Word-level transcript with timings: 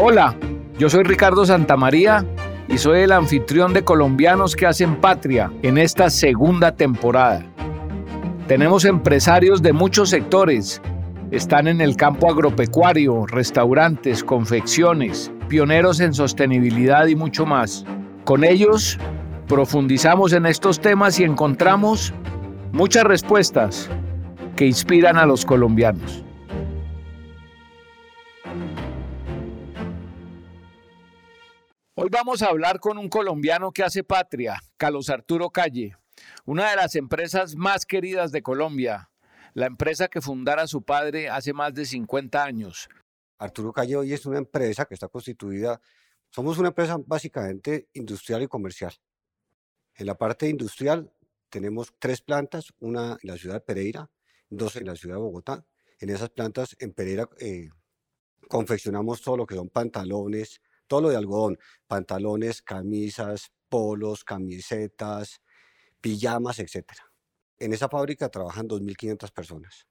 Hola, 0.00 0.36
yo 0.78 0.88
soy 0.88 1.02
Ricardo 1.02 1.44
Santamaría 1.44 2.24
y 2.68 2.78
soy 2.78 3.00
el 3.00 3.10
anfitrión 3.10 3.72
de 3.72 3.82
Colombianos 3.82 4.54
que 4.54 4.64
hacen 4.64 5.00
patria 5.00 5.50
en 5.62 5.76
esta 5.76 6.08
segunda 6.08 6.76
temporada. 6.76 7.44
Tenemos 8.46 8.84
empresarios 8.84 9.60
de 9.60 9.72
muchos 9.72 10.10
sectores. 10.10 10.80
Están 11.32 11.66
en 11.66 11.80
el 11.80 11.96
campo 11.96 12.30
agropecuario, 12.30 13.26
restaurantes, 13.26 14.22
confecciones, 14.22 15.32
pioneros 15.48 15.98
en 15.98 16.14
sostenibilidad 16.14 17.08
y 17.08 17.16
mucho 17.16 17.44
más. 17.44 17.84
Con 18.24 18.44
ellos 18.44 19.00
profundizamos 19.48 20.32
en 20.32 20.46
estos 20.46 20.78
temas 20.78 21.18
y 21.18 21.24
encontramos 21.24 22.14
muchas 22.70 23.02
respuestas 23.02 23.90
que 24.54 24.64
inspiran 24.64 25.16
a 25.16 25.26
los 25.26 25.44
colombianos. 25.44 26.24
Hoy 32.00 32.10
vamos 32.12 32.42
a 32.42 32.46
hablar 32.46 32.78
con 32.78 32.96
un 32.96 33.08
colombiano 33.08 33.72
que 33.72 33.82
hace 33.82 34.04
patria, 34.04 34.62
Carlos 34.76 35.10
Arturo 35.10 35.50
Calle, 35.50 35.96
una 36.44 36.70
de 36.70 36.76
las 36.76 36.94
empresas 36.94 37.56
más 37.56 37.84
queridas 37.84 38.30
de 38.30 38.40
Colombia, 38.40 39.10
la 39.52 39.66
empresa 39.66 40.06
que 40.06 40.20
fundara 40.20 40.68
su 40.68 40.82
padre 40.82 41.28
hace 41.28 41.52
más 41.52 41.74
de 41.74 41.84
50 41.84 42.44
años. 42.44 42.88
Arturo 43.36 43.72
Calle 43.72 43.96
hoy 43.96 44.12
es 44.12 44.24
una 44.26 44.38
empresa 44.38 44.84
que 44.84 44.94
está 44.94 45.08
constituida, 45.08 45.80
somos 46.30 46.56
una 46.58 46.68
empresa 46.68 46.98
básicamente 47.04 47.88
industrial 47.94 48.44
y 48.44 48.46
comercial. 48.46 48.94
En 49.96 50.06
la 50.06 50.16
parte 50.16 50.48
industrial 50.48 51.12
tenemos 51.48 51.92
tres 51.98 52.20
plantas, 52.20 52.72
una 52.78 53.18
en 53.20 53.28
la 53.28 53.36
ciudad 53.36 53.56
de 53.56 53.60
Pereira, 53.62 54.08
dos 54.48 54.76
en 54.76 54.86
la 54.86 54.94
ciudad 54.94 55.16
de 55.16 55.22
Bogotá. 55.22 55.66
En 55.98 56.10
esas 56.10 56.30
plantas 56.30 56.76
en 56.78 56.92
Pereira 56.92 57.28
eh, 57.40 57.70
confeccionamos 58.48 59.20
todo 59.20 59.36
lo 59.36 59.46
que 59.46 59.56
son 59.56 59.68
pantalones, 59.68 60.60
todo 60.88 61.02
lo 61.02 61.08
de 61.10 61.16
algodón, 61.16 61.58
pantalones, 61.86 62.62
camisas, 62.62 63.52
polos, 63.68 64.24
camisetas, 64.24 65.40
pijamas, 66.00 66.58
etc. 66.58 66.84
En 67.58 67.72
esa 67.72 67.88
fábrica 67.88 68.28
trabajan 68.28 68.66
2.500 68.68 69.30
personas. 69.32 69.86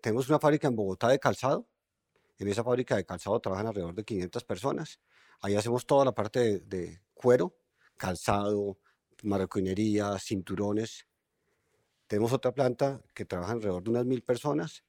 Tenemos 0.00 0.28
una 0.28 0.38
fábrica 0.38 0.68
en 0.68 0.76
Bogotá 0.76 1.08
de 1.08 1.18
calzado. 1.18 1.68
En 2.38 2.46
esa 2.46 2.62
fábrica 2.62 2.94
de 2.94 3.04
calzado 3.04 3.40
trabajan 3.40 3.66
alrededor 3.66 3.94
de 3.94 4.04
500 4.04 4.44
personas. 4.44 5.00
Ahí 5.40 5.56
hacemos 5.56 5.86
toda 5.86 6.04
la 6.04 6.12
parte 6.12 6.38
de, 6.40 6.60
de 6.60 7.00
cuero, 7.14 7.56
calzado, 7.96 8.78
marroquinería, 9.22 10.18
cinturones. 10.18 11.06
Tenemos 12.06 12.32
otra 12.32 12.52
planta 12.52 13.02
que 13.14 13.24
trabaja 13.24 13.52
alrededor 13.52 13.82
de 13.82 13.90
unas 13.90 14.06
mil 14.06 14.22
personas, 14.22 14.84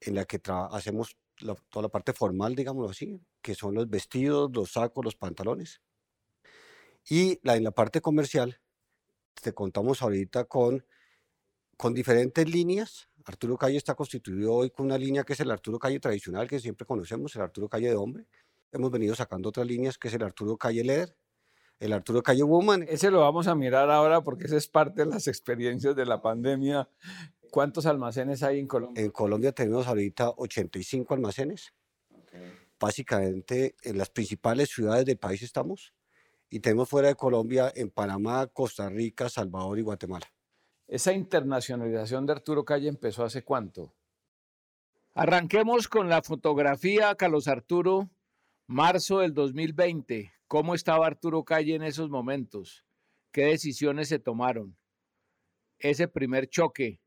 en 0.00 0.14
la 0.14 0.24
que 0.24 0.40
hacemos 0.70 1.16
toda 1.36 1.82
la 1.82 1.88
parte 1.88 2.12
formal, 2.12 2.54
digámoslo 2.54 2.90
así, 2.90 3.20
que 3.40 3.54
son 3.54 3.74
los 3.74 3.88
vestidos, 3.88 4.50
los 4.54 4.72
sacos, 4.72 5.04
los 5.04 5.16
pantalones. 5.16 5.80
Y 7.08 7.40
la, 7.42 7.56
en 7.56 7.64
la 7.64 7.72
parte 7.72 8.00
comercial, 8.00 8.60
te 9.40 9.52
contamos 9.52 10.02
ahorita 10.02 10.44
con, 10.44 10.84
con 11.76 11.94
diferentes 11.94 12.48
líneas. 12.48 13.08
Arturo 13.24 13.56
Calle 13.56 13.76
está 13.76 13.94
constituido 13.94 14.52
hoy 14.54 14.70
con 14.70 14.86
una 14.86 14.98
línea 14.98 15.24
que 15.24 15.32
es 15.32 15.40
el 15.40 15.50
Arturo 15.50 15.78
Calle 15.78 16.00
tradicional, 16.00 16.48
que 16.48 16.60
siempre 16.60 16.86
conocemos, 16.86 17.34
el 17.36 17.42
Arturo 17.42 17.68
Calle 17.68 17.88
de 17.88 17.96
hombre. 17.96 18.26
Hemos 18.70 18.90
venido 18.90 19.14
sacando 19.14 19.48
otras 19.48 19.66
líneas, 19.66 19.98
que 19.98 20.08
es 20.08 20.14
el 20.14 20.22
Arturo 20.22 20.56
Calle 20.56 20.84
Leather, 20.84 21.16
el 21.78 21.92
Arturo 21.92 22.22
Calle 22.22 22.42
Woman. 22.42 22.84
Ese 22.88 23.10
lo 23.10 23.20
vamos 23.20 23.48
a 23.48 23.54
mirar 23.54 23.90
ahora 23.90 24.22
porque 24.22 24.44
esa 24.44 24.56
es 24.56 24.68
parte 24.68 25.04
de 25.04 25.10
las 25.10 25.26
experiencias 25.26 25.94
de 25.96 26.06
la 26.06 26.22
pandemia 26.22 26.88
¿Cuántos 27.52 27.84
almacenes 27.84 28.42
hay 28.42 28.60
en 28.60 28.66
Colombia? 28.66 29.04
En 29.04 29.10
Colombia 29.10 29.52
tenemos 29.52 29.86
ahorita 29.86 30.32
85 30.38 31.12
almacenes. 31.12 31.74
Básicamente 32.80 33.76
en 33.82 33.98
las 33.98 34.08
principales 34.08 34.70
ciudades 34.70 35.04
del 35.04 35.18
país 35.18 35.42
estamos. 35.42 35.92
Y 36.48 36.60
tenemos 36.60 36.88
fuera 36.88 37.08
de 37.08 37.14
Colombia 37.14 37.70
en 37.76 37.90
Panamá, 37.90 38.46
Costa 38.46 38.88
Rica, 38.88 39.28
Salvador 39.28 39.78
y 39.78 39.82
Guatemala. 39.82 40.32
¿Esa 40.88 41.12
internacionalización 41.12 42.24
de 42.24 42.32
Arturo 42.32 42.64
Calle 42.64 42.88
empezó 42.88 43.22
hace 43.22 43.44
cuánto? 43.44 43.94
Arranquemos 45.12 45.88
con 45.88 46.08
la 46.08 46.22
fotografía, 46.22 47.14
Carlos 47.16 47.48
Arturo, 47.48 48.08
marzo 48.66 49.18
del 49.18 49.34
2020. 49.34 50.32
¿Cómo 50.48 50.74
estaba 50.74 51.06
Arturo 51.06 51.44
Calle 51.44 51.74
en 51.74 51.82
esos 51.82 52.08
momentos? 52.08 52.86
¿Qué 53.30 53.44
decisiones 53.44 54.08
se 54.08 54.18
tomaron? 54.18 54.78
Ese 55.78 56.08
primer 56.08 56.48
choque, 56.48 57.01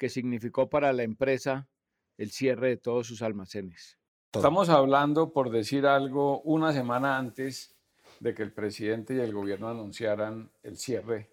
que 0.00 0.08
significó 0.08 0.70
para 0.70 0.94
la 0.94 1.02
empresa 1.02 1.68
el 2.16 2.30
cierre 2.30 2.68
de 2.70 2.76
todos 2.78 3.06
sus 3.06 3.20
almacenes. 3.20 3.98
Estamos 4.32 4.70
hablando, 4.70 5.30
por 5.30 5.50
decir 5.50 5.86
algo, 5.86 6.40
una 6.40 6.72
semana 6.72 7.18
antes 7.18 7.76
de 8.18 8.34
que 8.34 8.42
el 8.42 8.50
presidente 8.50 9.14
y 9.14 9.20
el 9.20 9.34
gobierno 9.34 9.68
anunciaran 9.68 10.50
el 10.62 10.78
cierre 10.78 11.30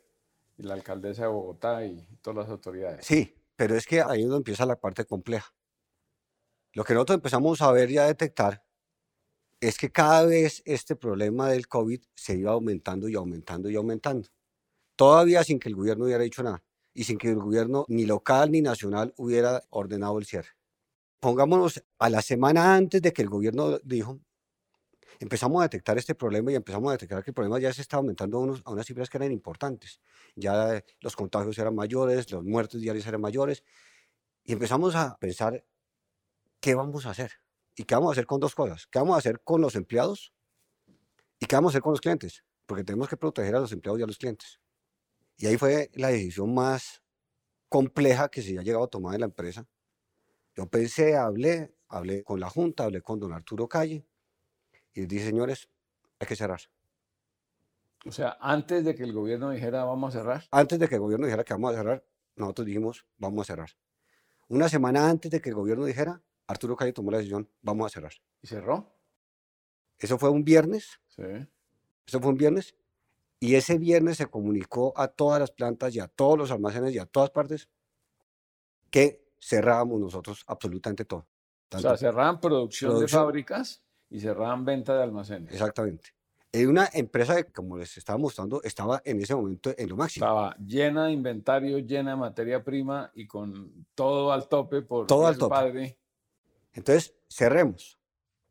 y 0.57 0.63
la 0.63 0.73
alcaldesa 0.73 1.23
de 1.23 1.27
Bogotá 1.29 1.85
y 1.85 2.05
todas 2.21 2.39
las 2.39 2.49
autoridades. 2.49 3.05
Sí, 3.05 3.33
pero 3.55 3.73
es 3.73 3.85
que 3.85 4.01
ahí 4.01 4.23
es 4.23 4.27
donde 4.27 4.39
empieza 4.39 4.65
la 4.65 4.75
parte 4.75 5.05
compleja. 5.05 5.53
Lo 6.73 6.83
que 6.83 6.93
nosotros 6.93 7.15
empezamos 7.15 7.61
a 7.61 7.71
ver 7.71 7.89
y 7.89 7.99
a 7.99 8.03
detectar 8.03 8.65
es 9.61 9.77
que 9.77 9.91
cada 9.93 10.25
vez 10.25 10.61
este 10.65 10.97
problema 10.97 11.49
del 11.49 11.69
COVID 11.69 12.01
se 12.15 12.35
iba 12.35 12.51
aumentando 12.51 13.07
y 13.07 13.15
aumentando 13.15 13.69
y 13.69 13.77
aumentando. 13.77 14.27
Todavía 14.97 15.45
sin 15.45 15.57
que 15.57 15.69
el 15.69 15.75
gobierno 15.75 16.03
hubiera 16.03 16.23
dicho 16.23 16.43
nada 16.43 16.66
y 16.97 17.03
sin 17.03 17.19
que 17.19 17.29
el 17.29 17.35
gobierno 17.35 17.85
ni 17.89 18.07
local 18.07 18.51
ni 18.51 18.59
nacional 18.59 19.13
hubiera 19.17 19.63
ordenado 19.69 20.17
el 20.17 20.25
cierre. 20.25 20.49
Pongámonos 21.19 21.83
a 21.99 22.09
la 22.09 22.23
semana 22.23 22.75
antes 22.75 23.03
de 23.03 23.13
que 23.13 23.21
el 23.21 23.29
gobierno 23.29 23.77
dijo, 23.83 24.19
empezamos 25.19 25.59
a 25.59 25.65
detectar 25.65 25.99
este 25.99 26.15
problema 26.15 26.51
y 26.51 26.55
empezamos 26.55 26.89
a 26.89 26.93
detectar 26.93 27.23
que 27.23 27.29
el 27.29 27.35
problema 27.35 27.59
ya 27.59 27.71
se 27.71 27.83
estaba 27.83 27.99
aumentando 27.99 28.39
a, 28.39 28.71
unas 28.71 28.85
cifras 28.87 29.11
que 29.11 29.17
eran 29.17 29.31
importantes. 29.31 30.01
Ya 30.35 30.83
los 30.99 31.15
contagios 31.15 31.55
eran 31.59 31.75
mayores, 31.75 32.31
los 32.31 32.43
muertos 32.43 32.81
diarios 32.81 33.05
eran 33.05 33.21
mayores 33.21 33.63
y 34.43 34.53
empezamos 34.53 34.95
a 34.95 35.19
pensar, 35.19 35.63
¿qué 36.59 36.73
vamos 36.73 37.05
a 37.05 37.11
hacer? 37.11 37.31
¿Y 37.75 37.83
qué 37.83 37.93
vamos 37.93 38.09
a 38.09 38.11
hacer 38.13 38.25
con 38.25 38.39
dos 38.39 38.55
cosas? 38.55 38.87
¿Qué 38.87 38.97
vamos 38.97 39.13
a 39.13 39.19
hacer 39.19 39.39
con 39.43 39.61
los 39.61 39.75
empleados? 39.75 40.33
¿Y 41.39 41.45
qué 41.45 41.57
vamos 41.57 41.69
a 41.69 41.73
hacer 41.73 41.83
con 41.83 41.91
los 41.91 42.01
clientes? 42.01 42.43
Porque 42.65 42.83
tenemos 42.83 43.07
que 43.07 43.17
proteger 43.17 43.55
a 43.55 43.59
los 43.59 43.71
empleados 43.71 43.99
y 43.99 44.03
a 44.03 44.07
los 44.07 44.17
clientes. 44.17 44.59
Y 45.37 45.45
ahí 45.45 45.57
fue 45.57 45.91
la 45.93 46.09
decisión 46.09 46.53
más 46.53 47.03
compleja 47.69 48.29
que 48.29 48.41
se 48.41 48.57
ha 48.57 48.63
llegado 48.63 48.85
a 48.85 48.89
tomar 48.89 49.13
en 49.13 49.21
la 49.21 49.27
empresa. 49.27 49.67
Yo 50.55 50.65
pensé, 50.67 51.15
hablé, 51.15 51.75
hablé 51.87 52.23
con 52.23 52.39
la 52.39 52.49
Junta, 52.49 52.85
hablé 52.85 53.01
con 53.01 53.19
don 53.19 53.33
Arturo 53.33 53.67
Calle 53.67 54.05
y 54.93 55.05
dije, 55.05 55.25
señores, 55.25 55.69
hay 56.19 56.27
que 56.27 56.35
cerrar. 56.35 56.61
O 58.05 58.11
sea, 58.11 58.37
antes 58.39 58.83
de 58.83 58.95
que 58.95 59.03
el 59.03 59.13
gobierno 59.13 59.51
dijera 59.51 59.83
vamos 59.83 60.15
a 60.15 60.19
cerrar. 60.19 60.43
Antes 60.49 60.79
de 60.79 60.87
que 60.87 60.95
el 60.95 61.01
gobierno 61.01 61.27
dijera 61.27 61.43
que 61.43 61.53
vamos 61.53 61.73
a 61.73 61.77
cerrar, 61.77 62.05
nosotros 62.35 62.65
dijimos 62.65 63.05
vamos 63.17 63.41
a 63.41 63.53
cerrar. 63.53 63.69
Una 64.47 64.69
semana 64.69 65.07
antes 65.09 65.29
de 65.29 65.41
que 65.41 65.49
el 65.49 65.55
gobierno 65.55 65.85
dijera, 65.85 66.21
Arturo 66.47 66.75
Calle 66.75 66.93
tomó 66.93 67.11
la 67.11 67.17
decisión, 67.17 67.49
vamos 67.61 67.85
a 67.85 67.89
cerrar. 67.93 68.13
¿Y 68.41 68.47
cerró? 68.47 68.97
Eso 69.99 70.17
fue 70.17 70.29
un 70.29 70.43
viernes. 70.43 71.01
Sí. 71.09 71.23
Eso 72.05 72.19
fue 72.21 72.29
un 72.29 72.37
viernes 72.37 72.75
y 73.39 73.55
ese 73.55 73.77
viernes 73.77 74.17
se 74.17 74.27
comunicó 74.27 74.93
a 74.95 75.07
todas 75.07 75.39
las 75.39 75.51
plantas 75.51 75.95
y 75.95 75.99
a 75.99 76.07
todos 76.07 76.37
los 76.37 76.51
almacenes 76.51 76.93
y 76.93 76.99
a 76.99 77.05
todas 77.05 77.29
partes 77.29 77.69
que 78.89 79.27
cerrábamos 79.39 79.99
nosotros 79.99 80.43
absolutamente 80.47 81.05
todo. 81.05 81.27
o 81.73 81.79
sea, 81.79 81.97
cerraban 81.97 82.39
producción, 82.39 82.99
de 82.99 83.07
fábricas 83.07 83.83
y 84.09 84.19
cerraban 84.19 84.65
venta 84.65 84.95
de 84.95 85.03
almacenes. 85.03 85.51
Exactamente. 85.51 86.15
Era 86.51 86.69
una 86.69 86.89
empresa 86.93 87.43
que, 87.43 87.51
como 87.51 87.77
les 87.77 87.97
estaba 87.97 88.17
mostrando, 88.17 88.63
estaba 88.63 89.01
en 89.05 89.21
ese 89.21 89.35
momento 89.35 89.71
en 89.77 89.89
lo 89.89 89.97
máximo. 89.97 90.25
Estaba 90.25 90.55
llena 90.57 91.05
de 91.05 91.11
inventario, 91.11 91.77
llena 91.79 92.11
de 92.11 92.17
materia 92.17 92.63
prima 92.63 93.11
y 93.13 93.27
con 93.27 93.85
todo 93.93 94.31
al 94.31 94.47
tope 94.47 94.81
por 94.81 95.05
todo 95.05 95.27
al 95.27 95.37
tope. 95.37 95.53
padre. 95.53 95.99
Entonces, 96.71 97.13
cerremos. 97.29 97.99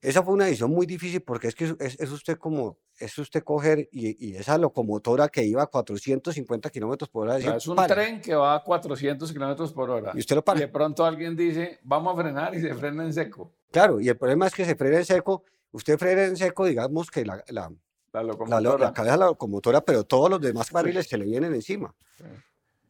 Esa 0.00 0.22
fue 0.22 0.34
una 0.34 0.44
decisión 0.44 0.70
muy 0.70 0.86
difícil 0.86 1.22
porque 1.22 1.48
es 1.48 1.54
que 1.54 1.74
es 1.80 2.10
usted 2.12 2.36
como 2.36 2.78
es 2.98 3.18
usted 3.18 3.44
coger 3.44 3.88
y, 3.92 4.36
esa 4.36 4.56
locomotora 4.58 5.28
que 5.28 5.44
iba 5.44 5.62
a 5.62 5.66
450 5.66 6.70
kilómetros 6.70 7.08
por 7.08 7.28
hora. 7.28 7.56
es 7.56 7.66
un 7.66 7.76
tren 7.86 8.20
que 8.20 8.34
va 8.34 8.56
a 8.56 8.62
400 8.62 9.32
kilómetros 9.32 9.72
por 9.72 9.90
hora. 9.90 10.12
Y 10.14 10.20
usted 10.20 10.36
lo 10.36 10.44
para. 10.44 10.58
Y 10.58 10.62
de 10.62 10.68
pronto 10.68 11.04
alguien 11.04 11.36
dice, 11.36 11.78
vamos 11.82 12.14
a 12.14 12.22
frenar 12.22 12.54
y 12.54 12.60
se 12.60 12.74
frena 12.74 13.04
en 13.04 13.12
seco. 13.12 13.52
Claro, 13.70 14.00
y 14.00 14.08
el 14.08 14.16
problema 14.16 14.46
es 14.46 14.54
que 14.54 14.64
se 14.64 14.74
frena 14.74 14.98
en 14.98 15.04
seco. 15.04 15.44
Usted 15.72 15.98
frena 15.98 16.24
en 16.24 16.36
seco, 16.36 16.64
digamos 16.64 17.10
que 17.10 17.24
la, 17.24 17.44
la, 17.48 17.70
la 18.12 18.22
locomotora. 18.22 18.78
La, 18.78 18.92
cabeza 18.92 19.12
de 19.12 19.18
la 19.18 19.26
locomotora, 19.26 19.80
pero 19.82 20.04
todos 20.04 20.30
los 20.30 20.40
demás 20.40 20.70
carriles 20.70 21.06
se 21.06 21.18
le 21.18 21.26
vienen 21.26 21.54
encima. 21.54 21.94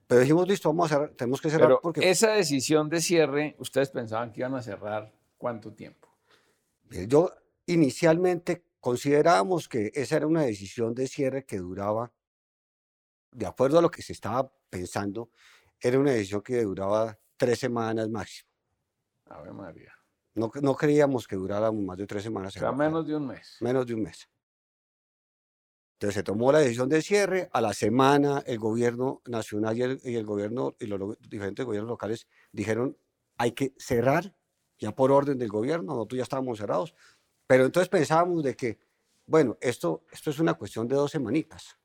Pero 0.07 0.21
dijimos, 0.21 0.47
listo, 0.47 0.69
vamos 0.69 0.93
a 0.93 0.95
cerrar, 0.95 1.11
tenemos 1.11 1.41
que 1.41 1.51
cerrar. 1.51 1.79
porque... 1.83 2.09
esa 2.09 2.31
decisión 2.31 2.89
de 2.89 3.01
cierre, 3.01 3.57
¿ustedes 3.59 3.91
pensaban 3.91 4.33
que 4.33 4.41
iban 4.41 4.55
a 4.55 4.63
cerrar 4.63 5.13
cuánto 5.37 5.73
tiempo? 5.73 6.09
Yo 7.09 7.33
inicialmente 7.67 8.63
Considerábamos 8.87 9.69
que 9.69 9.91
esa 9.97 10.15
era 10.19 10.29
una 10.29 10.43
decisión 10.43 10.95
de 10.95 11.09
cierre 11.09 11.45
que 11.45 11.59
duraba, 11.59 12.13
de 13.33 13.45
acuerdo 13.45 13.81
a 13.81 13.83
lo 13.83 13.91
que 13.91 14.01
se 14.01 14.13
estaba 14.13 14.49
pensando, 14.71 15.33
era 15.81 15.99
una 15.99 16.13
decisión 16.13 16.41
que 16.41 16.63
duraba 16.63 17.19
tres 17.37 17.59
semanas 17.59 18.09
máximo. 18.09 18.49
Ave 19.25 19.53
María. 19.53 19.93
No, 20.37 20.53
no 20.63 20.77
creíamos 20.77 21.27
que 21.27 21.35
durara 21.35 21.73
más 21.73 21.97
de 21.97 22.07
tres 22.07 22.23
semanas. 22.23 22.55
O 22.55 22.61
sea, 22.61 22.71
menos 22.71 23.05
de 23.05 23.17
un 23.17 23.27
mes. 23.27 23.57
Menos 23.59 23.89
de 23.89 23.95
un 23.95 24.03
mes. 24.05 24.29
Entonces 25.95 26.15
se 26.15 26.23
tomó 26.23 26.53
la 26.53 26.61
decisión 26.61 26.89
de 26.89 27.03
cierre. 27.03 27.51
A 27.53 27.61
la 27.61 27.75
semana 27.75 28.45
el 28.47 28.61
gobierno 28.61 29.21
nacional 29.27 29.77
y 29.77 29.83
el, 29.83 30.01
y 30.05 30.15
el 30.15 30.25
gobierno 30.25 30.77
y 30.79 30.87
los 30.87 31.19
diferentes 31.29 31.67
gobiernos 31.67 31.91
locales 31.91 32.29
dijeron 32.53 32.97
hay 33.37 33.51
que 33.51 33.75
cerrar 33.79 34.37
ya 34.79 34.93
por 34.93 35.11
orden 35.11 35.39
del 35.39 35.49
gobierno. 35.49 35.95
Nosotros 35.95 36.19
ya 36.19 36.23
estábamos 36.23 36.59
cerrados. 36.59 36.95
Pero 37.47 37.65
entonces 37.67 37.89
pensábamos 37.89 38.43
de 38.43 38.57
que, 38.57 38.79
bueno, 39.27 39.57
esto, 39.61 40.05
esto 40.11 40.31
es 40.31 40.39
una 40.39 40.55
cuestión 40.55 40.89
de 40.89 40.97
dos 40.97 41.11
semanitas. 41.11 41.79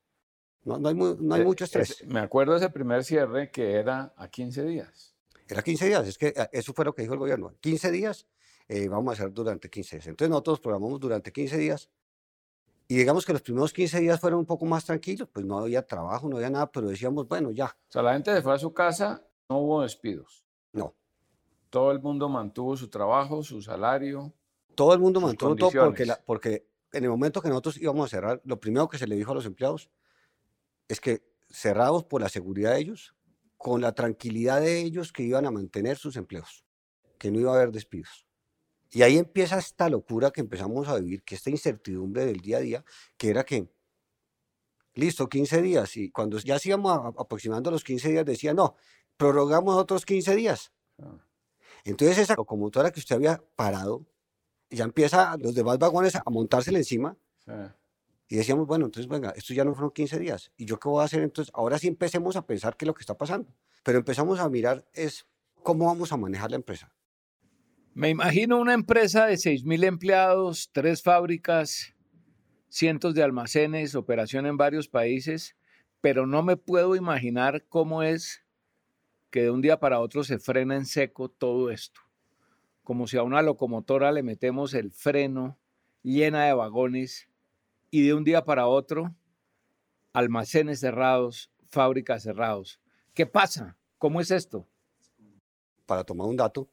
No, 0.63 0.77
no 0.77 0.89
hay, 0.89 0.95
no 0.95 1.35
hay 1.35 1.41
Eh, 1.41 1.45
mucho 1.45 1.65
estrés. 1.65 2.05
me 2.07 2.19
acuerdo 2.19 2.53
de 2.53 2.59
ese 2.59 2.69
primer 2.69 3.03
cierre 3.03 3.49
que 3.51 3.73
era 3.73 4.13
a 4.15 4.27
15 4.27 4.63
días. 4.63 5.15
Era 5.47 5.61
15 5.63 5.85
días, 5.87 6.07
es 6.07 6.17
que 6.17 6.27
eh, 6.27 6.49
eso 6.51 6.73
fue 6.73 6.85
lo 6.85 6.93
que 6.93 7.01
dijo 7.01 7.13
el 7.13 7.19
gobierno. 7.19 7.53
15 7.59 7.91
días, 7.91 8.27
eh, 8.67 8.87
vamos 8.87 9.11
a 9.11 9.13
hacer 9.23 9.33
durante 9.33 9.69
15 9.69 9.97
días. 9.97 10.07
Entonces 10.07 10.29
nosotros 10.29 10.59
programamos 10.59 10.99
durante 10.99 11.31
15 11.31 11.57
días 11.57 11.89
y 12.87 12.95
digamos 12.95 13.25
que 13.25 13.33
los 13.33 13.41
primeros 13.41 13.73
15 13.73 13.99
días 13.99 14.19
fueron 14.19 14.39
un 14.39 14.45
poco 14.45 14.65
más 14.65 14.85
tranquilos, 14.85 15.27
pues 15.31 15.45
no 15.45 15.57
había 15.59 15.85
trabajo, 15.85 16.29
no 16.29 16.37
había 16.37 16.49
nada, 16.49 16.71
pero 16.71 16.87
decíamos, 16.89 17.27
bueno, 17.27 17.51
ya, 17.51 17.65
O 17.89 17.91
sea, 17.91 18.01
la 18.03 18.13
gente 18.13 18.33
se 18.33 18.41
fue 18.41 18.53
a 18.53 18.59
su 18.59 18.73
casa, 18.73 19.25
no 19.49 19.59
hubo 19.59 19.81
despidos. 19.81 20.45
no. 20.73 20.93
Todo 21.69 21.91
el 21.91 22.01
mundo 22.01 22.27
mantuvo 22.27 22.75
su 22.75 22.89
trabajo, 22.89 23.43
su 23.43 23.61
salario. 23.61 24.33
Todo 24.81 24.93
el 24.93 24.99
mundo 24.99 25.21
mantuvo 25.21 25.55
todo 25.55 25.69
porque, 25.71 26.05
la- 26.05 26.15
condiciones. 26.15 26.23
porque 26.25 26.67
en 26.93 27.03
el 27.03 27.09
momento 27.11 27.41
que 27.41 27.49
nosotros 27.49 27.77
íbamos 27.77 28.05
a 28.05 28.09
cerrar, 28.09 28.41
lo 28.45 28.59
primero 28.59 28.87
que 28.89 28.97
se 28.97 29.05
le 29.07 29.15
dijo 29.15 29.31
a 29.31 29.35
los 29.35 29.45
empleados 29.45 29.89
es 30.87 30.99
que 30.99 31.21
cerrados 31.49 32.03
por 32.05 32.21
la 32.21 32.29
seguridad 32.29 32.71
de 32.73 32.79
ellos, 32.79 33.13
con 33.57 33.81
la 33.81 33.93
tranquilidad 33.93 34.59
de 34.59 34.79
ellos 34.81 35.13
que 35.13 35.23
iban 35.23 35.45
a 35.45 35.51
mantener 35.51 35.97
sus 35.97 36.15
empleos, 36.15 36.65
que 37.19 37.29
no 37.29 37.39
iba 37.39 37.51
a 37.51 37.55
haber 37.57 37.71
despidos. 37.71 38.25
Y 38.89 39.03
ahí 39.03 39.17
empieza 39.17 39.57
esta 39.59 39.87
locura 39.87 40.31
que 40.31 40.41
empezamos 40.41 40.87
a 40.87 40.95
vivir, 40.95 41.23
que 41.23 41.35
esta 41.35 41.49
incertidumbre 41.51 42.25
del 42.25 42.39
día 42.41 42.57
a 42.57 42.61
día, 42.61 42.85
que 43.17 43.29
era 43.29 43.43
que, 43.45 43.69
listo, 44.95 45.29
15 45.29 45.61
días, 45.61 45.95
y 45.95 46.09
cuando 46.11 46.37
ya 46.39 46.59
se 46.59 46.69
íbamos 46.69 46.91
a- 46.91 47.21
aproximando 47.21 47.69
a 47.69 47.73
los 47.73 47.83
15 47.83 48.09
días, 48.09 48.25
decía, 48.25 48.53
no, 48.53 48.75
prorrogamos 49.15 49.75
otros 49.77 50.05
15 50.05 50.35
días. 50.35 50.71
Ah, 51.01 51.17
Entonces 51.85 52.17
esa 52.17 52.35
locomotora 52.35 52.91
que 52.91 52.99
usted 52.99 53.15
había 53.15 53.41
parado, 53.55 54.05
ya 54.71 54.85
empieza 54.85 55.37
los 55.37 55.53
demás 55.53 55.77
vagones 55.77 56.15
a 56.15 56.23
montársele 56.29 56.79
encima, 56.79 57.17
sí. 57.45 57.51
y 58.29 58.35
decíamos, 58.37 58.65
bueno, 58.65 58.85
entonces 58.85 59.09
venga, 59.09 59.31
estos 59.35 59.55
ya 59.55 59.63
no 59.63 59.73
fueron 59.73 59.91
15 59.91 60.19
días. 60.19 60.51
¿Y 60.57 60.65
yo 60.65 60.79
qué 60.79 60.89
voy 60.89 61.01
a 61.01 61.05
hacer? 61.05 61.21
Entonces, 61.21 61.51
ahora 61.53 61.77
sí 61.77 61.87
empecemos 61.87 62.35
a 62.35 62.45
pensar 62.45 62.77
qué 62.77 62.85
es 62.85 62.87
lo 62.87 62.93
que 62.93 63.01
está 63.01 63.17
pasando. 63.17 63.53
Pero 63.83 63.97
empezamos 63.97 64.39
a 64.39 64.49
mirar 64.49 64.85
es 64.93 65.25
cómo 65.63 65.85
vamos 65.85 66.11
a 66.11 66.17
manejar 66.17 66.51
la 66.51 66.57
empresa. 66.57 66.91
Me 67.93 68.09
imagino 68.09 68.57
una 68.57 68.73
empresa 68.73 69.25
de 69.25 69.33
6.000 69.33 69.83
empleados, 69.83 70.69
tres 70.71 71.03
fábricas, 71.03 71.93
cientos 72.69 73.13
de 73.13 73.23
almacenes, 73.23 73.95
operación 73.95 74.45
en 74.45 74.55
varios 74.55 74.87
países, 74.87 75.57
pero 75.99 76.25
no 76.25 76.41
me 76.41 76.55
puedo 76.55 76.95
imaginar 76.95 77.65
cómo 77.67 78.01
es 78.01 78.43
que 79.29 79.43
de 79.43 79.51
un 79.51 79.61
día 79.61 79.79
para 79.79 79.99
otro 79.99 80.23
se 80.23 80.39
frena 80.39 80.75
en 80.75 80.85
seco 80.85 81.29
todo 81.29 81.69
esto. 81.69 81.99
Como 82.83 83.07
si 83.07 83.17
a 83.17 83.23
una 83.23 83.41
locomotora 83.41 84.11
le 84.11 84.23
metemos 84.23 84.73
el 84.73 84.91
freno 84.91 85.57
llena 86.03 86.45
de 86.45 86.53
vagones 86.53 87.27
y 87.89 88.05
de 88.05 88.13
un 88.13 88.23
día 88.23 88.43
para 88.43 88.67
otro 88.67 89.15
almacenes 90.13 90.79
cerrados, 90.79 91.51
fábricas 91.67 92.23
cerrados. 92.23 92.81
¿Qué 93.13 93.25
pasa? 93.25 93.77
¿Cómo 93.97 94.19
es 94.19 94.31
esto? 94.31 94.67
Para 95.85 96.03
tomar 96.03 96.27
un 96.27 96.37
dato, 96.37 96.69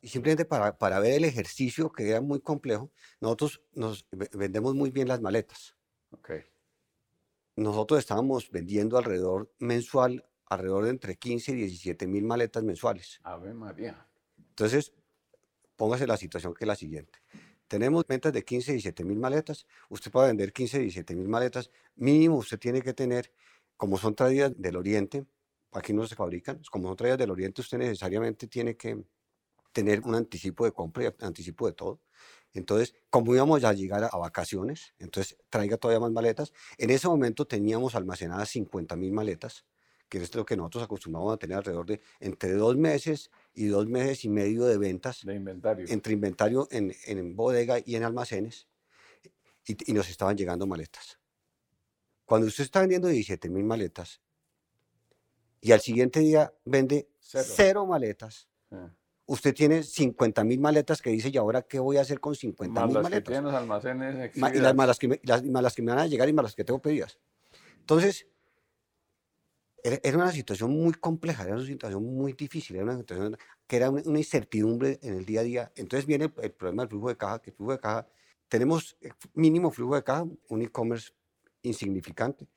y 0.00 0.08
simplemente 0.08 0.44
para, 0.44 0.76
para 0.78 1.00
ver 1.00 1.14
el 1.14 1.24
ejercicio 1.24 1.90
que 1.90 2.08
era 2.08 2.20
muy 2.20 2.40
complejo, 2.40 2.90
nosotros 3.20 3.62
nos 3.72 4.06
ve- 4.12 4.30
vendemos 4.32 4.74
muy 4.74 4.90
bien 4.90 5.08
las 5.08 5.20
maletas. 5.20 5.76
Ok. 6.12 6.30
Nosotros 7.56 7.98
estábamos 7.98 8.50
vendiendo 8.50 8.96
alrededor 8.98 9.52
mensual, 9.58 10.24
alrededor 10.46 10.84
de 10.84 10.90
entre 10.90 11.16
15 11.16 11.52
y 11.52 11.56
17 11.56 12.06
mil 12.06 12.24
maletas 12.24 12.62
mensuales. 12.62 13.18
Ave 13.24 13.52
María. 13.54 14.06
Entonces, 14.50 14.92
póngase 15.78 16.06
la 16.06 16.16
situación 16.16 16.52
que 16.52 16.64
es 16.64 16.68
la 16.68 16.74
siguiente. 16.74 17.20
Tenemos 17.68 18.04
ventas 18.06 18.32
de 18.32 18.44
15, 18.44 18.72
17 18.72 19.04
mil 19.04 19.18
maletas. 19.18 19.66
Usted 19.88 20.10
para 20.10 20.26
vender 20.26 20.52
15, 20.52 20.80
17 20.80 21.14
mil 21.14 21.28
maletas, 21.28 21.70
mínimo 21.96 22.36
usted 22.36 22.58
tiene 22.58 22.82
que 22.82 22.92
tener, 22.92 23.32
como 23.76 23.96
son 23.96 24.14
traídas 24.14 24.52
del 24.56 24.76
Oriente, 24.76 25.24
aquí 25.72 25.92
no 25.92 26.06
se 26.06 26.16
fabrican, 26.16 26.60
como 26.70 26.88
son 26.88 26.96
traídas 26.96 27.18
del 27.18 27.30
Oriente, 27.30 27.60
usted 27.60 27.78
necesariamente 27.78 28.48
tiene 28.48 28.76
que 28.76 29.04
tener 29.72 30.00
un 30.00 30.14
anticipo 30.16 30.64
de 30.64 30.72
compra 30.72 31.04
y 31.04 31.24
anticipo 31.24 31.66
de 31.66 31.74
todo. 31.74 32.00
Entonces, 32.54 32.94
como 33.10 33.34
íbamos 33.34 33.62
a 33.62 33.72
llegar 33.72 34.02
a, 34.02 34.08
a 34.08 34.18
vacaciones, 34.18 34.94
entonces 34.98 35.36
traiga 35.48 35.76
todavía 35.76 36.00
más 36.00 36.10
maletas. 36.10 36.52
En 36.78 36.90
ese 36.90 37.06
momento 37.06 37.46
teníamos 37.46 37.94
almacenadas 37.94 38.48
50 38.48 38.96
mil 38.96 39.12
maletas, 39.12 39.64
que 40.08 40.18
es 40.18 40.34
lo 40.34 40.44
que 40.44 40.56
nosotros 40.56 40.84
acostumbramos 40.84 41.34
a 41.34 41.36
tener 41.36 41.58
alrededor 41.58 41.86
de 41.86 42.00
entre 42.18 42.52
dos 42.54 42.76
meses 42.76 43.30
y 43.54 43.66
dos 43.66 43.86
meses 43.88 44.24
y 44.24 44.28
medio 44.28 44.64
de 44.64 44.78
ventas 44.78 45.24
De 45.24 45.34
inventario. 45.34 45.86
entre 45.88 46.12
inventario 46.12 46.68
en, 46.70 46.94
en 47.06 47.34
bodega 47.36 47.78
y 47.84 47.96
en 47.96 48.04
almacenes 48.04 48.68
y, 49.66 49.90
y 49.90 49.92
nos 49.94 50.08
estaban 50.08 50.36
llegando 50.36 50.66
maletas. 50.66 51.18
Cuando 52.24 52.46
usted 52.46 52.64
está 52.64 52.80
vendiendo 52.80 53.08
17 53.08 53.48
mil 53.48 53.64
maletas 53.64 54.20
y 55.60 55.72
al 55.72 55.80
siguiente 55.80 56.20
día 56.20 56.52
vende 56.64 57.08
Cero. 57.20 57.44
cero, 57.56 57.86
maletas, 57.86 58.48
Ah. 58.70 58.90
usted 59.26 59.54
tiene 59.54 59.82
50 59.82 60.44
mil 60.44 60.60
maletas 60.60 61.00
que 61.00 61.08
dice, 61.10 61.30
¿y 61.32 61.36
ahora 61.38 61.62
qué 61.62 61.78
voy 61.78 61.96
a 61.96 62.02
hacer 62.02 62.20
con 62.20 62.34
50 62.34 62.80
Más 62.80 62.88
mil 62.88 62.96
que 62.98 63.02
maletas? 63.02 63.24
tienen 63.32 63.44
los 63.44 63.54
almacenes 63.54 64.14
Ma- 64.14 64.20
y 64.20 64.28
las 64.28 64.50
exhibidas. 64.52 64.74
malas, 64.74 64.98
que 64.98 65.08
me, 65.08 65.20
las, 65.24 65.42
más 65.44 65.62
las 65.62 65.74
que 65.74 65.82
me 65.82 65.90
van 65.92 66.00
a 66.00 66.06
llegar 66.06 66.28
y 66.28 66.32
más 66.34 66.42
las 66.44 66.54
que 66.54 66.64
tengo 66.64 66.80
pedidas. 66.80 67.18
Entonces, 67.80 68.26
era, 70.02 70.16
una 70.16 70.32
situación 70.32 70.70
muy 70.70 70.94
compleja, 70.94 71.44
era 71.44 71.54
una 71.54 71.64
situación 71.64 72.04
muy 72.04 72.32
difícil, 72.32 72.76
era 72.76 72.84
una 72.84 72.98
situación 72.98 73.36
que 73.66 73.76
era 73.76 73.90
una, 73.90 74.18
incertidumbre 74.18 74.98
en 75.02 75.14
el 75.14 75.24
día 75.24 75.40
a 75.40 75.44
día. 75.44 75.72
Entonces 75.76 76.06
viene 76.06 76.32
el, 76.42 76.52
problema 76.52 76.82
del 76.82 76.90
flujo 76.90 77.08
de 77.08 77.16
caja, 77.16 77.40
que 77.40 77.50
el 77.50 77.56
flujo 77.56 77.72
de 77.72 77.78
caja, 77.78 78.06
tenemos 78.48 78.96
mínimo 79.34 79.70
flujo 79.70 79.94
de 79.94 80.04
caja, 80.04 80.26
un 80.48 80.62
e-commerce 80.62 81.12
insignificante, 81.62 82.48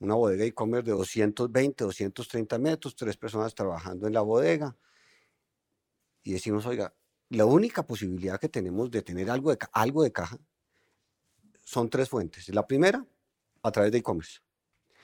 una 0.00 0.14
bodega 0.14 0.44
e-commerce 0.44 0.90
de 0.90 0.96
220, 0.96 1.84
230 1.84 2.58
metros, 2.58 2.96
tres 2.96 3.16
personas 3.16 3.54
trabajando 3.54 4.06
en 4.06 4.12
la 4.12 4.20
bodega. 4.20 4.76
Y 6.22 6.32
decimos, 6.32 6.66
oiga, 6.66 6.94
la 7.30 7.46
única 7.46 7.86
posibilidad 7.86 8.38
que 8.38 8.48
tenemos 8.48 8.90
de 8.90 9.02
tener 9.02 9.30
algo 9.30 9.50
de, 9.50 9.58
algo 9.72 10.02
de 10.02 10.12
caja 10.12 10.38
son 11.62 11.88
tres 11.88 12.08
fuentes. 12.08 12.48
La 12.48 12.66
primera, 12.66 13.06
a 13.62 13.72
través 13.72 13.92
de 13.92 13.98
e-commerce. 13.98 14.40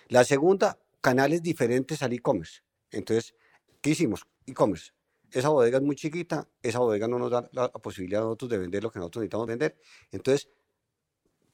La 0.08 0.24
segunda, 0.24 0.78
canales 1.00 1.42
diferentes 1.42 2.02
al 2.02 2.12
e-commerce. 2.12 2.60
Entonces, 2.90 3.34
¿qué 3.80 3.90
hicimos? 3.90 4.26
E-commerce. 4.46 4.92
Esa 5.30 5.48
bodega 5.48 5.78
es 5.78 5.84
muy 5.84 5.96
chiquita, 5.96 6.48
esa 6.62 6.80
bodega 6.80 7.06
no 7.06 7.18
nos 7.18 7.30
da 7.30 7.48
la, 7.52 7.70
posibilidad 7.70 8.22
a 8.22 8.24
nosotros 8.24 8.50
de 8.50 8.58
vender 8.58 8.82
lo 8.82 8.90
que 8.90 8.98
nosotros 8.98 9.22
necesitamos 9.22 9.46
vender. 9.46 9.78
Entonces, 10.10 10.48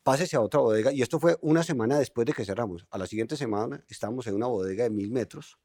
pásese 0.02 0.36
a 0.36 0.40
otra 0.40 0.60
bodega. 0.60 0.92
Y 0.92 1.02
esto 1.02 1.20
fue 1.20 1.36
una 1.42 1.62
semana 1.62 1.98
después 1.98 2.26
de 2.26 2.32
que 2.32 2.44
cerramos. 2.44 2.86
A 2.90 2.98
la 2.98 3.06
siguiente 3.06 3.36
semana 3.36 3.84
estábamos 3.88 4.26
en 4.26 4.34
una 4.34 4.46
bodega 4.46 4.84
de 4.84 4.90
mil 4.90 5.10
metros, 5.10 5.58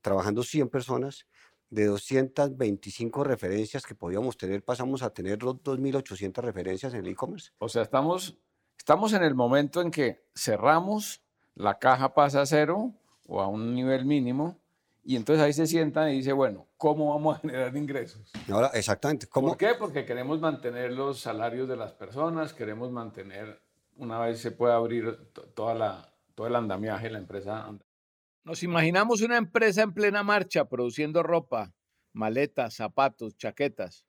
trabajando 0.00 0.42
100 0.44 0.68
personas, 0.68 1.26
de 1.70 1.86
225 1.86 3.24
referencias 3.24 3.86
que 3.86 3.94
podíamos 3.94 4.36
tener, 4.36 4.64
pasamos 4.64 5.02
a 5.02 5.10
tener 5.10 5.42
los 5.42 5.56
2.800 5.56 6.42
referencias 6.42 6.92
en 6.94 7.06
el 7.06 7.12
e-commerce. 7.12 7.52
O 7.58 7.68
sea, 7.68 7.82
estamos, 7.82 8.36
estamos 8.76 9.12
en 9.12 9.22
el 9.22 9.34
momento 9.34 9.80
en 9.80 9.90
que 9.90 10.24
cerramos, 10.34 11.22
la 11.54 11.78
caja 11.78 12.12
pasa 12.12 12.42
a 12.42 12.46
cero 12.46 12.94
o 13.32 13.40
a 13.40 13.46
un 13.46 13.74
nivel 13.74 14.04
mínimo, 14.04 14.58
y 15.04 15.14
entonces 15.14 15.42
ahí 15.44 15.52
se 15.52 15.66
sientan 15.68 16.10
y 16.10 16.16
dice, 16.16 16.32
bueno, 16.32 16.66
¿cómo 16.76 17.10
vamos 17.14 17.36
a 17.36 17.40
generar 17.42 17.74
ingresos? 17.76 18.32
Ahora, 18.50 18.68
exactamente, 18.74 19.26
¿cómo? 19.28 19.48
¿Por 19.48 19.56
qué? 19.56 19.70
Porque 19.78 20.04
queremos 20.04 20.40
mantener 20.40 20.92
los 20.92 21.20
salarios 21.20 21.68
de 21.68 21.76
las 21.76 21.92
personas, 21.92 22.52
queremos 22.52 22.90
mantener, 22.90 23.62
una 23.96 24.18
vez 24.18 24.40
se 24.40 24.50
pueda 24.50 24.74
abrir 24.74 25.16
to- 25.32 25.42
toda 25.54 25.74
la, 25.74 26.12
todo 26.34 26.48
el 26.48 26.56
andamiaje, 26.56 27.08
la 27.08 27.18
empresa. 27.18 27.70
Nos 28.42 28.62
imaginamos 28.64 29.22
una 29.22 29.36
empresa 29.36 29.82
en 29.82 29.92
plena 29.94 30.22
marcha 30.24 30.64
produciendo 30.64 31.22
ropa, 31.22 31.72
maletas, 32.12 32.74
zapatos, 32.74 33.36
chaquetas, 33.36 34.04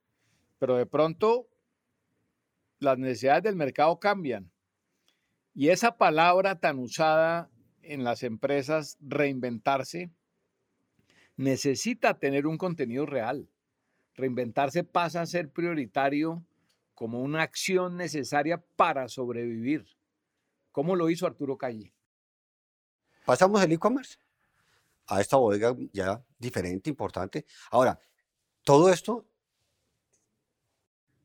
pero 0.57 0.77
de 0.77 0.85
pronto 0.87 1.47
las 2.79 2.97
necesidades 2.97 3.43
del 3.43 3.55
mercado 3.55 3.99
cambian. 3.99 4.51
Y 5.53 5.69
esa 5.69 5.97
palabra 5.97 6.59
tan 6.59 6.79
usada 6.79 7.49
en 7.83 8.03
las 8.03 8.23
empresas, 8.23 8.97
reinventarse, 9.01 10.09
necesita 11.37 12.19
tener 12.19 12.47
un 12.47 12.57
contenido 12.57 13.05
real. 13.05 13.49
Reinventarse 14.15 14.83
pasa 14.83 15.21
a 15.21 15.25
ser 15.25 15.49
prioritario 15.49 16.43
como 16.93 17.21
una 17.21 17.41
acción 17.41 17.97
necesaria 17.97 18.63
para 18.75 19.07
sobrevivir. 19.07 19.85
¿Cómo 20.71 20.95
lo 20.95 21.09
hizo 21.09 21.25
Arturo 21.25 21.57
Calle? 21.57 21.93
Pasamos 23.25 23.63
el 23.63 23.71
e-commerce 23.71 24.17
a 25.07 25.19
esta 25.19 25.37
bodega 25.37 25.75
ya 25.91 26.23
diferente, 26.37 26.89
importante. 26.89 27.45
Ahora, 27.71 27.99
todo 28.63 28.91
esto 28.91 29.25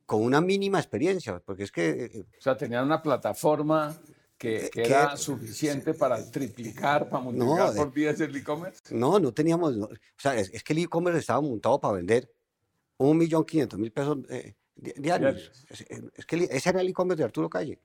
con 0.06 0.22
una 0.22 0.40
mínima 0.40 0.78
experiencia, 0.78 1.40
porque 1.40 1.64
es 1.64 1.72
que... 1.72 2.04
eh, 2.04 2.26
O 2.38 2.40
sea, 2.40 2.56
tenían 2.56 2.84
una 2.84 3.02
plataforma 3.02 3.96
que, 4.38 4.56
Eh, 4.66 4.70
que 4.70 4.82
que- 4.82 4.88
era 4.88 5.16
suficiente 5.16 5.94
para 5.94 6.30
triplicar, 6.30 7.08
para 7.08 7.22
multiplicar 7.24 7.72
de- 7.72 7.76
por 7.78 7.92
10 7.92 8.20
el 8.20 8.36
e-commerce. 8.36 8.94
No, 8.94 9.18
no 9.18 9.32
teníamos, 9.32 9.76
no, 9.76 9.86
o 9.86 9.90
sea, 10.18 10.36
es, 10.36 10.50
es 10.52 10.62
que 10.62 10.72
el 10.74 10.80
e-commerce 10.80 11.20
estaba 11.20 11.40
montado 11.40 11.80
para 11.80 11.94
vender 11.94 12.30
un 12.98 13.16
millón 13.16 13.44
quinientos 13.44 13.78
mil 13.78 13.92
pesos 13.92 14.18
eh, 14.28 14.54
di- 14.74 14.92
diarios. 14.98 15.50
Es, 15.68 15.80
es- 16.14 16.26
que 16.26 16.48
ese 16.50 16.68
era 16.68 16.80
el 16.80 16.88
e-commerce 16.88 17.18
de 17.20 17.24
Arturo 17.24 17.48
Calle. 17.48 17.80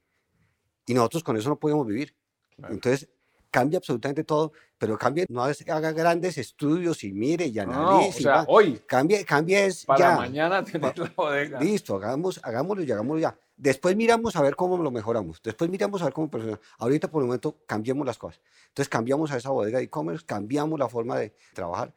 Y 0.85 0.93
nosotros 0.93 1.23
con 1.23 1.37
eso 1.37 1.47
no 1.49 1.59
podíamos 1.59 1.87
vivir. 1.87 2.15
Claro. 2.55 2.73
Entonces, 2.73 3.09
cambia 3.51 3.77
absolutamente 3.77 4.23
todo, 4.23 4.53
pero 4.77 4.97
cambia, 4.97 5.25
no 5.29 5.43
haga 5.43 5.91
grandes 5.91 6.37
estudios 6.37 7.03
y 7.03 7.11
mire 7.11 7.45
y 7.45 7.53
No, 7.55 7.65
no, 7.65 7.71
o 7.71 7.97
analice. 7.99 8.23
sea, 8.23 8.45
hoy, 8.47 8.81
cambia, 8.87 9.23
cambia 9.25 9.65
es 9.65 9.85
para 9.85 9.99
ya. 9.99 10.15
mañana 10.15 10.63
tener 10.63 10.97
la 10.97 11.11
bodega. 11.15 11.59
Listo, 11.59 11.95
hagamos, 11.97 12.39
hagámoslo 12.43 12.83
y 12.83 12.91
hagámoslo 12.91 13.19
ya. 13.19 13.37
Después 13.57 13.95
miramos 13.95 14.35
a 14.35 14.41
ver 14.41 14.55
cómo 14.55 14.77
lo 14.77 14.89
mejoramos. 14.89 15.39
Después 15.43 15.69
miramos 15.69 16.01
a 16.01 16.05
ver 16.05 16.13
cómo 16.13 16.31
perfeccionamos. 16.31 16.65
Ahorita 16.79 17.11
por 17.11 17.21
el 17.21 17.27
momento 17.27 17.57
cambiemos 17.67 18.07
las 18.07 18.17
cosas. 18.17 18.41
Entonces 18.69 18.89
cambiamos 18.89 19.31
a 19.31 19.37
esa 19.37 19.51
bodega 19.51 19.77
de 19.77 19.83
e-commerce, 19.83 20.25
cambiamos 20.25 20.79
la 20.79 20.89
forma 20.89 21.17
de 21.19 21.35
trabajar, 21.53 21.93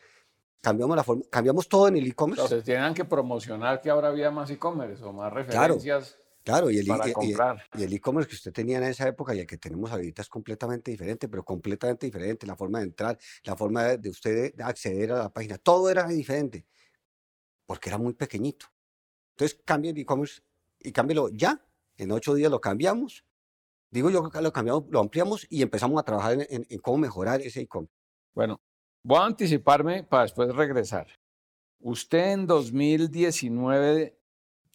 cambiamos 0.60 0.96
la 0.96 1.04
forma, 1.04 1.22
cambiamos 1.30 1.68
todo 1.68 1.88
en 1.88 1.96
el 1.96 2.06
e-commerce. 2.06 2.42
Entonces 2.42 2.64
tenían 2.66 2.92
que 2.92 3.04
promocionar 3.06 3.80
que 3.80 3.88
ahora 3.88 4.08
había 4.08 4.30
más 4.30 4.50
e-commerce 4.50 5.02
o 5.04 5.12
más 5.12 5.32
referencias 5.32 5.86
Claro, 5.86 6.10
y 6.70 6.78
el, 6.78 6.86
para 6.86 7.06
y- 7.06 7.10
y- 7.10 7.12
comprar. 7.14 7.62
y 7.74 7.82
el 7.84 7.92
e-commerce 7.94 8.28
que 8.28 8.34
usted 8.36 8.52
tenía 8.52 8.78
en 8.78 8.84
esa 8.84 9.08
época 9.08 9.34
y 9.34 9.40
el 9.40 9.46
que 9.46 9.56
tenemos 9.58 9.90
ahorita 9.90 10.22
es 10.22 10.28
completamente 10.28 10.90
diferente, 10.90 11.28
pero 11.28 11.44
completamente 11.44 12.06
diferente. 12.06 12.46
La 12.46 12.54
forma 12.56 12.78
de 12.80 12.84
entrar, 12.84 13.18
la 13.44 13.56
forma 13.56 13.84
de, 13.84 13.98
de 13.98 14.10
usted 14.10 14.60
acceder 14.60 15.12
a 15.12 15.18
la 15.18 15.32
página, 15.32 15.56
todo 15.58 15.88
era 15.90 16.06
diferente, 16.06 16.66
porque 17.66 17.88
era 17.88 17.98
muy 17.98 18.12
pequeñito. 18.14 18.66
Entonces 19.36 19.58
cambia 19.64 19.90
el 19.90 19.98
e-commerce 19.98 20.42
y 20.80 20.92
cámbielo 20.92 21.28
ya. 21.30 21.64
En 21.96 22.10
ocho 22.12 22.34
días 22.34 22.50
lo 22.50 22.60
cambiamos. 22.60 23.24
Digo 23.90 24.10
yo 24.10 24.28
que 24.28 24.40
lo 24.42 24.52
cambiamos, 24.52 24.84
lo 24.90 25.00
ampliamos 25.00 25.46
y 25.48 25.62
empezamos 25.62 25.98
a 26.00 26.04
trabajar 26.04 26.32
en, 26.34 26.46
en- 26.50 26.66
en 26.68 26.78
cómo 26.80 26.98
mejorar 26.98 27.40
ese 27.40 27.60
e-commerce. 27.62 27.94
Bueno, 28.34 28.60
voy 29.04 29.18
a 29.18 29.24
anticiparme 29.26 30.02
para 30.04 30.24
después 30.24 30.54
regresar. 30.54 31.06
Usted 31.80 32.32
en 32.32 32.46
2019, 32.46 34.18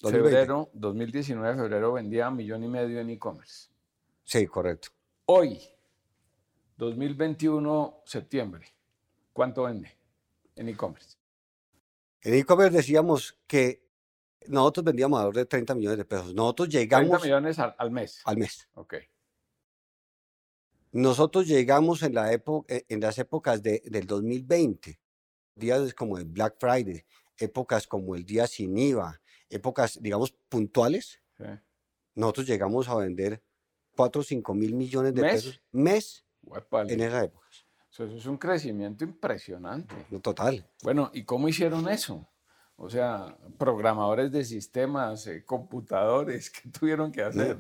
2020. 0.02 0.30
febrero, 0.30 0.70
2019, 0.74 1.56
febrero 1.56 1.94
vendía 1.94 2.30
un 2.30 2.38
millón 2.38 2.64
y 2.64 2.68
medio 2.68 3.00
en 3.00 3.10
e-commerce. 3.10 3.70
Sí, 4.24 4.48
correcto. 4.48 4.90
Hoy, 5.26 5.60
2021, 6.78 8.04
septiembre, 8.06 8.68
¿cuánto 9.34 9.64
vende 9.64 9.92
en 10.56 10.70
e-commerce? 10.70 11.18
En 12.22 12.34
e-commerce 12.34 12.78
decíamos 12.78 13.38
que 13.46 13.84
nosotros 14.48 14.86
vendíamos 14.86 15.20
alrededor 15.20 15.36
de 15.36 15.46
30 15.46 15.76
millones 15.76 15.98
de 15.98 16.06
pesos. 16.06 16.34
Nosotros 16.34 16.70
30 16.70 16.80
llegamos 16.80 17.24
millones 17.24 17.60
al, 17.60 17.76
al 17.78 17.92
mes. 17.92 18.22
al 18.24 18.38
mes. 18.38 18.70
Ok. 18.76 18.96
Nosotros 20.92 21.46
llegamos 21.46 22.02
en, 22.04 22.16
la 22.16 22.32
época, 22.32 22.74
en 22.88 23.00
las 23.00 23.18
épocas 23.20 23.62
de, 23.62 23.82
del 23.86 24.08
2020, 24.08 25.00
días 25.56 25.94
como 25.94 26.18
el 26.18 26.26
Black 26.26 26.56
Friday, 26.60 27.06
épocas 27.38 27.86
como 27.86 28.16
el 28.16 28.26
día 28.26 28.48
sin 28.48 28.76
IVA, 28.78 29.22
épocas, 29.50 30.02
digamos, 30.02 30.32
puntuales, 30.50 31.22
sí. 31.38 31.46
nosotros 32.16 32.48
llegamos 32.48 32.88
a 32.90 32.96
vender 32.96 33.42
4 33.96 34.22
o 34.22 34.24
5 34.24 34.54
mil 34.54 34.76
millones 34.76 35.14
de 35.14 35.22
¿Mes? 35.22 35.32
pesos 35.34 35.62
mes 35.72 36.26
Huépale. 36.44 36.94
en 36.94 37.02
esas 37.02 37.26
épocas. 37.26 37.66
Eso 37.92 38.06
es 38.06 38.26
un 38.26 38.38
crecimiento 38.38 39.04
impresionante. 39.04 39.94
Total. 40.22 40.66
Bueno, 40.84 41.12
¿y 41.14 41.24
cómo 41.24 41.50
hicieron 41.50 41.90
eso? 41.90 42.30
O 42.78 42.90
sea, 42.90 43.38
programadores 43.58 44.32
de 44.32 44.46
sistemas, 44.46 45.28
eh, 45.28 45.44
computadores, 45.44 46.50
¿qué 46.52 46.70
tuvieron 46.70 47.12
que 47.12 47.24
hacer? 47.24 47.58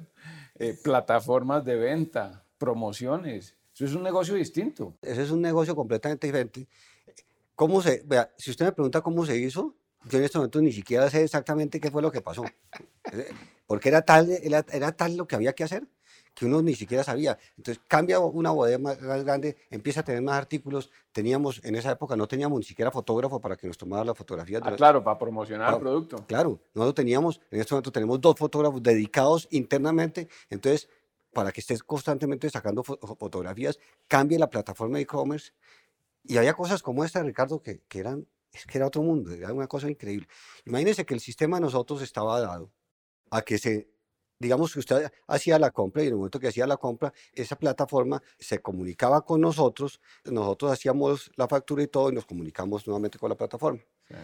Eh, 0.56 0.78
plataformas 0.82 1.66
de 1.66 1.76
venta, 1.76 2.46
promociones. 2.58 3.58
Eso 3.74 3.86
es 3.86 3.94
un 3.94 4.04
negocio 4.04 4.36
distinto. 4.36 4.98
Ese 5.02 5.24
es 5.24 5.32
un 5.32 5.42
negocio 5.42 5.76
completamente 5.76 6.28
diferente. 6.28 6.68
¿Cómo 7.56 7.82
se, 7.82 8.02
vea, 8.06 8.34
si 8.38 8.52
usted 8.52 8.68
me 8.68 8.72
pregunta 8.72 9.02
cómo 9.02 9.26
se 9.26 9.38
hizo, 9.38 9.76
yo 10.06 10.18
en 10.18 10.24
este 10.24 10.38
momento 10.38 10.62
ni 10.62 10.72
siquiera 10.72 11.10
sé 11.10 11.24
exactamente 11.24 11.80
qué 11.80 11.92
fue 11.92 12.02
lo 12.02 12.12
que 12.12 12.22
pasó. 12.22 12.44
Eh, 13.12 13.32
Porque 13.68 13.90
era 13.90 14.02
tal, 14.02 14.30
era, 14.32 14.66
era 14.72 14.92
tal 14.92 15.16
lo 15.18 15.28
que 15.28 15.36
había 15.36 15.54
que 15.54 15.64
hacer 15.64 15.88
que 16.34 16.46
uno 16.46 16.62
ni 16.62 16.74
siquiera 16.74 17.04
sabía. 17.04 17.38
Entonces 17.58 17.84
cambia 17.88 18.20
una 18.20 18.52
bodega 18.52 18.78
más, 18.78 18.98
grande, 19.26 19.58
empieza 19.70 20.00
a 20.00 20.04
tener 20.04 20.22
más 20.22 20.38
artículos. 20.38 20.90
Teníamos, 21.12 21.60
en 21.66 21.76
esa 21.76 21.92
época 21.92 22.16
no 22.16 22.28
teníamos 22.30 22.60
ni 22.60 22.64
siquiera 22.66 22.92
fotógrafo 22.92 23.42
para 23.42 23.58
que 23.58 23.68
nos 23.68 23.78
tomara 23.78 24.06
las 24.06 24.18
fotografías. 24.18 24.62
Ah, 24.64 24.74
claro, 24.76 25.04
para 25.04 25.20
promocionar 25.20 25.68
el 25.68 25.72
Claro. 25.74 25.80
producto. 25.80 26.26
Claro, 26.28 26.60
nosotros 26.74 26.96
teníamos, 26.96 27.42
en 27.52 27.60
este 27.60 27.74
momento 27.74 27.92
tenemos 27.92 28.22
dos 28.22 28.36
fotógrafos 28.38 28.82
dedicados 28.82 29.48
internamente, 29.52 30.30
entonces 30.50 30.88
para 31.34 31.52
que 31.52 31.60
estés 31.60 31.84
constantemente 31.84 32.50
sacando 32.50 32.84
fo- 32.84 33.18
fotografías, 33.18 33.78
cambie 34.08 34.40
la 34.40 34.50
plataforma 34.50 34.98
de 34.98 35.04
e-commerce. 35.04 35.52
Y 36.24 36.38
había 36.38 36.54
cosas 36.54 36.82
como 36.82 37.04
esta, 37.04 37.22
Ricardo, 37.22 37.62
que, 37.62 37.82
que 37.90 38.00
eran, 38.00 38.26
es 38.52 38.66
que 38.66 38.78
era 38.78 38.88
otro 38.88 39.02
mundo, 39.04 39.32
era 39.32 39.54
una 39.54 39.68
cosa 39.68 39.90
increíble. 39.90 40.28
Imagínense 40.66 41.06
que 41.06 41.14
el 41.14 41.20
sistema 41.20 41.58
de 41.58 41.62
nosotros 41.62 42.02
estaba 42.02 42.40
dado 42.40 42.72
a 43.32 43.42
que 43.42 43.58
se, 43.58 43.90
digamos 44.40 44.74
que 44.74 44.80
usted 44.80 45.12
hacía 45.28 45.60
la 45.60 45.72
compra 45.72 46.04
y 46.04 46.08
en 46.08 46.14
el 46.14 46.18
momento 46.18 46.40
que 46.40 46.48
hacía 46.48 46.66
la 46.66 46.78
compra, 46.78 47.14
esa 47.34 47.56
plataforma 47.58 48.22
se 48.40 48.60
comunicaba 48.62 49.24
con 49.24 49.42
nosotros, 49.42 50.02
nosotros 50.26 50.72
hacíamos 50.72 51.32
la 51.36 51.48
factura 51.48 51.84
y 51.84 51.88
todo 51.88 52.10
y 52.10 52.16
nos 52.16 52.26
comunicamos 52.26 52.88
nuevamente 52.88 53.20
con 53.20 53.30
la 53.30 53.36
plataforma. 53.36 53.82
Sí. 54.08 54.16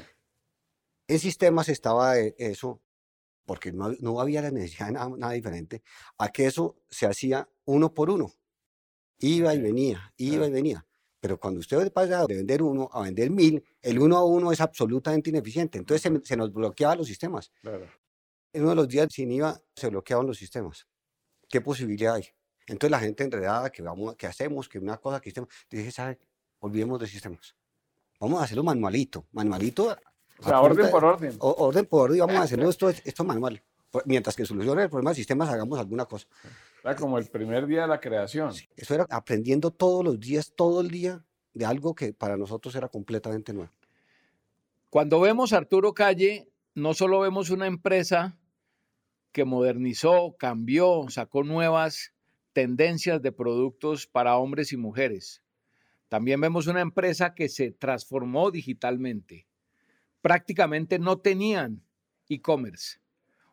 En 1.07 1.19
sistemas 1.19 1.69
estaba 1.69 2.17
eh, 2.17 2.33
eso, 2.39 2.81
porque 3.45 3.71
no, 3.71 3.91
no 3.99 4.19
había 4.19 4.41
la 4.41 4.49
necesidad 4.49 4.87
de 4.87 4.93
nada, 4.93 5.09
nada 5.17 5.33
diferente, 5.33 5.83
a 6.17 6.29
que 6.29 6.47
eso 6.47 6.77
se 6.89 7.05
hacía 7.05 7.47
uno 7.65 7.93
por 7.93 8.09
uno. 8.09 8.31
Iba 9.19 9.53
y 9.53 9.61
venía, 9.61 10.13
iba 10.17 10.47
y 10.47 10.51
venía. 10.51 10.85
Pero 11.19 11.39
cuando 11.39 11.59
usted 11.59 11.91
pasa 11.91 12.25
de 12.25 12.35
vender 12.35 12.61
uno 12.61 12.89
a 12.91 13.01
vender 13.01 13.29
mil, 13.31 13.63
el 13.81 13.99
uno 13.99 14.17
a 14.17 14.25
uno 14.25 14.51
es 14.51 14.61
absolutamente 14.61 15.29
ineficiente. 15.29 15.77
Entonces 15.77 16.01
se, 16.01 16.25
se 16.27 16.37
nos 16.37 16.51
bloqueaban 16.53 16.97
los 16.97 17.07
sistemas. 17.07 17.51
Claro. 17.61 17.87
En 18.53 18.61
uno 18.61 18.69
de 18.71 18.75
los 18.75 18.87
días 18.87 19.07
sin 19.11 19.31
IVA 19.31 19.59
se 19.75 19.89
bloqueaban 19.89 20.27
los 20.27 20.37
sistemas. 20.37 20.87
¿Qué 21.49 21.61
posibilidad 21.61 22.15
hay? 22.15 22.27
Entonces 22.67 22.91
la 22.91 22.99
gente 22.99 23.23
enredada, 23.23 23.69
que 23.71 23.81
vamos, 23.81 24.15
que 24.15 24.27
hacemos, 24.27 24.67
que 24.69 24.79
una 24.79 24.97
cosa 24.97 25.19
que 25.19 25.29
hacemos, 25.29 25.49
dije, 25.69 25.91
¿sabe? 25.91 26.17
Olvidemos 26.59 26.99
de 26.99 27.07
sistemas. 27.07 27.55
Vamos 28.19 28.39
a 28.41 28.45
hacerlo 28.45 28.63
manualito, 28.63 29.25
manualito. 29.31 29.95
O 30.39 30.43
sea, 30.43 30.59
orden 30.61 30.77
punta- 30.77 30.91
por 30.91 31.05
orden. 31.05 31.35
o- 31.39 31.55
orden 31.67 31.85
por 31.85 32.01
orden, 32.09 32.19
vamos 32.19 32.35
a 32.37 32.43
hacerlo 32.43 32.69
esto, 32.69 32.89
esto 32.89 33.23
manual. 33.23 33.61
Mientras 34.05 34.35
que 34.35 34.45
solucione 34.45 34.83
el 34.83 34.89
problema 34.89 35.11
de 35.11 35.15
sistemas, 35.15 35.47
hagamos 35.49 35.79
alguna 35.79 36.05
cosa. 36.05 36.27
Era 36.85 36.95
como 36.95 37.17
el 37.17 37.25
primer 37.25 37.65
día 37.65 37.81
de 37.81 37.87
la 37.87 37.99
creación. 37.99 38.53
Eso 38.75 38.93
era 38.93 39.07
aprendiendo 39.09 39.71
todos 39.71 40.05
los 40.05 40.19
días, 40.19 40.53
todo 40.55 40.81
el 40.81 40.91
día, 40.91 41.25
de 41.55 41.65
algo 41.65 41.95
que 41.95 42.13
para 42.13 42.37
nosotros 42.37 42.75
era 42.75 42.89
completamente 42.89 43.53
nuevo. 43.53 43.71
Cuando 44.91 45.19
vemos 45.19 45.51
a 45.51 45.57
Arturo 45.57 45.95
Calle, 45.95 46.47
no 46.75 46.93
solo 46.93 47.21
vemos 47.21 47.49
una 47.49 47.65
empresa 47.65 48.37
que 49.31 49.45
modernizó, 49.45 50.35
cambió, 50.37 51.05
sacó 51.09 51.43
nuevas 51.43 52.13
tendencias 52.53 53.19
de 53.19 53.31
productos 53.31 54.05
para 54.05 54.37
hombres 54.37 54.71
y 54.71 54.77
mujeres. 54.77 55.41
También 56.07 56.39
vemos 56.39 56.67
una 56.67 56.81
empresa 56.81 57.33
que 57.33 57.49
se 57.49 57.71
transformó 57.71 58.51
digitalmente. 58.51 59.47
Prácticamente 60.21 60.99
no 60.99 61.17
tenían 61.17 61.81
e-commerce. 62.29 62.99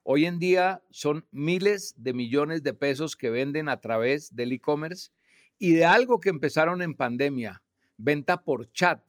Hoy 0.05 0.27
en 0.27 0.41
día 0.41 0.83
son 0.91 1.27
miles 1.31 1.95
de 1.97 2.13
millones 2.13 2.63
de 2.65 2.75
pesos 2.75 3.15
que 3.17 3.31
venden 3.31 3.69
a 3.69 3.81
través 3.81 4.35
del 4.35 4.53
e-commerce 4.53 5.11
y 5.59 5.75
de 5.75 5.85
algo 5.85 6.19
que 6.19 6.29
empezaron 6.29 6.83
en 6.83 6.97
pandemia, 6.97 7.63
venta 7.97 8.43
por 8.43 8.71
chat 8.73 9.01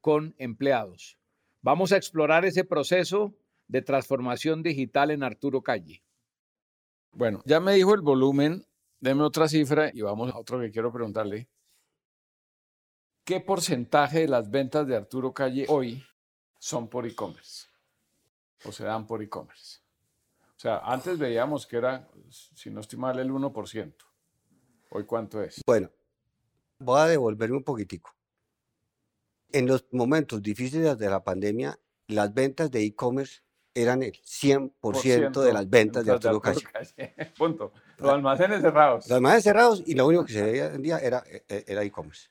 con 0.00 0.34
empleados. 0.38 1.18
Vamos 1.62 1.90
a 1.90 1.96
explorar 1.96 2.44
ese 2.44 2.62
proceso 2.62 3.34
de 3.66 3.82
transformación 3.82 4.62
digital 4.62 5.10
en 5.10 5.24
Arturo 5.24 5.62
Calle. 5.62 6.04
Bueno, 7.10 7.42
ya 7.44 7.58
me 7.58 7.74
dijo 7.74 7.94
el 7.94 8.02
volumen, 8.02 8.64
deme 9.00 9.22
otra 9.22 9.48
cifra 9.48 9.90
y 9.92 10.02
vamos 10.02 10.32
a 10.32 10.38
otro 10.38 10.60
que 10.60 10.70
quiero 10.70 10.92
preguntarle. 10.92 11.48
¿Qué 13.24 13.40
porcentaje 13.40 14.20
de 14.20 14.28
las 14.28 14.50
ventas 14.50 14.86
de 14.86 14.94
Arturo 14.94 15.32
Calle 15.32 15.66
hoy 15.68 16.04
son 16.58 16.88
por 16.88 17.06
e-commerce? 17.06 17.66
O 18.64 18.70
se 18.70 18.84
dan 18.84 19.06
por 19.06 19.22
e-commerce. 19.22 19.83
Sea, 20.64 20.78
antes 20.78 21.18
veíamos 21.18 21.66
que 21.66 21.76
era, 21.76 22.08
si 22.30 22.70
no 22.70 22.80
estoy 22.80 22.98
mal, 22.98 23.18
el 23.18 23.30
1%. 23.30 23.94
¿Hoy 24.92 25.04
cuánto 25.04 25.42
es? 25.42 25.60
Bueno, 25.66 25.90
voy 26.78 27.00
a 27.02 27.04
devolverme 27.04 27.58
un 27.58 27.64
poquitico. 27.64 28.16
En 29.52 29.66
los 29.66 29.84
momentos 29.92 30.40
difíciles 30.42 30.96
de 30.96 31.10
la 31.10 31.22
pandemia, 31.22 31.78
las 32.06 32.32
ventas 32.32 32.70
de 32.70 32.82
e-commerce 32.82 33.42
eran 33.74 34.02
el 34.02 34.12
100% 34.12 35.42
de 35.42 35.52
las 35.52 35.68
ventas 35.68 36.02
de 36.02 36.12
Arturo 36.12 36.40
Calle. 36.40 36.62
Punto. 37.36 37.74
Los 37.98 38.12
almacenes 38.12 38.62
cerrados. 38.62 39.06
Los 39.06 39.16
almacenes 39.18 39.44
cerrados 39.44 39.82
y 39.84 39.94
lo 39.94 40.06
único 40.06 40.24
que 40.24 40.32
se 40.32 40.70
vendía 40.70 40.96
era, 40.96 41.22
e- 41.30 41.44
e- 41.46 41.64
era 41.68 41.82
e-commerce. 41.82 42.30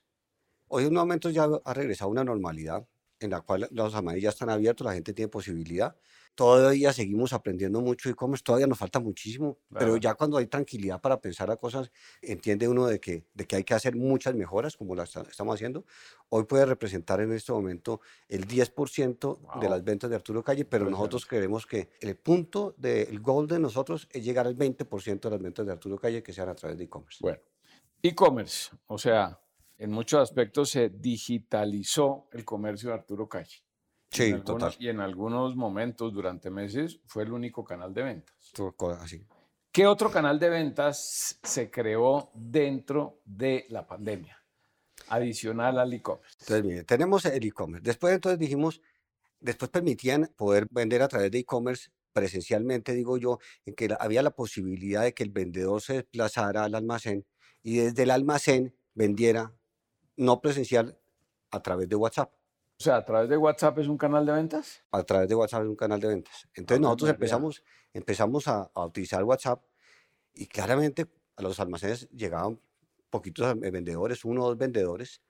Hoy 0.66 0.82
en 0.82 0.88
un 0.88 0.94
momento 0.96 1.30
ya 1.30 1.46
ha 1.64 1.72
regresado 1.72 2.10
una 2.10 2.24
normalidad 2.24 2.84
en 3.20 3.30
la 3.30 3.42
cual 3.42 3.68
los 3.70 3.94
almacenes 3.94 4.24
ya 4.24 4.30
están 4.30 4.50
abiertos, 4.50 4.84
la 4.84 4.94
gente 4.94 5.12
tiene 5.12 5.28
posibilidad. 5.28 5.94
Todavía 6.34 6.92
seguimos 6.92 7.32
aprendiendo 7.32 7.80
mucho 7.80 8.10
e-commerce, 8.10 8.42
todavía 8.42 8.66
nos 8.66 8.78
falta 8.78 9.00
muchísimo, 9.00 9.58
pero 9.70 9.96
ya 9.96 10.14
cuando 10.14 10.36
hay 10.36 10.46
tranquilidad 10.46 11.00
para 11.00 11.20
pensar 11.20 11.50
a 11.50 11.56
cosas, 11.56 11.90
entiende 12.20 12.68
uno 12.68 12.86
de 12.86 13.00
que, 13.00 13.24
de 13.34 13.46
que 13.46 13.56
hay 13.56 13.64
que 13.64 13.74
hacer 13.74 13.94
muchas 13.96 14.34
mejoras 14.34 14.76
como 14.76 14.94
las 14.94 15.14
estamos 15.16 15.54
haciendo. 15.54 15.84
Hoy 16.28 16.44
puede 16.44 16.66
representar 16.66 17.20
en 17.20 17.32
este 17.32 17.52
momento 17.52 18.00
el 18.28 18.46
10% 18.46 19.60
de 19.60 19.68
las 19.68 19.84
ventas 19.84 20.10
de 20.10 20.16
Arturo 20.16 20.42
Calle, 20.42 20.64
pero 20.64 20.90
nosotros 20.90 21.26
creemos 21.26 21.66
que 21.66 21.90
el 22.00 22.16
punto 22.16 22.74
del 22.76 23.20
goal 23.20 23.46
de 23.46 23.58
nosotros 23.58 24.08
es 24.10 24.24
llegar 24.24 24.46
al 24.46 24.56
20% 24.56 25.20
de 25.20 25.30
las 25.30 25.40
ventas 25.40 25.66
de 25.66 25.72
Arturo 25.72 25.98
Calle 25.98 26.22
que 26.22 26.32
sean 26.32 26.48
a 26.48 26.54
través 26.54 26.78
de 26.78 26.84
e-commerce. 26.84 27.18
Bueno, 27.20 27.38
e-commerce, 28.02 28.70
o 28.86 28.98
sea, 28.98 29.40
en 29.78 29.90
muchos 29.90 30.20
aspectos 30.20 30.70
se 30.70 30.88
digitalizó 30.88 32.28
el 32.32 32.44
comercio 32.44 32.90
de 32.90 32.96
Arturo 32.96 33.28
Calle. 33.28 33.64
Sí, 34.14 34.32
y 34.36 34.40
total. 34.42 34.74
y 34.78 34.88
en 34.88 35.00
algunos 35.00 35.56
momentos, 35.56 36.14
durante 36.14 36.48
meses, 36.48 37.00
fue 37.06 37.24
el 37.24 37.32
único 37.32 37.64
canal 37.64 37.92
de 37.92 38.02
ventas. 38.04 38.52
Así. 39.00 39.26
¿Qué 39.72 39.88
otro 39.88 40.08
canal 40.08 40.38
de 40.38 40.50
ventas 40.50 41.40
se 41.42 41.68
creó 41.68 42.30
dentro 42.32 43.20
de 43.24 43.66
la 43.70 43.84
pandemia? 43.84 44.38
Adicional 45.08 45.78
al 45.80 45.92
e-commerce. 45.92 46.36
Entonces, 46.40 46.64
mire, 46.64 46.84
tenemos 46.84 47.24
el 47.24 47.44
e-commerce. 47.44 47.82
Después, 47.82 48.14
entonces 48.14 48.38
dijimos, 48.38 48.80
después 49.40 49.72
permitían 49.72 50.30
poder 50.36 50.68
vender 50.70 51.02
a 51.02 51.08
través 51.08 51.32
de 51.32 51.40
e-commerce 51.40 51.90
presencialmente, 52.12 52.94
digo 52.94 53.18
yo, 53.18 53.40
en 53.66 53.74
que 53.74 53.94
había 53.98 54.22
la 54.22 54.30
posibilidad 54.30 55.02
de 55.02 55.12
que 55.12 55.24
el 55.24 55.30
vendedor 55.30 55.82
se 55.82 55.94
desplazara 55.94 56.62
al 56.62 56.76
almacén 56.76 57.26
y 57.64 57.78
desde 57.78 58.04
el 58.04 58.12
almacén 58.12 58.76
vendiera 58.94 59.52
no 60.16 60.40
presencial 60.40 61.00
a 61.50 61.60
través 61.60 61.88
de 61.88 61.96
WhatsApp. 61.96 62.32
O 62.78 62.82
sea, 62.82 62.96
a 62.96 63.04
través 63.04 63.28
de 63.28 63.36
WhatsApp 63.36 63.78
es 63.78 63.88
un 63.88 63.96
canal 63.96 64.26
de 64.26 64.32
ventas. 64.32 64.82
A 64.90 65.02
través 65.04 65.28
de 65.28 65.34
WhatsApp 65.34 65.62
es 65.62 65.68
un 65.68 65.76
canal 65.76 66.00
de 66.00 66.08
ventas. 66.08 66.48
Entonces 66.54 66.78
ah, 66.78 66.82
nosotros 66.82 67.10
empezamos, 67.10 67.64
empezamos 67.92 68.48
a, 68.48 68.70
utilizar 68.74 69.22
WhatsApp 69.22 69.62
y 70.34 70.46
claramente 70.46 71.06
a 71.36 71.42
los 71.42 71.60
almacenes 71.60 72.08
llegaban 72.10 72.60
poquitos 73.10 73.58
vendedores, 73.58 74.24
uno 74.24 74.42
o 74.42 74.48
dos 74.48 74.58
vendedores, 74.58 75.22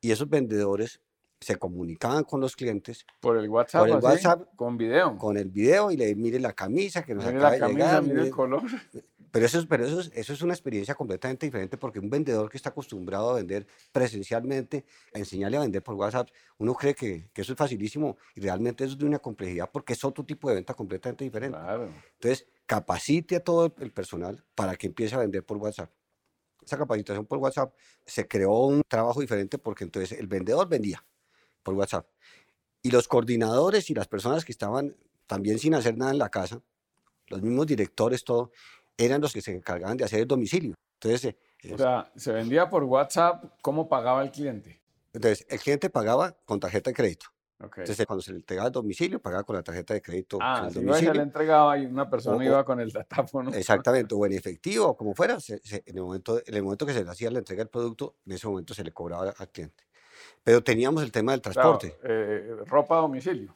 y 0.00 0.10
esos 0.10 0.28
vendedores 0.28 1.00
se 1.40 1.56
comunicaban 1.56 2.24
con 2.24 2.40
los 2.40 2.54
clientes 2.54 3.06
por 3.20 3.38
el 3.38 3.48
WhatsApp, 3.48 3.80
por 3.80 3.88
el 3.88 4.04
WhatsApp 4.04 4.42
con 4.56 4.76
video, 4.76 5.16
con 5.16 5.38
el 5.38 5.48
video 5.48 5.90
y 5.90 5.96
le 5.96 6.14
mire 6.14 6.38
la 6.38 6.52
camisa 6.52 7.02
que 7.02 7.14
nos 7.14 7.24
mire 7.24 7.38
acaba 7.38 7.52
la 7.52 7.58
camisa, 7.58 7.86
llegar, 7.86 8.02
mire 8.02 8.22
el 8.22 8.30
color. 8.30 8.62
Pero, 9.32 9.46
eso, 9.46 9.58
es, 9.60 9.66
pero 9.66 9.84
eso, 9.84 10.00
es, 10.00 10.10
eso 10.14 10.32
es 10.32 10.42
una 10.42 10.54
experiencia 10.54 10.94
completamente 10.94 11.46
diferente 11.46 11.76
porque 11.76 11.98
un 11.98 12.10
vendedor 12.10 12.50
que 12.50 12.56
está 12.56 12.70
acostumbrado 12.70 13.30
a 13.30 13.34
vender 13.34 13.66
presencialmente, 13.92 14.84
a 15.14 15.18
enseñarle 15.18 15.56
a 15.56 15.60
vender 15.60 15.82
por 15.82 15.94
WhatsApp, 15.94 16.28
uno 16.58 16.74
cree 16.74 16.94
que, 16.94 17.30
que 17.32 17.42
eso 17.42 17.52
es 17.52 17.58
facilísimo 17.58 18.16
y 18.34 18.40
realmente 18.40 18.84
eso 18.84 18.94
es 18.94 18.98
de 18.98 19.04
una 19.06 19.18
complejidad 19.18 19.70
porque 19.72 19.92
es 19.92 20.04
otro 20.04 20.24
tipo 20.24 20.48
de 20.48 20.56
venta 20.56 20.74
completamente 20.74 21.24
diferente. 21.24 21.58
Entonces, 22.14 22.46
capacite 22.66 23.36
a 23.36 23.40
todo 23.40 23.74
el 23.78 23.92
personal 23.92 24.44
para 24.54 24.76
que 24.76 24.88
empiece 24.88 25.14
a 25.14 25.18
vender 25.18 25.44
por 25.44 25.56
WhatsApp. 25.58 25.90
Esa 26.62 26.76
capacitación 26.76 27.26
por 27.26 27.38
WhatsApp 27.38 27.74
se 28.04 28.28
creó 28.28 28.66
un 28.66 28.82
trabajo 28.86 29.20
diferente 29.20 29.58
porque 29.58 29.84
entonces 29.84 30.18
el 30.18 30.26
vendedor 30.26 30.68
vendía 30.68 31.04
por 31.62 31.74
WhatsApp 31.74 32.06
y 32.82 32.90
los 32.90 33.08
coordinadores 33.08 33.90
y 33.90 33.94
las 33.94 34.08
personas 34.08 34.44
que 34.44 34.52
estaban 34.52 34.96
también 35.26 35.58
sin 35.58 35.74
hacer 35.74 35.96
nada 35.96 36.10
en 36.12 36.18
la 36.18 36.28
casa, 36.28 36.62
los 37.28 37.42
mismos 37.42 37.66
directores, 37.66 38.24
todo, 38.24 38.50
eran 39.04 39.20
los 39.20 39.32
que 39.32 39.40
se 39.40 39.52
encargaban 39.52 39.96
de 39.96 40.04
hacer 40.04 40.20
el 40.20 40.26
domicilio. 40.26 40.74
Entonces, 40.94 41.34
eh, 41.62 41.74
o 41.74 41.78
sea, 41.78 42.10
se 42.14 42.32
vendía 42.32 42.68
por 42.68 42.84
WhatsApp, 42.84 43.44
¿cómo 43.62 43.88
pagaba 43.88 44.22
el 44.22 44.30
cliente? 44.30 44.80
Entonces, 45.12 45.46
el 45.48 45.58
cliente 45.58 45.90
pagaba 45.90 46.36
con 46.44 46.60
tarjeta 46.60 46.90
de 46.90 46.94
crédito. 46.94 47.26
Entonces, 47.62 48.06
cuando 48.06 48.22
se 48.22 48.32
le 48.32 48.38
entregaba 48.38 48.68
el 48.68 48.72
domicilio, 48.72 49.20
pagaba 49.20 49.44
con 49.44 49.54
la 49.54 49.62
tarjeta 49.62 49.92
de 49.92 50.00
crédito. 50.00 50.38
Ah, 50.40 50.66
el 50.66 50.72
si 50.72 51.04
se 51.04 51.12
le 51.12 51.22
entregaba 51.22 51.76
y 51.76 51.84
una 51.84 52.08
persona 52.08 52.42
iba 52.42 52.64
con 52.64 52.80
el 52.80 52.90
datáfono. 52.90 53.52
Exactamente, 53.52 54.14
o 54.14 54.24
en 54.24 54.32
efectivo, 54.32 54.86
o 54.86 54.96
como 54.96 55.14
fuera, 55.14 55.36
en, 55.46 55.82
el 55.84 56.02
momento, 56.02 56.40
en 56.44 56.54
el 56.54 56.62
momento 56.62 56.86
que 56.86 56.94
se 56.94 57.04
le 57.04 57.10
hacía 57.10 57.30
la 57.30 57.40
entrega 57.40 57.60
del 57.60 57.68
producto, 57.68 58.16
en 58.24 58.32
ese 58.32 58.46
momento 58.46 58.72
se 58.72 58.82
le 58.82 58.92
cobraba 58.92 59.34
al 59.36 59.48
cliente. 59.48 59.84
Pero 60.42 60.62
teníamos 60.62 61.02
el 61.02 61.12
tema 61.12 61.32
del 61.32 61.42
transporte. 61.42 61.98
Eh, 62.02 62.56
ropa 62.64 62.96
a 62.96 63.00
domicilio. 63.02 63.54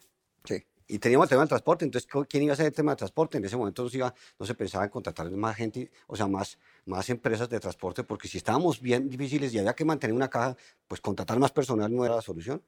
Y 0.87 0.99
teníamos 0.99 1.25
el 1.27 1.31
tema 1.31 1.43
del 1.43 1.49
transporte, 1.49 1.85
entonces, 1.87 2.09
¿quién 2.29 2.43
iba 2.43 2.53
a 2.53 2.55
hacer 2.55 2.67
el 2.67 2.73
tema 2.73 2.93
del 2.93 2.99
transporte? 2.99 3.39
En 3.39 3.45
ese 3.45 3.57
momento 3.57 3.83
no 3.83 3.89
se, 3.89 3.97
iba, 3.97 4.15
no 4.39 4.45
se 4.45 4.55
pensaba 4.55 4.85
en 4.85 4.91
contratar 4.91 5.31
más 5.31 5.57
gente, 5.57 5.91
o 6.07 6.15
sea, 6.15 6.27
más, 6.27 6.59
más 6.85 7.09
empresas 7.09 7.49
de 7.49 7.59
transporte, 7.59 8.05
porque 8.05 8.29
si 8.29 8.37
estábamos 8.37 8.81
bien 8.81 9.09
difíciles 9.09 9.55
y 9.55 9.59
había 9.59 9.75
que 9.75 9.85
mantener 9.85 10.15
una 10.15 10.29
caja, 10.29 10.57
pues 10.87 11.01
contratar 11.01 11.39
más 11.39 11.53
personal 11.53 11.95
no 11.95 12.05
era 12.05 12.17
la 12.17 12.23
solución. 12.23 12.63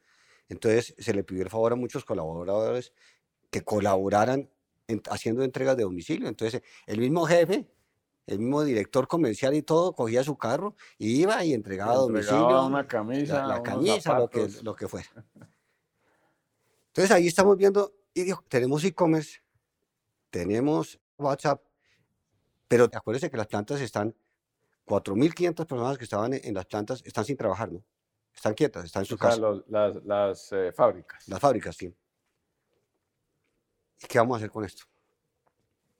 Entonces 0.49 0.95
se 0.99 1.13
le 1.13 1.25
pidió 1.25 1.43
el 1.43 1.51
favor 1.51 1.73
a 1.73 1.77
muchos 1.77 2.05
colaboradores 2.05 2.93
que 3.51 3.63
colaboraran 3.63 4.49
haciendo 5.11 5.43
entregas 5.43 5.77
de 5.77 5.83
domicilio. 5.83 6.29
Entonces 6.29 6.63
el 6.87 7.01
mismo 7.01 7.27
jefe, 7.27 7.67
el 8.27 8.39
mismo 8.39 8.63
director 8.63 9.09
comercial 9.09 9.55
y 9.55 9.63
todo, 9.63 9.93
cogía 9.95 10.23
su 10.25 10.37
carro 10.37 10.75
y 10.99 11.21
iba 11.21 11.45
y 11.45 11.53
entregaba 11.53 11.93
a 11.93 11.97
domicilio. 11.97 12.67
una 12.67 12.87
camisa. 12.87 13.47
La, 13.47 13.63
camisa, 13.63 14.19
lo 14.19 14.29
que, 14.29 14.49
lo 14.63 14.75
que 14.75 14.89
fuera. 14.89 15.09
Entonces 16.89 17.11
ahí 17.11 17.27
estamos 17.27 17.57
viendo, 17.57 17.93
y 18.17 18.25
dijo, 18.25 18.43
tenemos 18.49 18.83
e-commerce, 18.83 19.43
tenemos 20.31 20.99
WhatsApp, 21.19 21.63
pero 22.67 22.89
acuérdense 22.91 23.31
que 23.31 23.37
las 23.37 23.47
plantas 23.47 23.79
están, 23.83 24.17
4.500 24.87 25.67
personas 25.67 25.99
que 25.99 26.05
estaban 26.05 26.33
en 26.33 26.55
las 26.55 26.65
plantas 26.65 27.03
están 27.05 27.27
sin 27.27 27.37
trabajar, 27.37 27.71
¿no? 27.71 27.85
Están 28.35 28.55
quietas, 28.55 28.87
están 28.87 29.03
en 29.03 29.07
su 29.07 29.19
casa. 29.19 29.39
las, 29.67 30.03
las 30.03 30.51
eh, 30.53 30.73
fábricas. 30.73 31.29
Las 31.29 31.41
fábricas, 31.41 31.77
sí. 31.77 31.95
¿Y 34.03 34.07
qué 34.07 34.19
vamos 34.19 34.37
a 34.37 34.39
hacer 34.39 34.51
con 34.51 34.65
esto? 34.65 34.85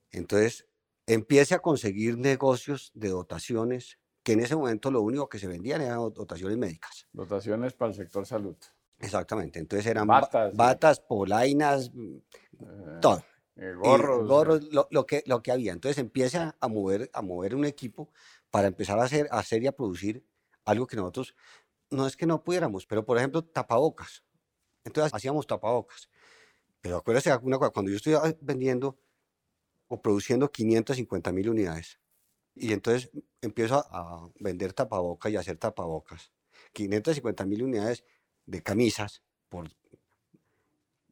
Entonces, 0.09 0.65
empiece 1.05 1.53
a 1.53 1.59
conseguir 1.59 2.17
negocios 2.17 2.89
de 2.95 3.09
dotaciones, 3.09 3.99
que 4.23 4.31
en 4.31 4.39
ese 4.39 4.55
momento 4.55 4.89
lo 4.89 5.01
único 5.01 5.29
que 5.29 5.37
se 5.37 5.47
vendían 5.47 5.81
eran 5.81 5.99
dotaciones 5.99 6.57
médicas. 6.57 7.07
Dotaciones 7.13 7.73
para 7.73 7.91
el 7.91 7.95
sector 7.95 8.25
salud. 8.25 8.57
Exactamente, 8.99 9.59
entonces 9.59 9.85
eran 9.85 10.07
batas, 10.07 10.99
polainas, 10.99 11.91
eh, 11.95 12.99
todo. 13.01 13.23
gorros. 13.55 14.27
gorros 14.27 14.61
lo, 14.71 15.05
que, 15.05 15.23
lo 15.25 15.43
que 15.43 15.51
había. 15.51 15.71
Entonces 15.71 15.97
empieza 15.99 16.55
a 16.59 16.67
mover, 16.67 17.09
a 17.13 17.21
mover 17.21 17.55
un 17.55 17.65
equipo 17.65 18.09
para 18.49 18.67
empezar 18.67 18.97
a 18.99 19.03
hacer, 19.03 19.27
a 19.31 19.39
hacer 19.39 19.61
y 19.63 19.67
a 19.67 19.71
producir 19.71 20.25
algo 20.65 20.87
que 20.87 20.95
nosotros 20.95 21.35
no 21.89 22.07
es 22.07 22.17
que 22.17 22.25
no 22.25 22.43
pudiéramos, 22.43 22.85
pero 22.85 23.05
por 23.05 23.17
ejemplo, 23.17 23.43
tapabocas. 23.43 24.23
Entonces 24.83 25.13
hacíamos 25.13 25.47
tapabocas. 25.47 26.09
Pero 26.81 26.97
acuérdese, 26.97 27.31
cuando 27.39 27.91
yo 27.91 27.97
estoy 27.97 28.15
vendiendo 28.41 28.99
o 29.87 30.01
produciendo 30.01 30.51
550 30.51 31.31
mil 31.31 31.49
unidades, 31.49 31.99
y 32.55 32.73
entonces 32.73 33.11
empiezo 33.41 33.85
a, 33.89 34.29
vender 34.39 34.73
tapabocas 34.73 35.31
y 35.31 35.37
a 35.37 35.41
hacer 35.41 35.57
tapabocas, 35.57 36.31
550 36.73 37.45
mil 37.45 37.63
unidades 37.63 38.03
de 38.47 38.63
camisas 38.63 39.21
por, 39.49 39.69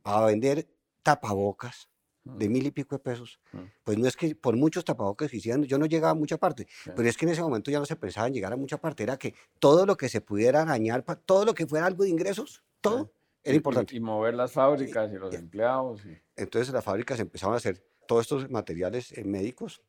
a 0.03 0.25
vender 0.25 0.67
tapabocas 1.03 1.89
de 2.23 2.49
mil 2.49 2.65
y 2.65 2.71
pico 2.71 2.95
de 2.95 2.99
pesos, 2.99 3.39
pues 3.83 3.99
no 3.99 4.07
es 4.07 4.17
que 4.17 4.33
por 4.33 4.55
muchos 4.55 4.83
tapabocas 4.83 5.29
que 5.29 5.37
hicieran, 5.37 5.63
yo 5.63 5.77
no 5.77 5.85
llegaba 5.85 6.11
a 6.11 6.15
mucha 6.15 6.37
parte, 6.37 6.67
pero 6.95 7.07
es 7.07 7.15
que 7.15 7.25
en 7.25 7.31
ese 7.31 7.41
momento 7.41 7.69
ya 7.69 7.77
no 7.77 7.85
se 7.85 7.95
pensaba 7.95 8.25
en 8.25 8.33
llegar 8.33 8.51
a 8.51 8.55
mucha 8.55 8.77
parte, 8.77 9.03
era 9.03 9.15
que 9.17 9.35
todo 9.59 9.85
lo 9.85 9.95
que 9.95 10.09
se 10.09 10.21
pudiera 10.21 10.65
dañar, 10.65 11.03
todo 11.25 11.45
lo 11.45 11.53
que 11.53 11.67
fuera 11.67 11.85
algo 11.85 12.03
de 12.03 12.09
ingresos, 12.09 12.63
todo 12.81 13.11
era 13.43 13.55
importante. 13.55 13.95
Y, 13.95 13.99
mover 13.99 14.33
las 14.33 14.51
fábricas 14.51 15.11
y, 15.11 15.17
los 15.17 15.33
empleados. 15.35 16.01
Entonces 16.35 16.73
las 16.73 16.83
fábricas 16.83 17.19
empezaban 17.19 17.53
a 17.53 17.57
hacer 17.57 17.85
todos 18.07 18.23
estos 18.23 18.49
materiales 18.49 19.13
médicos. 19.23 19.83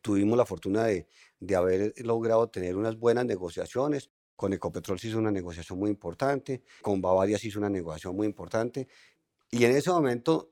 Tuvimos 0.00 0.38
la 0.38 0.46
fortuna 0.46 0.84
de, 0.84 1.06
de 1.38 1.54
haber 1.54 1.92
logrado 1.98 2.48
tener 2.48 2.76
unas 2.76 2.96
buenas 2.98 3.26
negociaciones. 3.26 4.10
Con 4.36 4.52
Ecopetrol 4.52 4.98
se 4.98 5.08
hizo 5.08 5.18
una 5.18 5.30
negociación 5.30 5.78
muy 5.78 5.90
importante, 5.90 6.62
con 6.82 7.00
Bavaria 7.00 7.38
se 7.38 7.48
hizo 7.48 7.58
una 7.58 7.70
negociación 7.70 8.16
muy 8.16 8.26
importante. 8.26 8.88
Y 9.50 9.64
en 9.64 9.76
ese 9.76 9.90
momento 9.90 10.50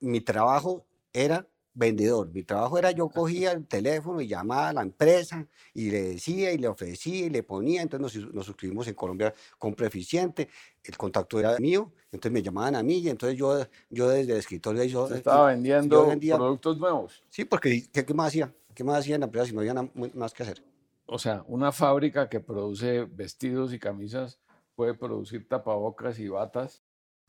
mi 0.00 0.20
trabajo 0.20 0.86
era 1.12 1.48
vendedor. 1.74 2.30
Mi 2.32 2.44
trabajo 2.44 2.78
era 2.78 2.92
yo 2.92 3.08
cogía 3.08 3.52
el 3.52 3.66
teléfono 3.66 4.20
y 4.20 4.28
llamaba 4.28 4.68
a 4.68 4.72
la 4.72 4.82
empresa 4.82 5.46
y 5.74 5.90
le 5.90 6.02
decía 6.02 6.52
y 6.52 6.58
le 6.58 6.68
ofrecía 6.68 7.26
y 7.26 7.30
le 7.30 7.42
ponía. 7.42 7.82
Entonces 7.82 8.24
nos, 8.32 8.46
suscribimos 8.46 8.86
en 8.88 8.94
Colombia 8.94 9.34
Compra 9.58 9.86
Eficiente. 9.86 10.48
El 10.82 10.96
contacto 10.96 11.38
era 11.40 11.58
mío. 11.58 11.92
Entonces 12.12 12.32
me 12.32 12.42
llamaban 12.42 12.76
a 12.76 12.82
mí 12.82 12.98
y 12.98 13.08
entonces 13.08 13.36
yo, 13.36 13.66
yo 13.90 14.08
desde 14.08 14.32
el 14.32 14.38
escritorio... 14.38 14.84
Yo, 14.84 15.08
estaba 15.08 15.48
vendiendo 15.48 16.06
productos 16.36 16.78
nuevos. 16.78 17.22
Sí, 17.28 17.44
porque 17.44 17.84
¿qué, 17.92 18.04
¿qué, 18.04 18.14
más 18.14 18.28
hacía? 18.28 18.54
¿Qué 18.72 18.84
más 18.84 19.00
hacía 19.00 19.16
en 19.16 19.22
la 19.22 19.26
empresa 19.26 19.46
si 19.46 19.52
no 19.52 19.60
había 19.60 19.74
nada 19.74 19.90
más 20.14 20.32
que 20.32 20.44
hacer? 20.44 20.62
O 21.06 21.18
sea, 21.18 21.44
una 21.46 21.72
fábrica 21.72 22.28
que 22.28 22.40
produce 22.40 23.04
vestidos 23.04 23.72
y 23.72 23.78
camisas 23.78 24.38
puede 24.74 24.94
producir 24.94 25.48
tapabocas 25.48 26.18
y 26.18 26.28
batas. 26.28 26.82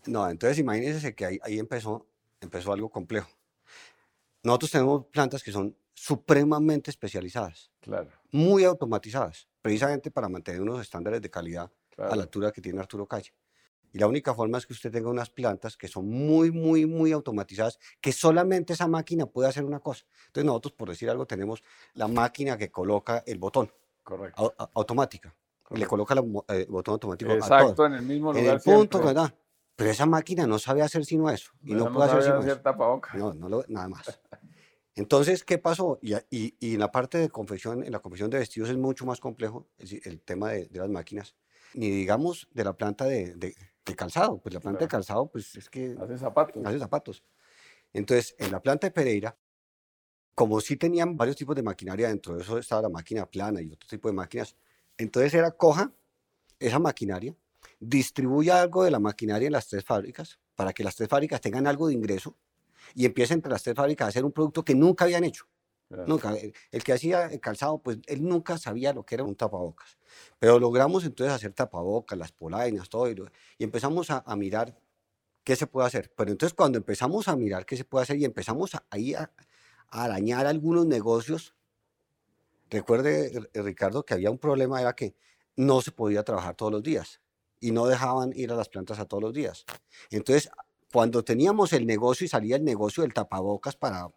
No, 0.05 0.29
entonces 0.29 0.59
imagínense 0.59 1.13
que 1.15 1.25
ahí, 1.25 1.39
ahí 1.43 1.59
empezó 1.59 2.07
empezó 2.45 2.71
algo 2.71 2.89
complejo. 2.89 3.29
Nosotros 4.43 4.71
tenemos 4.71 5.05
plantas 5.07 5.43
que 5.43 5.51
son 5.51 5.75
supremamente 5.93 6.91
especializadas, 6.91 7.71
claro. 7.79 8.11
muy 8.31 8.63
automatizadas, 8.63 9.47
precisamente 9.61 10.11
para 10.11 10.29
mantener 10.29 10.61
unos 10.61 10.81
estándares 10.81 11.21
de 11.21 11.29
calidad 11.29 11.71
a 11.97 12.15
la 12.15 12.23
altura 12.23 12.51
que 12.51 12.61
tiene 12.61 12.79
Arturo 12.79 13.07
Calle. 13.07 13.33
Y 13.95 13.99
la 13.99 14.07
única 14.07 14.33
forma 14.33 14.57
es 14.57 14.65
que 14.65 14.73
usted 14.73 14.91
tenga 14.91 15.09
unas 15.09 15.29
plantas 15.29 15.77
que 15.77 15.87
son 15.87 16.09
muy, 16.09 16.51
muy, 16.51 16.85
muy 16.85 17.13
automatizadas, 17.13 17.79
que 18.01 18.11
solamente 18.11 18.73
esa 18.73 18.87
máquina 18.87 19.25
puede 19.25 19.47
hacer 19.47 19.63
una 19.63 19.79
cosa. 19.79 20.03
Entonces 20.27 20.43
nosotros, 20.43 20.73
por 20.73 20.89
decir 20.89 21.09
algo, 21.09 21.25
tenemos 21.25 21.63
la 21.93 22.09
máquina 22.09 22.57
que 22.57 22.69
coloca 22.69 23.23
el 23.25 23.37
botón. 23.39 23.71
Correcto. 24.03 24.53
automática. 24.73 25.33
Le 25.69 25.87
coloca 25.87 26.13
el 26.13 26.19
eh, 26.49 26.65
botón 26.69 26.91
automático 26.91 27.31
Exacto, 27.31 27.85
en 27.85 27.93
el 27.93 28.01
mismo 28.01 28.33
lugar. 28.33 28.45
En 28.45 28.51
el 28.51 28.59
punto, 28.59 29.01
¿verdad? 29.01 29.33
Pero 29.77 29.89
esa 29.89 30.05
máquina 30.05 30.45
no 30.45 30.59
sabe 30.59 30.81
hacer 30.81 31.05
sino 31.05 31.29
eso. 31.29 31.53
Y 31.63 31.73
no, 31.73 31.89
puede 31.89 32.09
hacer 32.09 32.23
sino 32.23 32.39
hacer 32.39 32.61
tapabocas. 32.61 33.15
No, 33.15 33.33
no 33.33 33.63
nada 33.69 33.87
más. 33.87 34.19
Entonces, 34.95 35.45
¿qué 35.45 35.57
pasó? 35.57 35.99
Y, 36.01 36.15
y, 36.29 36.53
y, 36.59 36.73
en 36.73 36.81
la 36.81 36.91
parte 36.91 37.17
de 37.17 37.29
confección, 37.29 37.81
en 37.81 37.93
la 37.93 37.99
confección 37.99 38.29
de 38.29 38.39
vestidos 38.39 38.69
es 38.69 38.77
mucho 38.77 39.05
más 39.05 39.21
complejo 39.21 39.69
el, 39.77 40.01
el 40.03 40.19
tema 40.19 40.49
de, 40.49 40.65
de, 40.65 40.79
las 40.79 40.89
máquinas. 40.89 41.33
Ni 41.73 41.89
digamos 41.89 42.49
de 42.51 42.63
la 42.65 42.73
planta 42.73 43.05
de, 43.05 43.33
de 43.35 43.55
calzado. 43.93 44.39
Pues 44.39 44.53
la 44.53 44.59
planta 44.59 44.85
de 44.85 44.87
calzado, 44.87 45.27
pues 45.27 45.55
es 45.55 45.69
que... 45.69 45.95
Hace 45.99 46.17
zapatos. 46.17 46.65
Hace 46.65 46.79
zapatos. 46.79 47.23
Entonces, 47.93 48.35
en 48.39 48.51
la 48.51 48.61
planta 48.61 48.87
de 48.87 48.91
Pereira, 48.91 49.37
como 50.33 50.59
sí 50.59 50.75
tenían 50.75 51.15
varios 51.15 51.37
tipos 51.37 51.55
de 51.55 51.63
maquinaria 51.63 52.09
dentro 52.09 52.35
de 52.35 52.41
eso, 52.41 52.57
estaba 52.57 52.81
la 52.81 52.89
máquina 52.89 53.25
plana 53.25 53.61
y 53.61 53.71
otro 53.71 53.87
tipo 53.87 54.09
de 54.09 54.13
máquinas, 54.13 54.55
entonces 54.97 55.33
era 55.33 55.51
coja 55.51 55.91
esa 56.59 56.79
maquinaria, 56.79 57.35
distribuya 57.79 58.61
algo 58.61 58.83
de 58.83 58.91
la 58.91 58.99
maquinaria 58.99 59.45
en 59.47 59.53
las 59.53 59.67
tres 59.67 59.83
fábricas 59.83 60.39
para 60.55 60.73
que 60.73 60.83
las 60.83 60.95
tres 60.95 61.09
fábricas 61.09 61.39
tengan 61.41 61.67
algo 61.67 61.87
de 61.87 61.93
ingreso 61.93 62.35
y 62.93 63.05
empiecen 63.05 63.35
entre 63.35 63.51
las 63.51 63.63
tres 63.63 63.75
fábricas 63.75 64.05
a 64.05 64.09
hacer 64.09 64.25
un 64.25 64.31
producto 64.31 64.63
que 64.63 64.75
nunca 64.75 65.05
habían 65.05 65.23
hecho. 65.23 65.45
El, 65.89 66.83
que 66.83 66.93
hacía 66.93 67.27
el 67.27 67.39
calzado, 67.39 67.77
pues 67.77 67.99
él 68.07 68.23
nunca 68.23 68.57
sabía 68.57 68.93
lo 68.93 69.05
que 69.05 69.15
era 69.15 69.23
un 69.23 69.35
tapabocas. 69.35 69.97
Pero 70.39 70.59
logramos 70.59 71.05
entonces 71.05 71.33
hacer 71.33 71.53
tapabocas, 71.53 72.17
las 72.17 72.31
polainas, 72.31 72.89
todo, 72.89 73.07
y, 73.09 73.15
empezamos 73.59 74.09
a, 74.09 74.23
mirar 74.35 74.77
qué 75.43 75.55
se 75.55 75.67
puede 75.67 75.87
hacer. 75.87 76.11
Pero 76.15 76.31
entonces 76.31 76.55
cuando 76.55 76.77
empezamos 76.77 77.27
a 77.27 77.35
mirar 77.35 77.65
qué 77.65 77.77
se 77.77 77.85
puede 77.85 78.03
hacer 78.03 78.17
y 78.17 78.25
empezamos 78.25 78.71
ahí 78.89 79.13
a, 79.13 79.31
arañar 79.89 80.47
algunos 80.47 80.85
negocios, 80.87 81.53
recuerde, 82.69 83.47
Ricardo, 83.53 84.03
que 84.03 84.15
había 84.15 84.31
un 84.31 84.39
problema, 84.39 84.81
era 84.81 84.95
que 84.95 85.15
no 85.55 85.81
se 85.81 85.91
podía 85.91 86.23
trabajar 86.23 86.55
todos 86.55 86.71
los 86.71 86.83
días 86.83 87.21
y 87.59 87.71
no 87.71 87.85
dejaban 87.85 88.33
ir 88.35 88.51
a 88.51 88.55
las 88.55 88.67
plantas 88.67 88.99
a 88.99 89.05
todos 89.05 89.23
los 89.23 89.33
días. 89.33 89.65
Entonces, 90.09 90.49
cuando 90.91 91.23
teníamos 91.23 91.71
el 91.73 91.85
negocio 91.85 92.25
y 92.25 92.27
salía 92.27 92.55
el 92.55 92.63
negocio 92.63 93.03
del 93.03 93.13
tapabocas 93.13 93.75
para 93.75 94.09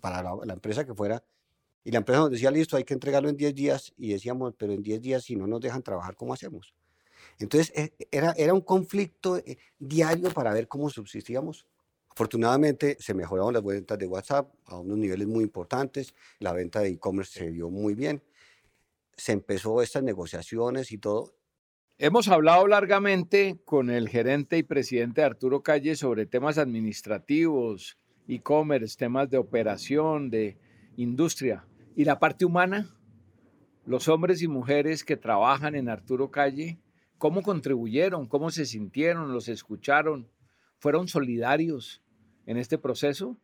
para 0.00 0.22
la, 0.22 0.52
empresa 0.52 0.84
que 0.84 0.94
fuera. 0.94 1.22
Y 1.84 1.90
la 1.90 1.98
empresa 1.98 2.20
nos 2.20 2.30
decía, 2.30 2.50
listo, 2.50 2.76
hay 2.76 2.84
que 2.84 2.94
entregarlo 2.94 3.28
en 3.28 3.36
10 3.36 3.54
días. 3.54 3.92
Y 3.96 4.12
decíamos, 4.12 4.54
pero 4.56 4.72
en 4.72 4.82
10 4.82 5.00
días, 5.00 5.24
si 5.24 5.36
no 5.36 5.46
nos 5.46 5.60
dejan 5.60 5.82
trabajar, 5.82 6.14
¿cómo 6.16 6.34
hacemos? 6.34 6.74
Entonces, 7.38 7.72
e, 7.76 7.92
era, 8.10 8.32
era 8.36 8.52
un 8.52 8.60
conflicto 8.60 9.38
eh, 9.38 9.58
diario 9.78 10.30
para 10.30 10.52
ver 10.52 10.68
cómo 10.68 10.90
subsistíamos. 10.90 11.66
Afortunadamente, 12.10 12.96
se 13.00 13.14
mejoraron 13.14 13.54
las 13.54 13.64
ventas 13.64 13.98
de 13.98 14.06
WhatsApp 14.06 14.52
a 14.66 14.78
unos 14.78 14.98
niveles 14.98 15.26
muy 15.26 15.44
importantes. 15.44 16.14
La 16.38 16.52
venta 16.52 16.80
de 16.80 16.88
e-commerce 16.88 17.38
se 17.38 17.50
dio 17.50 17.70
muy 17.70 17.94
bien. 17.94 18.22
Se 19.16 19.32
empezó 19.32 19.80
estas 19.80 20.02
negociaciones 20.02 20.92
y 20.92 20.98
todo. 20.98 21.34
Hemos 22.02 22.28
hablado 22.28 22.66
largamente 22.66 23.60
con 23.66 23.90
el 23.90 24.08
gerente 24.08 24.56
y 24.56 24.62
presidente 24.62 25.22
Arturo 25.22 25.62
Calle 25.62 25.96
sobre 25.96 26.24
temas 26.24 26.56
administrativos, 26.56 27.98
e-commerce, 28.34 28.96
temas 28.96 29.28
de 29.28 29.38
operación, 29.38 30.30
de 30.30 30.56
industria. 30.96 31.66
¿Y 31.96 32.04
la 32.04 32.18
parte 32.18 32.44
humana? 32.44 32.96
Los 33.84 34.08
hombres 34.08 34.40
y 34.42 34.48
mujeres 34.48 35.04
que 35.04 35.16
trabajan 35.16 35.74
en 35.74 35.88
Arturo 35.88 36.30
Calle, 36.30 36.78
¿cómo 37.18 37.42
contribuyeron? 37.42 38.28
¿Cómo 38.28 38.50
se 38.50 38.66
sintieron? 38.66 39.32
¿Los 39.32 39.48
escucharon? 39.48 40.30
¿Fueron 40.78 41.08
solidarios 41.08 42.02
en 42.46 42.56
este 42.56 42.78
proceso? 42.78 43.36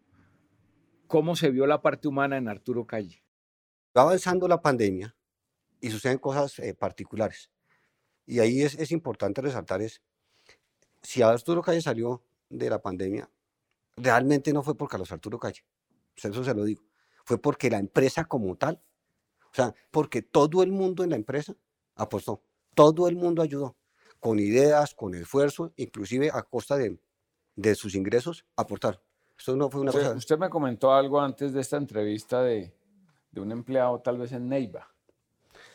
¿Cómo 1.07 1.37
se 1.37 1.51
vio 1.51 1.67
la 1.67 1.83
parte 1.83 2.09
humana 2.09 2.37
en 2.37 2.49
Arturo 2.49 2.87
Calle? 2.87 3.23
Va 3.97 4.03
avanzando 4.03 4.47
la 4.47 4.61
pandemia 4.61 5.17
y 5.81 5.91
suceden 5.91 6.19
cosas 6.19 6.59
eh, 6.59 6.75
particulares. 6.75 7.51
Y 8.25 8.41
ahí 8.41 8.63
es, 8.63 8.75
es 8.75 8.93
importante 8.93 9.41
resaltar 9.41 9.83
es, 9.83 10.03
si 11.03 11.23
Arturo 11.23 11.63
Calle 11.63 11.81
salió 11.81 12.25
de 12.49 12.71
la 12.71 12.83
pandemia, 12.83 13.31
realmente 13.97 14.53
no 14.53 14.63
fue 14.63 14.77
por 14.77 14.89
Carlos 14.89 15.11
Arturo 15.13 15.39
Calle, 15.39 15.65
eso 16.15 16.45
se 16.45 16.55
lo 16.55 16.65
digo, 16.65 16.83
fue 17.25 17.39
porque 17.39 17.71
la 17.71 17.79
empresa 17.79 18.25
como 18.25 18.57
tal, 18.57 18.83
o 19.45 19.55
sea, 19.55 19.75
porque 19.91 20.23
todo 20.23 20.63
el 20.63 20.71
mundo 20.71 21.03
en 21.03 21.11
la 21.11 21.17
empresa 21.17 21.55
apostó, 21.95 22.43
todo 22.75 23.09
el 23.09 23.17
mundo 23.17 23.43
ayudó, 23.43 23.77
con 24.21 24.39
ideas, 24.39 24.95
con 24.95 25.15
esfuerzo, 25.15 25.73
inclusive 25.77 26.31
a 26.33 26.43
costa 26.43 26.77
de, 26.77 26.99
de 27.55 27.75
sus 27.75 27.95
ingresos, 27.95 28.45
aportar. 28.57 29.03
Esto 29.39 29.57
no 29.57 29.71
fue 29.71 29.83
una 29.83 29.93
cosa... 29.93 30.13
Usted 30.13 30.39
me 30.39 30.49
comentó 30.49 30.93
algo 30.93 31.21
antes 31.21 31.53
de 31.53 31.61
esta 31.61 31.77
entrevista 31.77 32.43
de, 32.43 32.75
de 33.31 33.41
un 33.41 33.53
empleado 33.53 34.01
tal 34.01 34.19
vez 34.19 34.33
en 34.33 34.49
Neiva, 34.49 34.89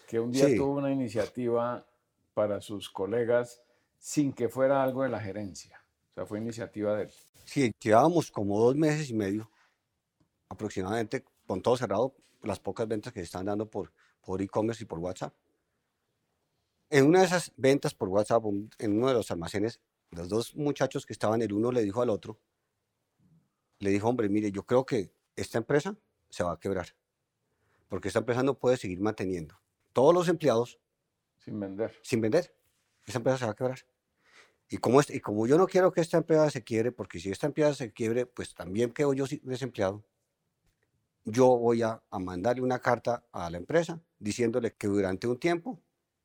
que 0.08 0.20
un 0.20 0.32
día 0.32 0.56
tuvo 0.56 0.78
una 0.78 0.92
iniciativa 0.92 1.88
para 2.34 2.60
sus 2.62 2.90
colegas 2.90 3.62
sin 3.98 4.34
que 4.34 4.50
fuera 4.50 4.84
algo 4.84 5.04
de 5.04 5.10
la 5.10 5.20
gerencia. 5.20 5.81
O 6.12 6.14
sea, 6.14 6.26
fue 6.26 6.40
iniciativa 6.40 6.96
de 6.96 7.04
él. 7.04 7.12
Sí, 7.46 7.72
llevábamos 7.80 8.32
como 8.32 8.60
dos 8.60 8.76
meses 8.76 9.10
y 9.10 9.14
medio 9.14 9.50
aproximadamente 10.50 11.24
con 11.48 11.62
todo 11.62 11.78
cerrado, 11.78 12.16
las 12.44 12.60
pocas 12.60 12.88
ventas 12.88 13.14
que 13.14 13.22
se 13.22 13.26
están 13.26 13.46
dando 13.46 13.70
por, 13.70 13.94
por 14.22 14.42
e-commerce 14.42 14.84
y 14.84 14.88
por 14.88 15.00
WhatsApp. 15.00 15.34
En 16.90 17.06
una 17.06 17.20
de 17.20 17.26
esas 17.26 17.54
ventas 17.56 17.94
por 17.94 18.10
WhatsApp, 18.10 18.44
en 18.80 18.98
uno 18.98 19.08
de 19.08 19.14
los 19.14 19.32
almacenes, 19.32 19.80
los 20.10 20.28
dos 20.28 20.56
muchachos 20.56 21.06
que 21.06 21.14
estaban, 21.14 21.42
el 21.42 21.54
uno 21.54 21.72
le 21.72 21.82
dijo 21.84 22.02
al 22.02 22.10
otro, 22.10 22.40
le 23.80 23.90
dijo, 23.90 24.10
hombre, 24.10 24.28
mire, 24.28 24.52
yo 24.52 24.64
creo 24.64 24.86
que 24.86 25.14
esta 25.36 25.58
empresa 25.58 25.98
se 26.30 26.44
va 26.44 26.54
a 26.54 26.60
quebrar, 26.60 26.88
porque 27.88 28.10
esta 28.10 28.20
empresa 28.20 28.44
no 28.44 28.60
puede 28.60 28.76
seguir 28.76 29.00
manteniendo 29.00 29.62
todos 29.94 30.14
los 30.14 30.28
empleados 30.28 30.80
sin 31.38 31.60
vender. 31.60 31.98
Sin 32.04 32.22
vender. 32.22 32.54
Esa 33.06 33.18
empresa 33.18 33.40
se 33.40 33.46
va 33.46 33.52
a 33.52 33.56
quebrar. 33.56 33.80
Y 34.72 34.78
como, 34.78 35.02
y 35.02 35.20
como 35.20 35.46
yo 35.48 35.58
no 35.58 35.68
quiero 35.68 35.92
que 35.92 36.00
esta 36.00 36.16
empresa 36.16 36.50
se 36.50 36.64
quiebre, 36.64 36.94
porque 36.94 37.20
si 37.20 37.30
esta 37.30 37.46
empresa 37.46 37.74
se 37.74 37.92
quiebre, 37.92 38.26
pues 38.26 38.56
también 38.56 38.92
quedo 38.92 39.14
yo 39.14 39.26
desempleado, 39.44 40.02
yo 41.26 41.46
voy 41.58 41.82
a, 41.82 42.02
mandarle 42.18 42.62
una 42.62 42.80
carta 42.80 43.22
a 43.34 43.50
la 43.50 43.58
empresa 43.58 44.00
diciéndole 44.18 44.72
que 44.72 44.88
durante 44.88 45.28
un 45.28 45.38
tiempo 45.38 45.78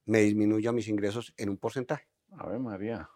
me 0.04 0.20
disminuya 0.20 0.70
mis 0.70 0.86
ingresos 0.86 1.34
en 1.36 1.48
un 1.48 1.56
porcentaje. 1.56 2.06
A 2.38 2.46
ver, 2.46 2.60
María. 2.60 3.10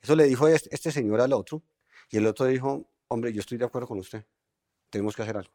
Eso 0.00 0.16
le 0.16 0.24
dijo 0.24 0.48
este, 0.48 0.74
este, 0.74 0.90
señor 0.90 1.20
al 1.20 1.34
otro, 1.34 1.62
y 2.10 2.16
el 2.16 2.24
otro 2.24 2.46
dijo, 2.46 2.86
hombre, 3.08 3.30
yo 3.34 3.40
estoy 3.40 3.58
de 3.58 3.66
acuerdo 3.66 3.88
con 3.88 3.98
usted, 3.98 4.24
tenemos 4.88 5.14
que 5.14 5.20
hacer 5.20 5.36
algo. 5.36 5.52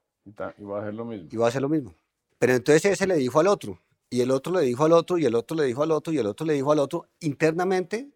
Y 0.59 0.63
va 0.63 0.77
a 0.77 0.81
hacer 0.81 0.93
lo 0.93 1.05
mismo. 1.05 1.27
Y 1.31 1.37
va 1.37 1.45
a 1.47 1.49
hacer 1.49 1.61
lo 1.63 1.69
mismo. 1.69 1.95
Pero 2.37 2.53
entonces 2.53 2.85
ese 2.85 3.07
le 3.07 3.15
dijo 3.15 3.39
al 3.39 3.47
otro, 3.47 3.79
y 4.11 4.21
el 4.21 4.29
otro 4.29 4.53
le 4.53 4.61
dijo 4.61 4.85
al 4.85 4.91
otro, 4.91 5.17
y 5.17 5.25
el 5.25 5.33
otro 5.33 5.57
le 5.57 5.63
dijo 5.63 5.81
al 5.81 5.89
otro, 5.89 6.13
y 6.13 6.19
el 6.19 6.27
otro 6.27 6.45
le 6.45 6.53
dijo 6.53 6.71
al 6.71 6.77
otro, 6.77 7.09
internamente 7.19 8.13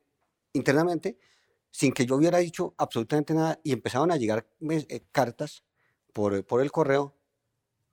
internamente 0.58 1.18
sin 1.72 1.94
que 1.94 2.06
yo 2.06 2.16
hubiera 2.16 2.40
dicho 2.40 2.74
absolutamente 2.78 3.34
nada 3.34 3.60
y 3.64 3.72
empezaron 3.72 4.12
a 4.12 4.18
llegar 4.18 4.48
eh, 4.70 5.02
cartas 5.12 5.64
por, 6.14 6.46
por, 6.46 6.62
el 6.62 6.72
correo 6.72 7.16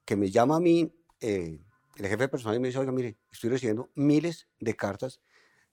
que 0.05 0.17
me 0.17 0.31
llama 0.31 0.57
a 0.57 0.61
mí 0.61 0.93
eh, 1.21 1.61
el 1.97 2.07
jefe 2.07 2.29
personal 2.29 2.57
y 2.57 2.61
me 2.61 2.69
dice, 2.69 2.79
oiga, 2.79 2.93
mire, 2.93 3.19
estoy 3.31 3.51
recibiendo 3.51 3.91
miles 3.95 4.49
de 4.59 4.75
cartas 4.75 5.21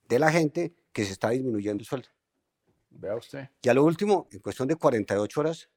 de 0.07 0.19
la 0.19 0.31
gente 0.31 0.75
que 0.91 1.05
se 1.05 1.13
está 1.13 1.29
disminuyendo 1.29 1.81
el 1.81 1.87
sueldo. 1.87 2.09
Vea 2.89 3.15
usted. 3.15 3.49
Y 3.61 3.69
a 3.69 3.73
lo 3.73 3.83
último, 3.83 4.27
en 4.31 4.39
cuestión 4.39 4.67
de 4.67 4.75
48 4.75 5.39
horas, 5.39 5.69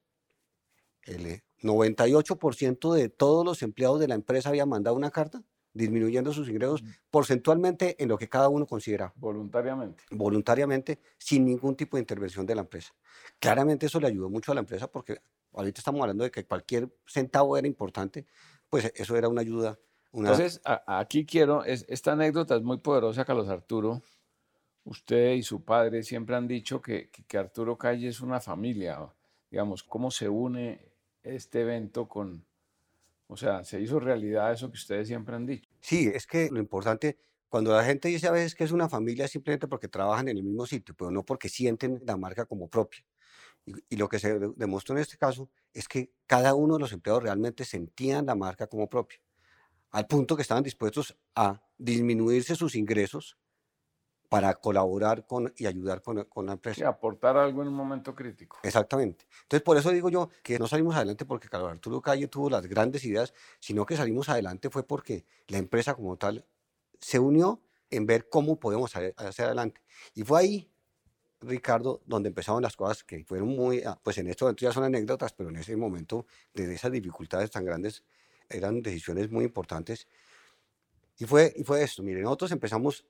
el 1.02 1.42
98% 1.62 2.96
eh, 2.96 3.02
de 3.02 3.08
todos 3.08 3.44
los 3.44 3.62
empleados 3.62 4.00
de 4.00 4.08
la 4.08 4.14
empresa 4.14 4.48
había 4.48 4.66
mandado 4.66 4.96
una 4.96 5.10
carta 5.10 5.42
disminuyendo 5.74 6.32
sus 6.32 6.48
ingresos 6.48 6.82
porcentualmente 7.10 8.02
en 8.02 8.08
lo 8.08 8.16
que 8.16 8.28
cada 8.28 8.48
uno 8.48 8.66
considera. 8.66 9.12
Voluntariamente. 9.16 10.04
Voluntariamente, 10.12 11.00
sin 11.18 11.44
ningún 11.44 11.76
tipo 11.76 11.96
de 11.96 12.02
intervención 12.02 12.46
de 12.46 12.54
la 12.54 12.62
empresa. 12.62 12.94
Claramente 13.38 13.86
eso 13.86 14.00
le 14.00 14.06
ayudó 14.06 14.30
mucho 14.30 14.52
a 14.52 14.54
la 14.54 14.60
empresa 14.60 14.90
porque 14.90 15.20
ahorita 15.52 15.80
estamos 15.80 16.00
hablando 16.00 16.24
de 16.24 16.30
que 16.30 16.46
cualquier 16.46 16.88
centavo 17.06 17.56
era 17.58 17.66
importante, 17.66 18.24
pues 18.70 18.90
eso 18.94 19.16
era 19.16 19.28
una 19.28 19.42
ayuda. 19.42 19.78
Entonces, 20.12 20.60
aquí 20.86 21.26
quiero, 21.26 21.64
esta 21.64 22.12
anécdota 22.12 22.54
es 22.54 22.62
muy 22.62 22.78
poderosa, 22.78 23.24
Carlos 23.24 23.48
Arturo. 23.48 24.00
Usted 24.84 25.32
y 25.32 25.42
su 25.42 25.64
padre 25.64 26.04
siempre 26.04 26.36
han 26.36 26.46
dicho 26.46 26.80
que, 26.80 27.10
que 27.10 27.38
Arturo 27.38 27.76
Calle 27.76 28.08
es 28.08 28.20
una 28.20 28.38
familia. 28.38 29.12
Digamos, 29.50 29.82
¿cómo 29.82 30.12
se 30.12 30.28
une 30.28 30.92
este 31.24 31.62
evento 31.62 32.06
con, 32.06 32.44
o 33.26 33.36
sea, 33.36 33.64
se 33.64 33.80
hizo 33.80 33.98
realidad 33.98 34.52
eso 34.52 34.70
que 34.70 34.76
ustedes 34.76 35.08
siempre 35.08 35.34
han 35.34 35.46
dicho. 35.46 35.68
Sí, 35.80 36.10
es 36.12 36.26
que 36.26 36.48
lo 36.50 36.58
importante, 36.58 37.18
cuando 37.48 37.72
la 37.74 37.84
gente 37.84 38.08
dice 38.08 38.26
a 38.26 38.32
veces 38.32 38.54
que 38.54 38.64
es 38.64 38.72
una 38.72 38.88
familia, 38.88 39.28
simplemente 39.28 39.66
porque 39.66 39.88
trabajan 39.88 40.28
en 40.28 40.36
el 40.36 40.42
mismo 40.42 40.66
sitio, 40.66 40.94
pero 40.96 41.10
no 41.10 41.24
porque 41.24 41.48
sienten 41.48 42.02
la 42.04 42.16
marca 42.16 42.44
como 42.44 42.68
propia. 42.68 43.04
Y, 43.88 43.96
lo 43.96 44.08
que 44.08 44.18
se 44.18 44.38
demostró 44.56 44.94
en 44.94 45.00
este 45.00 45.16
caso 45.16 45.48
es 45.72 45.88
que 45.88 46.12
cada 46.26 46.54
uno 46.54 46.74
de 46.74 46.80
los 46.80 46.92
empleados 46.92 47.22
realmente 47.22 47.64
sentían 47.64 48.26
la 48.26 48.34
marca 48.34 48.66
como 48.66 48.90
propia, 48.90 49.18
al 49.90 50.06
punto 50.06 50.36
que 50.36 50.42
estaban 50.42 50.62
dispuestos 50.62 51.16
a 51.34 51.62
disminuirse 51.78 52.56
sus 52.56 52.74
ingresos 52.74 53.38
para 54.28 54.54
colaborar 54.54 55.26
con, 55.26 55.52
y 55.56 55.66
ayudar 55.66 56.02
con, 56.02 56.24
con 56.24 56.46
la 56.46 56.52
Y 56.76 56.82
empresa. 56.82 56.82
aportar 56.82 57.36
algo 57.36 57.62
en 57.62 57.68
un 57.68 57.74
momento 57.74 58.14
crítico. 58.14 58.58
Exactamente. 58.62 59.26
Entonces, 59.42 59.62
por 59.62 59.76
eso 59.76 59.90
digo 59.90 60.08
yo 60.10 60.30
que 60.42 60.58
no 60.58 60.66
salimos 60.66 60.96
adelante 60.96 61.24
porque 61.24 61.48
Carlos 61.48 61.70
Arturo 61.70 62.00
Calle 62.00 62.26
tuvo 62.28 62.50
las 62.50 62.66
grandes 62.66 63.04
ideas, 63.04 63.32
sino 63.60 63.86
que 63.86 63.96
salimos 63.96 64.28
adelante 64.28 64.70
fue 64.70 64.86
porque 64.86 65.24
la 65.48 65.58
empresa 65.58 65.94
como 65.94 66.16
tal 66.16 66.44
se 67.00 67.18
unió 67.18 67.62
en 67.90 68.06
ver 68.06 68.28
cómo 68.28 68.58
podemos 68.58 68.94
hacer 68.96 69.14
adelante. 69.46 69.82
Y 70.14 70.22
fue 70.24 70.40
ahí, 70.40 70.70
Ricardo, 71.40 72.02
donde 72.06 72.28
empezaron 72.30 72.62
las 72.62 72.76
cosas 72.76 73.04
que 73.04 73.24
fueron 73.24 73.48
muy, 73.48 73.82
ah, 73.84 74.00
pues 74.02 74.18
en 74.18 74.28
momento 74.46 74.64
ya 74.64 74.72
son 74.72 74.84
anécdotas, 74.84 75.32
pero 75.32 75.50
en 75.50 75.56
ese 75.56 75.76
momento, 75.76 76.26
de 76.54 76.72
esas 76.74 76.90
dificultades 76.90 77.50
tan 77.50 77.64
grandes, 77.64 78.02
eran 78.48 78.82
decisiones 78.82 79.30
muy 79.30 79.44
importantes. 79.44 80.08
Y 81.18 81.26
fue, 81.26 81.52
y 81.56 81.62
fue 81.62 81.82
esto, 81.82 82.02
miren, 82.02 82.22
nosotros 82.24 82.50
empezamos, 82.52 83.06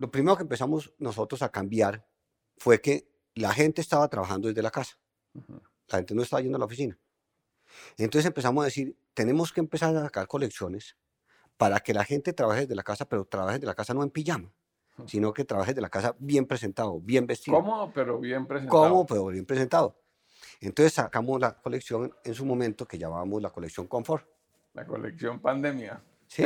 lo 0.00 0.10
primero 0.10 0.34
que 0.34 0.42
empezamos 0.42 0.94
nosotros 0.98 1.42
a 1.42 1.50
cambiar 1.50 2.06
fue 2.56 2.80
que 2.80 3.06
la 3.34 3.52
gente 3.52 3.82
estaba 3.82 4.08
trabajando 4.08 4.48
desde 4.48 4.62
la 4.62 4.70
casa. 4.70 4.98
La 5.88 5.98
gente 5.98 6.14
no 6.14 6.22
estaba 6.22 6.40
yendo 6.40 6.56
a 6.56 6.58
la 6.58 6.64
oficina. 6.64 6.98
Entonces 7.98 8.24
empezamos 8.24 8.62
a 8.62 8.64
decir, 8.64 8.96
tenemos 9.12 9.52
que 9.52 9.60
empezar 9.60 9.94
a 9.94 10.00
sacar 10.04 10.26
colecciones 10.26 10.96
para 11.58 11.80
que 11.80 11.92
la 11.92 12.02
gente 12.02 12.32
trabaje 12.32 12.62
desde 12.62 12.74
la 12.74 12.82
casa, 12.82 13.04
pero 13.04 13.26
trabaje 13.26 13.58
desde 13.58 13.66
la 13.66 13.74
casa 13.74 13.92
no 13.92 14.02
en 14.02 14.08
pijama, 14.08 14.50
sino 15.04 15.34
que 15.34 15.44
trabaje 15.44 15.72
desde 15.72 15.82
la 15.82 15.90
casa 15.90 16.16
bien 16.18 16.46
presentado, 16.46 16.98
bien 16.98 17.26
vestido. 17.26 17.58
Cómodo, 17.58 17.92
pero 17.94 18.18
bien 18.18 18.46
presentado. 18.46 18.82
¿Cómo? 18.82 19.06
Pero 19.06 19.26
bien 19.26 19.44
presentado. 19.44 20.00
Entonces 20.62 20.94
sacamos 20.94 21.38
la 21.42 21.60
colección 21.60 22.10
en 22.24 22.34
su 22.34 22.46
momento 22.46 22.86
que 22.86 22.96
llamábamos 22.96 23.42
la 23.42 23.50
colección 23.50 23.86
Confort. 23.86 24.26
La 24.72 24.86
colección 24.86 25.40
pandemia. 25.40 26.02
¿sí? 26.26 26.44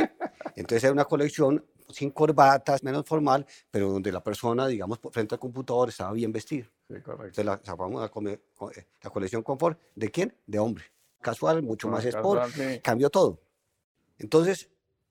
Entonces 0.57 0.83
era 0.83 0.91
una 0.91 1.05
colección 1.05 1.65
sin 1.89 2.11
corbatas, 2.11 2.83
menos 2.83 3.05
formal, 3.05 3.45
pero 3.71 3.89
donde 3.89 4.11
la 4.11 4.23
persona, 4.23 4.67
digamos, 4.67 4.99
frente 5.11 5.35
al 5.35 5.39
computador 5.39 5.89
estaba 5.89 6.11
bien 6.13 6.31
vestida. 6.31 6.65
Sí, 6.87 7.01
correcto. 7.01 7.41
Entonces 7.41 7.45
la, 7.45 7.61
la, 7.63 8.31
eh, 8.31 8.85
la 9.03 9.09
colección 9.09 9.43
Confort. 9.43 9.79
¿De 9.95 10.11
quién? 10.11 10.35
De 10.45 10.59
hombre. 10.59 10.85
Casual, 11.21 11.63
mucho 11.63 11.87
más 11.87 12.05
sport. 12.05 12.41
casual, 12.41 12.73
sí. 12.73 12.79
Cambió 12.81 13.09
todo. 13.09 13.41
Entonces 14.17 14.69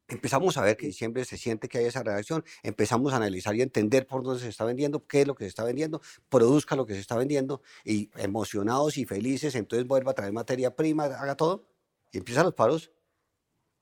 empezamos 0.08 0.56
a 0.58 0.62
ver 0.62 0.76
que 0.76 0.92
siempre 0.92 1.24
se 1.24 1.36
siente 1.36 1.68
que 1.68 1.78
hay 1.78 1.86
esa 1.86 2.02
reacción. 2.02 2.44
Empezamos 2.62 3.12
a 3.12 3.16
analizar 3.16 3.54
y 3.56 3.62
entender 3.62 4.06
por 4.06 4.22
dónde 4.22 4.40
se 4.40 4.48
está 4.48 4.64
vendiendo, 4.64 5.06
qué 5.06 5.22
es 5.22 5.26
lo 5.26 5.34
que 5.34 5.44
se 5.44 5.48
está 5.48 5.64
vendiendo, 5.64 6.00
produzca 6.28 6.76
lo 6.76 6.86
que 6.86 6.94
se 6.94 7.00
está 7.00 7.16
vendiendo 7.16 7.62
y 7.84 8.10
emocionados 8.16 8.98
y 8.98 9.04
felices. 9.06 9.54
Entonces 9.54 9.86
vuelva 9.86 10.12
a 10.12 10.14
traer 10.14 10.32
materia 10.32 10.74
prima, 10.74 11.04
haga 11.04 11.36
todo 11.36 11.66
y 12.12 12.18
empiezan 12.18 12.44
los 12.44 12.54
paros. 12.54 12.90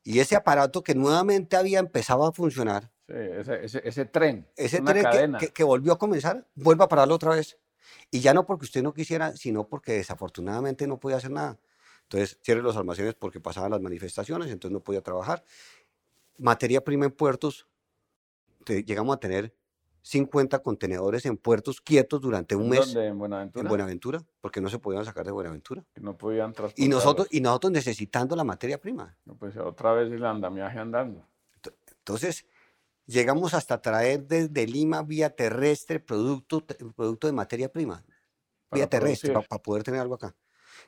Y 0.04 0.18
ese 0.18 0.34
aparato 0.36 0.82
que 0.82 0.94
nuevamente 0.94 1.56
había 1.56 1.78
empezado 1.78 2.26
a 2.26 2.32
funcionar, 2.32 2.90
Sí, 3.06 3.14
ese, 3.16 3.64
ese, 3.64 3.82
ese 3.88 4.04
tren. 4.06 4.48
ese 4.56 4.80
tren 4.80 5.04
que- 5.38 5.46
que, 5.46 5.52
que 5.52 5.64
volvió 5.64 5.92
a 5.92 5.98
comenzar, 5.98 6.48
vuelve 6.54 6.84
a 6.84 6.88
pararlo 6.88 7.14
otra 7.14 7.34
vez. 7.34 7.58
Y 8.10 8.20
ya 8.20 8.32
no 8.32 8.46
porque 8.46 8.64
usted 8.64 8.82
no 8.82 8.94
quisiera, 8.94 9.36
sino 9.36 9.68
porque 9.68 9.92
desafortunadamente 9.92 10.86
no 10.86 10.98
podía 10.98 11.16
hacer 11.18 11.30
nada. 11.30 11.58
Entonces, 12.04 12.38
cierre 12.42 12.62
los 12.62 12.76
almacenes 12.76 13.14
porque 13.14 13.40
pasaban 13.40 13.70
las 13.70 13.80
manifestaciones, 13.80 14.50
entonces 14.50 14.72
no 14.72 14.80
podía 14.80 15.02
trabajar. 15.02 15.44
Materia 16.38 16.82
prima 16.82 17.04
en 17.06 17.10
puertos, 17.12 17.66
llegamos 18.66 19.16
a 19.16 19.20
tener 19.20 19.54
50 20.02 20.58
contenedores 20.60 21.24
en 21.26 21.36
puertos 21.36 21.80
quietos 21.80 22.20
durante 22.20 22.56
un 22.56 22.64
¿En 22.64 22.68
mes 22.70 22.80
dónde? 22.86 23.06
En 23.06 23.18
Buenaventura. 23.18 23.62
en 23.62 23.68
Buenaventura, 23.68 24.24
porque 24.40 24.60
no 24.60 24.68
se 24.68 24.78
podían 24.78 25.04
sacar 25.04 25.24
de 25.24 25.30
Buenaventura. 25.32 25.84
No 26.00 26.18
podían 26.18 26.50
Y 26.50 26.54
transportarlos. 26.54 26.88
nosotros, 26.88 27.28
y 27.30 27.40
nosotros 27.40 27.72
necesitando 27.72 28.34
la 28.36 28.44
materia 28.44 28.78
prima. 28.80 29.16
No, 29.24 29.36
pues 29.36 29.56
otra 29.56 29.92
vez 29.92 30.12
el 30.12 30.24
andamiaje 30.24 30.78
andando. 30.78 31.26
Entonces, 31.98 32.44
llegamos 33.06 33.54
hasta 33.54 33.80
traer 33.80 34.26
desde 34.26 34.66
Lima 34.66 35.02
vía 35.02 35.30
terrestre 35.30 36.00
producto, 36.00 36.64
producto 36.96 37.26
de 37.28 37.32
materia 37.32 37.70
prima, 37.70 38.04
vía 38.72 38.86
Para 38.86 38.88
terrestre, 38.88 39.30
producir. 39.30 39.48
para 39.48 39.62
poder 39.62 39.82
tener 39.84 40.00
algo 40.00 40.14
acá. 40.14 40.34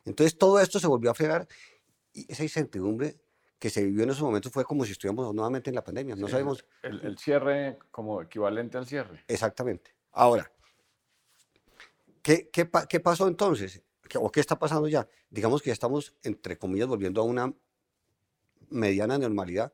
Entonces, 0.05 0.37
todo 0.37 0.59
esto 0.59 0.81
se 0.81 0.87
volvió 0.89 1.11
a 1.11 1.15
fregar 1.15 1.47
y 2.13 2.31
esa 2.33 2.43
incertidumbre 2.43 3.21
que 3.65 3.71
se 3.71 3.83
vivió 3.83 4.03
en 4.03 4.11
esos 4.11 4.21
momentos 4.23 4.53
fue 4.53 4.63
como 4.63 4.85
si 4.85 4.93
estuviéramos 4.93 5.35
nuevamente 5.35 5.71
en 5.71 5.75
la 5.77 5.83
pandemia. 5.83 6.15
No 6.17 6.27
Sí, 6.27 6.33
sabemos 6.33 6.67
El, 6.83 7.01
el 7.01 7.17
cierre 7.17 7.79
como 7.91 8.21
equivalente 8.21 8.77
al 8.77 8.85
cierre. 8.87 9.25
exactamente. 9.27 9.97
Ahora, 10.13 10.53
¿qué, 12.21 12.51
qué, 12.53 12.69
qué 12.91 13.01
pasó 13.01 13.27
entonces? 13.27 13.81
¿Qué- 14.07 14.19
¿O 14.19 14.31
qué 14.31 14.41
está 14.41 14.59
pasando 14.59 14.87
ya? 14.87 15.09
Digamos 15.31 15.63
que 15.63 15.69
ya 15.71 15.73
estamos, 15.73 16.15
entre 16.25 16.59
comillas, 16.59 16.89
volviendo 16.89 17.23
a 17.23 17.25
una 17.25 17.55
mediana 18.69 19.17
normalidad. 19.17 19.73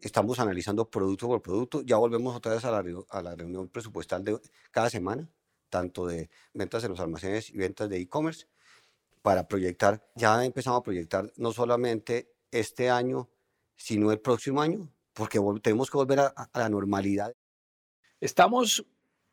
Estamos 0.00 0.40
analizando 0.40 0.90
producto 0.90 1.28
por 1.28 1.40
producto. 1.42 1.82
Ya 1.82 1.98
volvemos 1.98 2.34
otra 2.34 2.54
vez 2.54 2.64
a 2.64 2.72
la, 2.72 2.82
a 3.08 3.22
la 3.22 3.36
reunión 3.36 3.68
presupuestal 3.68 4.24
de 4.24 4.36
cada 4.72 4.90
semana, 4.90 5.28
tanto 5.70 6.08
de 6.08 6.28
ventas 6.54 6.82
en 6.82 6.90
los 6.90 6.98
almacenes 6.98 7.50
y 7.50 7.56
ventas 7.56 7.88
de 7.88 7.98
e-commerce, 7.98 8.48
para 9.22 9.46
proyectar. 9.46 10.04
Ya 10.16 10.44
empezamos 10.44 10.80
a 10.80 10.82
proyectar 10.82 11.32
no 11.36 11.52
solamente 11.52 12.31
este 12.52 12.88
año, 12.90 13.28
sino 13.74 14.12
el 14.12 14.20
próximo 14.20 14.62
año, 14.62 14.88
porque 15.12 15.40
tenemos 15.60 15.90
que 15.90 15.96
volver 15.96 16.20
a 16.20 16.48
la 16.54 16.68
normalidad. 16.68 17.34
Estamos 18.20 18.86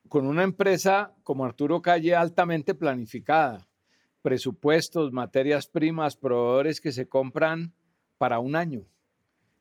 con 0.08 0.26
una 0.26 0.44
empresa 0.44 1.16
como 1.24 1.46
Arturo 1.46 1.82
Calle 1.82 2.16
altamente 2.16 2.74
planificada. 2.74 3.68
Presupuestos, 4.22 5.14
materias 5.14 5.68
primas, 5.68 6.18
proveedores 6.18 6.82
que 6.82 6.92
se 6.92 7.08
compran 7.08 7.74
para 8.18 8.40
un 8.40 8.56
año. 8.56 8.86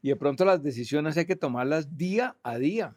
Y 0.00 0.08
de 0.08 0.16
pronto 0.16 0.44
las 0.44 0.62
decisiones 0.62 1.16
hay 1.16 1.26
que 1.26 1.36
tomarlas 1.36 1.96
día 1.96 2.36
a 2.42 2.56
día. 2.58 2.96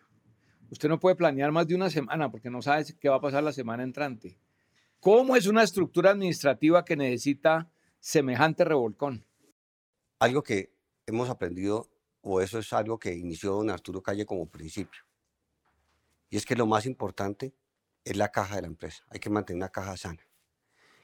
Usted 0.69 0.87
no 0.87 0.99
puede 0.99 1.17
planear 1.17 1.51
más 1.51 1.67
de 1.67 1.75
una 1.75 1.89
semana 1.89 2.31
porque 2.31 2.49
no 2.49 2.61
sabe 2.61 2.85
qué 2.99 3.09
va 3.09 3.17
a 3.17 3.21
pasar 3.21 3.43
la 3.43 3.51
semana 3.51 3.83
entrante. 3.83 4.39
¿Cómo 4.99 5.35
es 5.35 5.47
una 5.47 5.63
estructura 5.63 6.11
administrativa 6.11 6.85
que 6.85 6.95
necesita 6.95 7.69
semejante 7.99 8.63
revolcón? 8.63 9.25
Algo 10.21 10.43
que 10.43 10.71
hemos 11.07 11.31
aprendido, 11.31 11.89
o 12.21 12.41
eso 12.41 12.59
es 12.59 12.71
algo 12.73 12.99
que 12.99 13.15
inició 13.15 13.53
don 13.53 13.71
Arturo 13.71 14.03
Calle 14.03 14.23
como 14.23 14.47
principio, 14.47 15.01
y 16.29 16.37
es 16.37 16.45
que 16.45 16.55
lo 16.55 16.67
más 16.67 16.85
importante 16.85 17.55
es 18.03 18.15
la 18.15 18.31
caja 18.31 18.57
de 18.57 18.61
la 18.61 18.67
empresa. 18.67 19.03
Hay 19.09 19.19
que 19.19 19.31
mantener 19.31 19.57
una 19.57 19.69
caja 19.69 19.97
sana. 19.97 20.21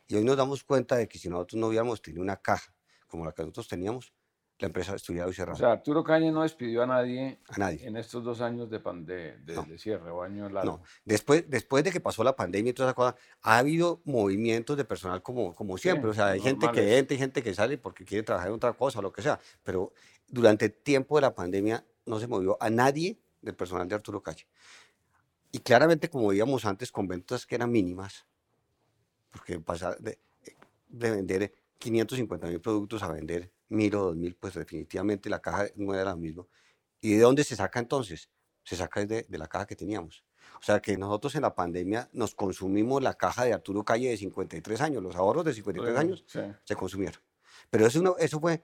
Y 0.08 0.16
hoy 0.16 0.24
nos 0.24 0.38
damos 0.38 0.64
cuenta 0.64 0.98
de 0.98 1.08
que 1.08 1.18
si 1.18 1.30
nosotros 1.30 1.60
no 1.60 1.68
hubiéramos 1.68 2.00
tenido 2.00 2.22
una 2.22 2.38
caja 2.38 2.72
como 3.08 3.26
la 3.26 3.32
que 3.32 3.42
nosotros 3.42 3.68
teníamos, 3.68 4.14
la 4.60 4.68
empresa 4.68 4.96
estuviera 4.96 5.26
hoy 5.26 5.32
O 5.32 5.34
cerrada. 5.36 5.58
sea, 5.58 5.72
Arturo 5.74 6.04
Calle 6.04 6.32
no 6.32 6.42
despidió 6.42 6.82
a 6.84 6.88
nadie 6.88 7.40
a 7.50 7.58
nadie. 7.60 7.86
en 7.88 7.96
estos 7.98 8.24
dos 8.24 8.42
años 8.42 8.70
de, 8.70 8.80
pan- 8.80 9.06
de, 9.06 9.38
de- 9.40 9.54
No. 9.56 9.64
de 9.64 9.78
cierre 9.78 10.10
o 10.10 10.24
año 10.24 10.50
largo. 10.50 10.78
No. 10.78 10.84
Después, 11.06 11.48
después 11.50 11.84
de 11.84 11.92
que 11.92 12.00
pasó 12.00 12.24
la 12.24 12.36
pandemia 12.36 12.72
y 12.72 12.74
toda 12.74 12.90
esa 12.90 12.96
cosa, 12.96 13.16
ha 13.42 13.58
habido 13.60 14.02
movimientos 14.06 14.76
de 14.76 14.84
personal 14.86 15.22
como, 15.22 15.54
como 15.54 15.78
siempre. 15.78 16.10
o 16.10 16.14
sea, 16.14 16.28
hay 16.28 16.40
gente 16.40 16.62
que 16.68 16.74
normales. 16.82 16.98
entra 17.00 17.16
y 17.16 17.18
gente 17.20 17.44
que 17.44 17.54
sale 17.54 17.78
porque 17.78 18.04
quiere 18.04 18.24
trabajar 18.24 18.50
en 18.50 18.56
otra 18.56 18.74
cosa 18.74 19.00
o 19.00 19.02
lo 19.04 19.12
que 19.14 19.22
sea. 19.22 19.40
Pero 19.64 19.94
durante 20.28 20.66
el 20.66 20.74
tiempo 20.74 21.16
de 21.18 21.22
la 21.22 21.36
pandemia 21.36 21.86
no 22.06 22.20
se 22.20 22.28
movió 22.28 22.58
a 22.60 22.70
nadie 22.70 23.20
del 23.42 23.56
personal 23.56 23.88
de 23.88 23.96
Arturo 23.96 24.22
Calle. 24.24 24.48
Y 25.52 25.60
claramente, 25.60 26.10
como 26.10 26.28
veíamos 26.30 26.66
antes, 26.66 26.92
con 26.92 27.08
ventas 27.08 27.46
que 27.46 27.56
eran 27.56 27.72
mínimas, 27.72 28.26
porque 29.32 29.60
pasar 29.60 29.98
de, 30.00 30.18
de 30.90 31.12
vender 31.12 31.54
550 31.78 32.48
mil 32.48 32.60
productos 32.60 33.04
a 33.04 33.12
vender 33.12 33.52
mil 33.70 33.96
o 33.96 34.06
dos 34.06 34.16
mil, 34.16 34.36
pues 34.36 34.54
definitivamente 34.54 35.30
la 35.30 35.40
caja 35.40 35.66
no 35.76 35.94
era 35.94 36.04
la 36.06 36.16
misma. 36.16 36.46
¿Y 37.02 37.14
de 37.16 37.22
dónde 37.22 37.44
se 37.44 37.56
saca 37.56 37.80
entonces? 37.80 38.30
Se 38.64 38.76
saca 38.76 39.06
de, 39.06 39.24
de 39.28 39.38
la 39.38 39.48
caja 39.48 39.66
que 39.66 39.76
teníamos. 39.76 40.24
O 40.60 40.64
sea 40.64 40.82
que 40.82 40.98
nosotros 40.98 41.36
en 41.36 41.42
la 41.44 41.54
pandemia 41.56 42.10
nos 42.14 42.34
consumimos 42.34 43.02
la 43.04 43.14
caja 43.14 43.44
de 43.46 43.54
Arturo 43.54 43.84
Calle 43.84 44.10
de 44.10 44.18
53 44.18 44.82
años, 44.82 45.04
los 45.04 45.16
ahorros 45.16 45.46
de 45.46 45.54
53 45.54 45.98
años 45.98 46.24
Sí. 46.28 46.40
se 46.64 46.76
consumieron. 46.76 47.22
Pero 47.70 47.86
eso, 47.86 48.02
no, 48.02 48.16
eso 48.18 48.40
fue 48.40 48.62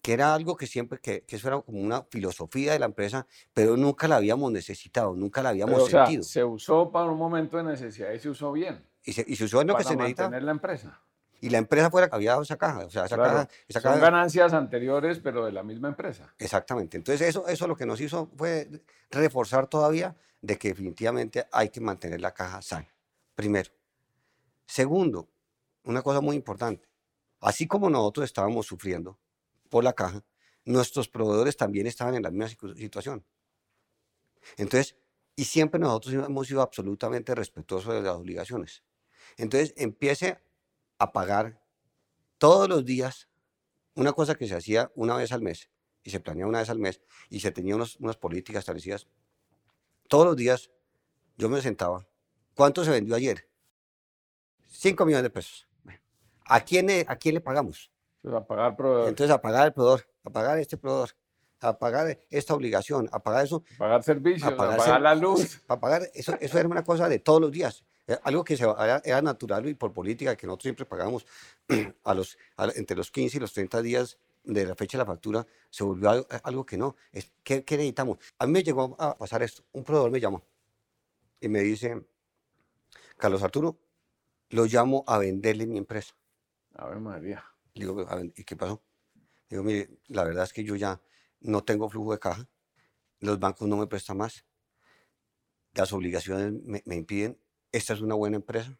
que 0.00 0.12
era 0.12 0.32
algo 0.34 0.56
que 0.56 0.66
siempre, 0.66 1.00
que, 1.00 1.24
que 1.24 1.36
eso 1.36 1.48
era 1.48 1.60
como 1.60 1.80
una 1.80 2.02
filosofía 2.04 2.72
de 2.72 2.78
la 2.78 2.86
empresa, 2.86 3.26
pero 3.52 3.76
nunca 3.76 4.08
la 4.08 4.16
habíamos 4.16 4.50
necesitado, 4.52 5.14
nunca 5.14 5.42
la 5.42 5.50
habíamos 5.50 5.74
Pero, 5.74 5.84
o 5.84 5.88
sea, 5.90 6.06
sentido. 6.06 6.22
se 6.22 6.44
usó 6.44 6.90
para 6.90 7.10
un 7.10 7.18
momento 7.18 7.56
de 7.58 7.64
necesidad 7.64 8.12
y 8.12 8.18
se 8.18 8.30
usó 8.30 8.52
bien. 8.52 8.82
y, 9.04 9.12
se, 9.12 9.24
y 9.26 9.36
se 9.36 9.44
usó 9.44 9.60
en 9.60 9.66
lo 9.68 9.74
que 9.74 9.82
para 9.82 9.88
se 9.90 9.96
necesitaba. 9.96 10.28
mantener 10.30 10.44
la 10.44 10.52
empresa. 10.52 11.02
Y 11.40 11.50
la 11.50 11.58
empresa 11.58 11.90
fue 11.90 12.00
la 12.00 12.08
que 12.08 12.16
había 12.16 12.30
dado 12.30 12.42
esa 12.42 12.56
caja. 12.56 12.84
O 12.86 12.90
sea, 12.90 13.04
esa 13.04 13.16
Claro, 13.16 13.32
caja, 13.32 13.48
esa 13.68 13.80
Son 13.80 13.92
caja- 13.92 14.02
ganancias 14.04 14.52
anteriores, 14.52 15.20
pero 15.20 15.44
de 15.46 15.52
la 15.52 15.62
misma 15.62 15.88
empresa. 15.88 16.34
Exactamente. 16.38 16.96
Entonces, 16.96 17.28
eso, 17.28 17.46
eso 17.46 17.66
lo 17.68 17.76
que 17.76 17.86
nos 17.86 18.00
hizo 18.00 18.30
fue 18.36 18.68
reforzar 19.10 19.68
todavía 19.68 20.16
de 20.40 20.56
que 20.58 20.68
definitivamente 20.68 21.46
hay 21.52 21.68
que 21.68 21.80
mantener 21.80 22.20
la 22.20 22.32
caja 22.34 22.60
sana. 22.62 22.88
Primero. 23.34 23.70
Segundo, 24.66 25.28
una 25.84 26.02
cosa 26.02 26.20
muy 26.20 26.34
importante. 26.36 26.88
Así 27.40 27.66
como 27.68 27.88
nosotros 27.88 28.24
estábamos 28.24 28.66
sufriendo 28.66 29.18
por 29.68 29.84
la 29.84 29.92
caja, 29.92 30.24
nuestros 30.64 31.08
proveedores 31.08 31.56
también 31.56 31.86
estaban 31.86 32.14
en 32.16 32.22
la 32.22 32.30
misma 32.30 32.48
situ- 32.48 32.74
situación. 32.76 33.24
Entonces, 34.56 34.96
y 35.36 35.44
siempre 35.44 35.78
nosotros 35.80 36.14
hemos 36.14 36.46
sido 36.48 36.62
absolutamente 36.62 37.34
respetuosos 37.34 37.94
de 37.94 38.02
las 38.02 38.14
obligaciones. 38.16 38.82
Entonces, 39.36 39.72
empiece 39.76 40.38
a 40.98 41.12
pagar 41.12 41.60
todos 42.38 42.68
los 42.68 42.84
días 42.84 43.28
una 43.94 44.12
cosa 44.12 44.34
que 44.34 44.46
se 44.46 44.54
hacía 44.54 44.90
una 44.94 45.16
vez 45.16 45.32
al 45.32 45.42
mes 45.42 45.70
y 46.02 46.10
se 46.10 46.20
planeaba 46.20 46.48
una 46.48 46.60
vez 46.60 46.70
al 46.70 46.78
mes 46.78 47.00
y 47.30 47.40
se 47.40 47.50
tenía 47.50 47.74
unos- 47.76 47.96
unas 47.96 48.16
políticas 48.16 48.60
establecidas. 48.60 49.06
Todos 50.08 50.24
los 50.26 50.36
días 50.36 50.70
yo 51.36 51.48
me 51.48 51.60
sentaba. 51.60 52.06
¿Cuánto 52.54 52.84
se 52.84 52.90
vendió 52.90 53.14
ayer? 53.14 53.48
5 54.70 55.04
millones 55.04 55.24
de 55.24 55.30
pesos. 55.30 55.66
¿A 56.46 56.60
quién, 56.64 56.88
¿A 57.08 57.16
quién 57.16 57.34
le 57.34 57.40
pagamos? 57.40 57.90
Entonces, 58.22 58.40
a 58.42 58.46
pagar 58.46 58.76
proveedor. 58.76 59.08
Entonces, 59.08 59.34
a 59.34 59.40
pagar 59.40 59.66
el 59.66 59.72
proveedor, 59.72 60.08
a 60.24 60.30
pagar 60.30 60.58
este 60.58 60.76
proveedor, 60.76 61.10
a 61.60 61.78
pagar 61.78 62.18
esta 62.30 62.54
obligación, 62.54 63.08
a 63.12 63.18
pagar 63.22 63.44
eso. 63.44 63.62
A 63.74 63.78
pagar 63.78 64.02
servicios, 64.02 64.52
a 64.52 64.56
pagar, 64.56 65.00
la 65.00 65.14
luz. 65.14 65.60
A 65.68 65.78
pagar, 65.78 66.02
eso, 66.14 66.34
eso 66.40 66.58
era 66.58 66.68
una 66.68 66.82
cosa 66.84 67.08
de 67.08 67.18
todos 67.18 67.40
los 67.40 67.52
días. 67.52 67.84
Eh, 68.08 68.18
algo 68.24 68.42
que 68.42 68.56
se, 68.56 68.64
era, 69.04 69.22
natural 69.22 69.68
y 69.68 69.74
por 69.74 69.92
política, 69.92 70.34
que 70.34 70.46
nosotros 70.46 70.62
siempre 70.62 70.86
pagamos 70.86 71.26
a 72.04 72.14
los, 72.14 72.38
entre 72.74 72.96
los 72.96 73.10
15 73.10 73.36
y 73.36 73.40
los 73.40 73.52
30 73.52 73.82
días 73.82 74.18
de 74.44 74.64
la 74.64 74.74
fecha 74.74 74.96
de 74.96 75.04
la 75.04 75.06
factura, 75.06 75.46
se 75.68 75.84
volvió 75.84 76.26
algo, 76.42 76.64
que 76.64 76.78
no. 76.78 76.96
Es, 77.12 77.30
¿qué, 77.44 77.64
¿qué, 77.64 77.76
necesitamos? 77.76 78.16
A 78.38 78.46
mí 78.46 78.52
me 78.52 78.62
llegó 78.62 78.96
a 78.98 79.16
pasar 79.16 79.42
esto. 79.42 79.62
Un 79.72 79.84
proveedor 79.84 80.10
me 80.10 80.20
llamó 80.20 80.42
y 81.38 81.48
me 81.48 81.60
dice, 81.60 82.02
Carlos 83.18 83.42
Arturo, 83.42 83.78
lo 84.50 84.64
llamo 84.64 85.04
a 85.06 85.18
venderle 85.18 85.66
mi 85.66 85.76
empresa. 85.76 86.14
A 86.76 86.88
ver, 86.88 87.00
María. 87.00 87.44
digo, 87.74 88.06
¿y 88.34 88.44
qué 88.44 88.56
pasó? 88.56 88.82
Digo, 89.50 89.62
mire, 89.62 89.90
la 90.06 90.24
verdad 90.24 90.44
es 90.44 90.54
que 90.54 90.64
yo 90.64 90.76
ya 90.76 90.98
no 91.40 91.62
tengo 91.62 91.90
flujo 91.90 92.12
de 92.12 92.18
caja, 92.18 92.48
los 93.20 93.38
bancos 93.38 93.68
no 93.68 93.76
me 93.76 93.86
prestan 93.86 94.16
más, 94.16 94.46
las 95.74 95.92
obligaciones 95.92 96.52
me, 96.64 96.82
me 96.86 96.96
impiden 96.96 97.38
esta 97.72 97.94
es 97.94 98.00
una 98.00 98.14
buena 98.14 98.36
empresa, 98.36 98.78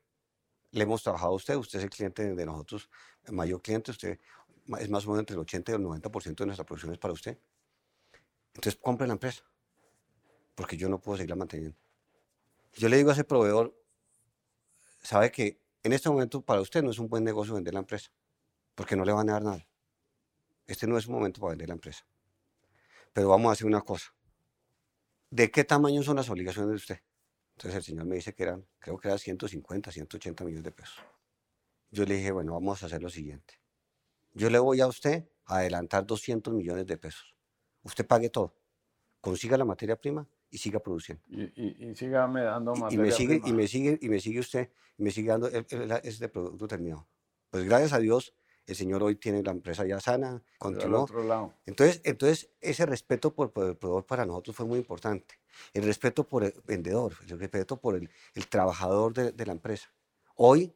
le 0.71 0.83
hemos 0.83 1.03
trabajado 1.03 1.33
a 1.33 1.37
usted, 1.37 1.57
usted 1.57 1.79
es 1.79 1.85
el 1.85 1.91
cliente 1.91 2.35
de 2.35 2.47
nosotros, 2.47 2.91
el 3.25 3.33
mayor 3.33 3.63
cliente, 3.63 3.91
usted 3.91 4.19
es 4.79 4.91
más 4.91 5.07
o 5.07 5.11
menos 5.11 5.21
entre 5.21 5.35
el 5.35 5.41
80 5.41 5.73
y 5.73 5.75
el 5.75 5.83
90% 5.83 6.35
de 6.37 6.47
nuestra 6.47 6.65
producción 6.65 6.93
es 6.93 6.99
para 6.99 7.15
usted. 7.15 7.39
Entonces 8.55 8.79
compre 8.81 9.07
la 9.07 9.15
empresa, 9.15 9.45
porque 10.55 10.77
yo 10.77 10.89
no 10.89 11.01
puedo 11.01 11.17
seguirla 11.17 11.37
manteniendo. 11.37 11.79
Yo 12.75 12.89
le 12.89 12.97
digo 12.97 13.11
a 13.11 13.13
ese 13.15 13.25
proveedor, 13.25 13.75
sabe 15.03 15.31
que 15.31 15.61
en 15.83 15.93
este 15.93 16.11
momento 16.11 16.43
para 16.43 16.61
usted 16.61 16.83
no 16.83 16.91
es 16.91 16.99
un 16.99 17.09
buen 17.09 17.25
negocio 17.25 17.55
vender 17.55 17.73
la 17.73 17.81
empresa, 17.81 18.11
porque 18.75 18.97
no 18.97 19.05
le 19.05 19.13
van 19.13 19.31
a 19.31 19.35
dar 19.35 19.43
nada. 19.43 19.67
Este 20.67 20.87
no 20.87 20.99
es 20.99 21.07
un 21.07 21.15
momento 21.15 21.41
para 21.41 21.51
vender 21.51 21.69
la 21.69 21.75
empresa. 21.75 22.05
Pero 23.13 23.29
vamos 23.29 23.49
a 23.49 23.53
hacer 23.53 23.67
una 23.67 23.81
cosa. 23.81 24.15
¿De 25.31 25.51
qué 25.51 25.65
tamaño 25.65 26.03
son 26.03 26.17
las 26.17 26.29
obligaciones 26.29 26.71
de 26.71 26.77
usted? 26.77 27.01
Entonces 27.59 27.79
el 27.79 27.83
señor 27.83 28.07
me 28.07 28.15
dice 28.15 28.37
que 28.37 28.45
eran, 28.45 28.65
creo 28.79 28.97
que 28.99 29.09
eran 29.09 29.19
150, 29.19 29.91
180 29.91 30.45
millones 30.45 30.63
de 30.63 30.71
pesos. 30.71 31.01
Yo 31.91 32.05
le 32.05 32.15
dije, 32.15 32.31
bueno, 32.31 32.53
vamos 32.53 32.81
a 32.85 32.87
hacer 32.87 33.03
lo 33.03 33.11
siguiente. 33.11 33.55
Yo 34.33 34.49
le 34.49 34.61
voy 34.61 34.81
a 34.81 34.87
usted 34.87 35.29
a 35.45 35.57
adelantar 35.57 36.07
200 36.07 36.55
millones 36.55 36.87
de 36.87 36.97
pesos. 36.97 37.35
Usted 37.83 38.07
pague 38.07 38.31
todo. 38.31 38.55
Consiga 39.21 39.59
la 39.59 39.65
materia 39.65 39.97
prima 39.97 40.29
y 40.49 40.59
siga 40.59 40.79
produciendo. 40.79 41.21
Y, 41.27 41.43
y, 41.57 41.93
y 42.01 42.09
dando 42.09 42.77
materia 42.77 42.95
y 42.95 42.99
me 42.99 43.11
sigue, 43.11 43.41
prima. 43.41 43.49
Y 43.49 43.53
me 43.53 43.67
sigue, 43.67 43.99
y 44.03 44.09
me 44.09 44.21
sigue 44.21 44.39
usted, 44.39 44.71
y 44.97 45.03
me 45.03 45.11
sigue 45.11 45.29
dando 45.29 45.49
este 45.49 46.29
producto 46.29 46.69
terminado. 46.69 47.09
Pues 47.51 47.65
gracias 47.65 47.93
a 47.93 47.99
Dios, 47.99 48.35
el 48.67 48.77
señor 48.77 49.03
hoy 49.03 49.17
tiene 49.17 49.43
la 49.43 49.51
empresa 49.51 49.85
ya 49.85 49.99
sana, 49.99 50.45
continuó. 50.59 51.03
Otro 51.03 51.25
lado. 51.25 51.55
Entonces, 51.67 52.03
entonces, 52.05 52.53
ese 52.61 52.87
respeto 52.87 53.35
por, 53.35 53.53
por, 53.53 53.67
el 53.67 53.77
proveedor 53.77 54.07
para 54.07 54.25
nosotros 54.27 54.55
fue 54.55 54.65
muy 54.65 54.79
importante. 54.79 55.41
El 55.73 55.85
respeto 55.85 56.25
por 56.25 56.45
el 56.45 56.55
vendedor, 56.67 57.15
el 57.29 57.39
respeto 57.39 57.77
por 57.77 57.97
el, 57.97 58.11
el 58.35 58.47
trabajador 58.49 59.13
de, 59.13 59.33
de, 59.33 59.47
la 59.47 59.53
empresa. 59.53 59.91
Hoy 60.35 60.73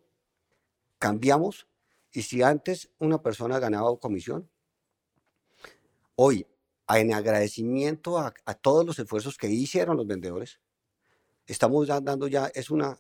cambiamos 0.99 1.67
y 2.13 2.23
si 2.23 2.43
antes 2.43 2.91
una 2.99 3.23
persona 3.23 3.59
ganaba 3.59 3.97
comisión, 3.99 4.49
hoy, 6.15 6.47
en 6.89 7.15
agradecimiento 7.15 8.19
a, 8.19 8.35
a 8.45 8.55
todos 8.55 8.85
los 8.85 8.99
esfuerzos 8.99 9.39
que 9.39 9.49
hicieron 9.49 9.97
los 9.97 10.07
vendedores, 10.07 10.61
estamos 11.47 11.87
dando 11.89 12.29
ya, 12.29 12.47
es 12.55 12.71
una 12.71 12.99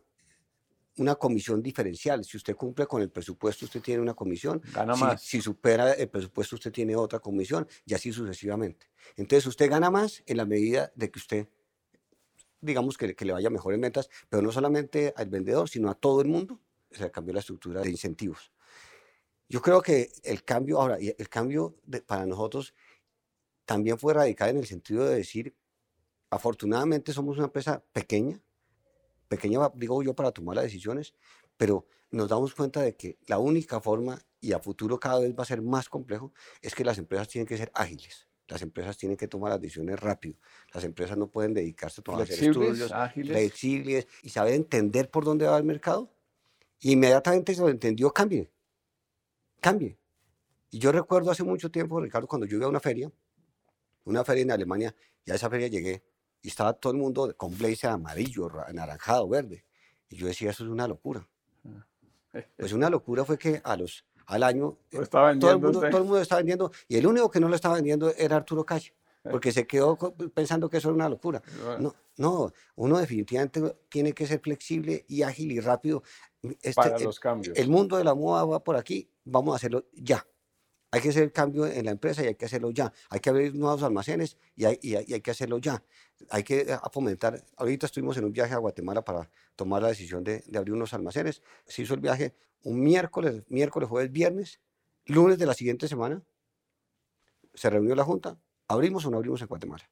una 0.96 1.14
comisión 1.14 1.62
diferencial. 1.62 2.24
Si 2.24 2.36
usted 2.36 2.54
cumple 2.54 2.86
con 2.86 3.02
el 3.02 3.10
presupuesto, 3.10 3.64
usted 3.64 3.80
tiene 3.80 4.02
una 4.02 4.14
comisión. 4.14 4.62
Gana 4.72 4.94
si, 4.94 5.00
más. 5.00 5.22
Si 5.22 5.40
supera 5.40 5.92
el 5.92 6.08
presupuesto, 6.08 6.56
usted 6.56 6.72
tiene 6.72 6.96
otra 6.96 7.18
comisión 7.18 7.66
y 7.86 7.94
así 7.94 8.12
sucesivamente. 8.12 8.90
Entonces, 9.16 9.46
usted 9.46 9.70
gana 9.70 9.90
más 9.90 10.22
en 10.26 10.36
la 10.36 10.44
medida 10.44 10.92
de 10.94 11.10
que 11.10 11.18
usted, 11.18 11.48
digamos, 12.62 12.96
que, 12.96 13.14
que 13.14 13.24
le 13.26 13.32
vaya 13.34 13.50
mejor 13.50 13.74
en 13.74 13.82
ventas, 13.82 14.08
pero 14.30 14.42
no 14.42 14.50
solamente 14.50 15.12
al 15.16 15.28
vendedor, 15.28 15.68
sino 15.68 15.90
a 15.90 15.94
todo 15.94 16.22
el 16.22 16.28
mundo. 16.28 16.58
Se 16.90 17.10
cambió 17.10 17.34
la 17.34 17.40
estructura 17.40 17.82
de 17.82 17.90
incentivos. 17.90 18.52
Yo 19.48 19.60
creo 19.60 19.82
que 19.82 20.10
el 20.22 20.44
cambio, 20.44 20.80
ahora, 20.80 20.96
el 20.98 21.28
cambio 21.28 21.76
de, 21.84 22.00
para 22.00 22.24
nosotros 22.24 22.74
también 23.66 23.98
fue 23.98 24.14
radical 24.14 24.50
en 24.50 24.56
el 24.58 24.66
sentido 24.66 25.04
de 25.04 25.16
decir, 25.16 25.54
afortunadamente 26.30 27.12
somos 27.12 27.36
una 27.36 27.46
empresa 27.46 27.84
pequeña, 27.92 28.40
pequeña, 29.28 29.70
digo 29.74 30.02
yo, 30.02 30.14
para 30.14 30.30
tomar 30.30 30.56
las 30.56 30.64
decisiones, 30.64 31.14
pero 31.56 31.86
nos 32.10 32.28
damos 32.28 32.54
cuenta 32.54 32.80
de 32.80 32.96
que 32.96 33.18
la 33.26 33.38
única 33.38 33.80
forma, 33.80 34.18
y 34.40 34.52
a 34.52 34.58
futuro 34.58 34.98
cada 34.98 35.20
vez 35.20 35.34
va 35.38 35.42
a 35.42 35.46
ser 35.46 35.62
más 35.62 35.88
complejo, 35.88 36.32
es 36.60 36.74
que 36.74 36.84
las 36.84 36.98
empresas 36.98 37.28
tienen 37.28 37.46
que 37.46 37.56
ser 37.56 37.70
ágiles. 37.74 38.28
Las 38.52 38.60
empresas 38.60 38.98
tienen 38.98 39.16
que 39.16 39.28
tomar 39.28 39.50
las 39.50 39.60
decisiones 39.62 39.98
rápido. 39.98 40.36
Las 40.74 40.84
empresas 40.84 41.16
no 41.16 41.26
pueden 41.26 41.54
dedicarse 41.54 42.02
a 42.06 42.16
hacer 42.18 42.48
estudios 42.48 42.92
ágiles. 42.92 43.34
flexibles 43.34 44.06
y 44.22 44.28
saber 44.28 44.52
entender 44.52 45.10
por 45.10 45.24
dónde 45.24 45.46
va 45.46 45.56
el 45.56 45.64
mercado. 45.64 46.12
Y 46.78 46.92
inmediatamente 46.92 47.54
se 47.54 47.62
lo 47.62 47.70
entendió, 47.70 48.12
cambie. 48.12 48.50
Cambie. 49.58 49.96
Y 50.70 50.78
yo 50.78 50.92
recuerdo 50.92 51.30
hace 51.30 51.42
mucho 51.42 51.70
tiempo, 51.70 51.98
Ricardo, 51.98 52.28
cuando 52.28 52.46
yo 52.46 52.58
iba 52.58 52.66
a 52.66 52.68
una 52.68 52.80
feria, 52.80 53.10
una 54.04 54.22
feria 54.22 54.42
en 54.42 54.50
Alemania, 54.50 54.94
y 55.24 55.30
a 55.30 55.36
esa 55.36 55.48
feria 55.48 55.68
llegué, 55.68 56.02
y 56.42 56.48
estaba 56.48 56.74
todo 56.74 56.92
el 56.92 56.98
mundo 56.98 57.34
con 57.38 57.56
blazer 57.56 57.88
amarillo, 57.88 58.50
anaranjado, 58.66 59.30
verde. 59.30 59.64
Y 60.10 60.16
yo 60.16 60.26
decía, 60.26 60.50
eso 60.50 60.64
es 60.64 60.68
una 60.68 60.86
locura. 60.86 61.26
Pues 62.58 62.74
una 62.74 62.90
locura 62.90 63.24
fue 63.24 63.38
que 63.38 63.62
a 63.64 63.78
los, 63.78 64.04
al 64.26 64.42
año 64.42 64.78
eh, 64.90 65.00
todo, 65.10 65.28
el 65.28 65.38
mundo, 65.38 65.80
todo 65.80 65.98
el 65.98 66.04
mundo 66.04 66.20
estaba 66.20 66.40
vendiendo 66.40 66.72
y 66.88 66.96
el 66.96 67.06
único 67.06 67.30
que 67.30 67.40
no 67.40 67.48
lo 67.48 67.54
estaba 67.54 67.76
vendiendo 67.76 68.12
era 68.16 68.36
Arturo 68.36 68.64
Calle, 68.64 68.94
porque 69.22 69.52
se 69.52 69.66
quedó 69.66 69.96
pensando 70.34 70.68
que 70.68 70.78
eso 70.78 70.88
era 70.88 70.96
una 70.96 71.08
locura. 71.08 71.42
No, 71.78 71.94
no, 72.16 72.52
uno 72.76 72.98
definitivamente 72.98 73.76
tiene 73.88 74.12
que 74.12 74.26
ser 74.26 74.40
flexible 74.40 75.04
y 75.08 75.22
ágil 75.22 75.52
y 75.52 75.60
rápido. 75.60 76.02
Este, 76.42 76.72
Para 76.74 76.98
los 76.98 77.20
cambios. 77.20 77.56
El, 77.56 77.64
el 77.64 77.70
mundo 77.70 77.96
de 77.96 78.04
la 78.04 78.14
moda 78.14 78.44
va 78.44 78.64
por 78.64 78.76
aquí, 78.76 79.08
vamos 79.24 79.52
a 79.52 79.56
hacerlo 79.56 79.86
ya. 79.92 80.26
Hay 80.94 81.00
que 81.00 81.08
hacer 81.08 81.22
el 81.22 81.32
cambio 81.32 81.66
en 81.66 81.86
la 81.86 81.90
empresa 81.90 82.22
y 82.22 82.26
hay 82.26 82.34
que 82.34 82.44
hacerlo 82.44 82.70
ya. 82.70 82.92
Hay 83.08 83.18
que 83.20 83.30
abrir 83.30 83.54
nuevos 83.54 83.82
almacenes 83.82 84.36
y 84.54 84.66
hay, 84.66 84.76
que 84.76 85.30
hacerlo 85.30 85.56
ya. 85.56 85.82
Hay 86.28 86.44
que 86.44 86.60
eh, 86.60 86.78
fomentar. 86.92 87.42
Ahorita 87.56 87.86
estuvimos 87.86 88.18
en 88.18 88.26
un 88.26 88.32
viaje 88.32 88.52
a 88.52 88.58
Guatemala 88.58 89.02
para 89.02 89.30
tomar 89.56 89.80
la 89.80 89.88
decisión 89.88 90.22
de, 90.22 90.44
de, 90.46 90.58
abrir 90.58 90.74
unos 90.74 90.92
almacenes. 90.92 91.40
Se 91.66 91.80
hizo 91.80 91.94
el 91.94 92.00
viaje 92.00 92.34
un 92.64 92.82
miércoles, 92.82 93.42
miércoles, 93.48 93.88
jueves, 93.88 94.12
viernes, 94.12 94.60
lunes 95.06 95.38
de 95.38 95.46
la 95.46 95.54
siguiente 95.54 95.88
semana. 95.88 96.22
Se 97.54 97.70
reunió 97.70 97.94
la 97.94 98.04
junta. 98.04 98.38
¿Abrimos 98.68 99.06
o 99.06 99.10
no 99.10 99.16
abrimos 99.16 99.40
en 99.40 99.46
Guatemala? 99.46 99.90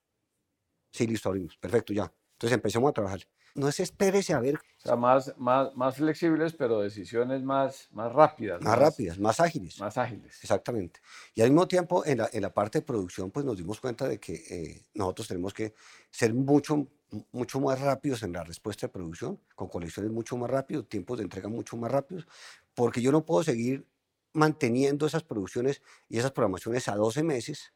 Sí, 0.93 1.07
listo, 1.07 1.31
abrimos. 1.31 1.57
Perfecto, 1.57 1.95
ya. 1.95 2.13
Entonces 2.41 2.55
empezamos 2.55 2.91
a 2.91 2.93
trabajar 2.93 3.21
no 3.55 3.69
es 3.69 3.81
espérese 3.81 4.33
a 4.33 4.41
ver. 4.41 4.57
O 4.57 4.83
sea, 4.83 4.97
más, 4.97 5.35
más, 5.37 5.75
más 5.77 5.97
flexibles, 5.97 6.55
pero 6.55 6.81
decisiones 6.81 7.43
más, 7.43 7.89
más 7.93 8.13
rápidas. 8.13 8.61
Más, 8.63 8.71
más, 8.71 8.79
rápidas, 8.79 9.19
más 9.19 9.41
ágiles. 9.41 9.79
Más 9.79 9.99
ágiles. 9.99 10.39
Exactamente. 10.43 11.01
Y 11.35 11.43
al 11.43 11.51
mismo 11.51 11.69
tiempo, 11.69 12.05
en 12.05 12.19
la, 12.19 12.31
en 12.33 12.43
la 12.43 12.53
parte 12.53 12.79
de 12.79 12.85
producción, 12.85 13.31
pues 13.31 13.45
nos 13.45 13.57
dimos 13.57 13.81
cuenta 13.81 14.09
de 14.09 14.19
que 14.19 14.35
eh, 14.35 14.87
nosotros 14.95 15.29
tenemos 15.29 15.53
que 15.53 15.75
ser 16.11 16.33
mucho, 16.33 16.87
mucho 17.33 17.61
más 17.61 17.81
rápidos 17.81 18.23
en 18.23 18.33
la 18.33 18.45
respuesta 18.45 18.87
de 18.87 18.93
producción, 18.93 19.41
con 19.55 19.69
colecciones 19.69 20.13
mucho 20.13 20.37
más 20.37 20.51
rápidos, 20.51 20.89
tiempos 20.89 21.19
de 21.19 21.25
entrega 21.25 21.49
mucho 21.49 21.77
más 21.77 21.91
rápidos, 21.91 22.27
porque 22.75 23.03
yo 23.03 23.13
no 23.13 23.25
puedo 23.25 23.43
seguir 23.43 23.87
manteniendo 24.33 25.07
esas 25.07 25.25
producciones 25.25 25.83
y 26.09 26.19
esas 26.19 26.31
programaciones 26.31 26.89
a 26.89 26.95
12 26.95 27.23
meses 27.25 27.73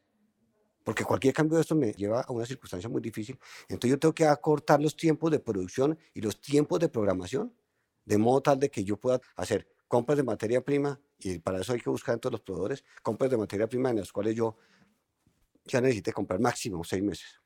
porque 0.85 1.03
cualquier 1.03 1.33
cambio 1.33 1.55
de 1.55 1.61
esto 1.61 1.75
me 1.75 1.91
lleva 1.93 2.21
a 2.21 2.31
una 2.31 2.45
circunstancia 2.45 2.87
muy 2.87 3.01
difícil. 3.01 3.39
Entonces 3.67 3.89
yo 3.89 3.99
tengo 3.99 4.13
que 4.13 4.25
acortar 4.25 4.79
los 4.79 4.95
tiempos 4.95 5.31
de 5.31 5.39
producción 5.39 5.97
y 6.13 6.21
los 6.21 6.39
tiempos 6.39 6.79
de 6.79 6.89
programación, 6.89 7.51
de 8.05 8.19
modo 8.19 8.41
tal 8.41 8.59
de 8.59 8.69
que 8.69 8.83
yo 8.83 8.95
pueda 8.95 9.19
hacer 9.35 9.67
compras 9.87 10.15
de 10.15 10.23
materia 10.23 10.61
prima, 10.61 11.01
y 11.17 11.39
para 11.39 11.59
eso 11.59 11.73
hay 11.73 11.81
que 11.81 11.89
buscar 11.89 12.13
en 12.13 12.19
todos 12.19 12.33
los 12.33 12.41
proveedores, 12.41 12.83
compras 13.01 13.31
de 13.31 13.37
materia 13.37 13.67
prima 13.67 13.89
en 13.89 13.95
las 13.97 14.11
cuales 14.11 14.35
yo 14.35 14.57
ya 15.65 15.81
necesite 15.81 16.13
comprar 16.13 16.39
máximo 16.39 16.83
seis 16.83 17.01
meses. 17.01 17.41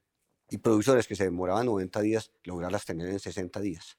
Y 0.50 0.58
producciones 0.58 1.08
que 1.08 1.16
se 1.16 1.24
demoraban 1.24 1.66
90 1.66 2.02
días, 2.02 2.34
lograrlas 2.44 2.84
tener 2.84 3.08
en 3.08 3.20
60 3.20 3.62
días. 3.62 3.98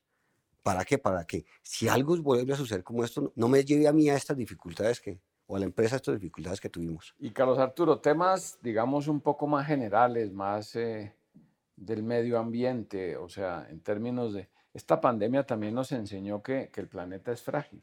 ¿Para 0.62 0.84
qué? 0.84 0.98
Para 0.98 1.24
que 1.24 1.46
si 1.62 1.88
algo 1.88 2.14
vuelve 2.18 2.52
a 2.52 2.56
suceder 2.56 2.84
como 2.84 3.04
esto, 3.04 3.32
no 3.36 3.48
me 3.48 3.64
lleve 3.64 3.88
a 3.88 3.92
mí 3.94 4.10
a 4.10 4.16
estas 4.16 4.36
dificultades 4.36 5.00
que, 5.00 5.22
o 5.50 5.56
a 5.56 5.58
la 5.58 5.64
empresa 5.64 5.96
estas 5.96 6.14
dificultades 6.14 6.60
que 6.60 6.68
tuvimos. 6.68 7.12
Y 7.18 7.32
Carlos 7.32 7.58
Arturo, 7.58 7.98
temas, 7.98 8.56
digamos, 8.62 9.08
un 9.08 9.20
poco 9.20 9.48
más 9.48 9.66
generales, 9.66 10.32
más 10.32 10.76
eh, 10.76 11.16
del 11.74 12.04
medio 12.04 12.38
ambiente, 12.38 13.16
o 13.16 13.28
sea, 13.28 13.66
en 13.68 13.80
términos 13.80 14.32
de... 14.32 14.48
Esta 14.72 15.00
pandemia 15.00 15.44
también 15.44 15.74
nos 15.74 15.90
enseñó 15.90 16.40
que, 16.40 16.70
que 16.72 16.80
el 16.80 16.86
planeta 16.86 17.32
es 17.32 17.42
frágil, 17.42 17.82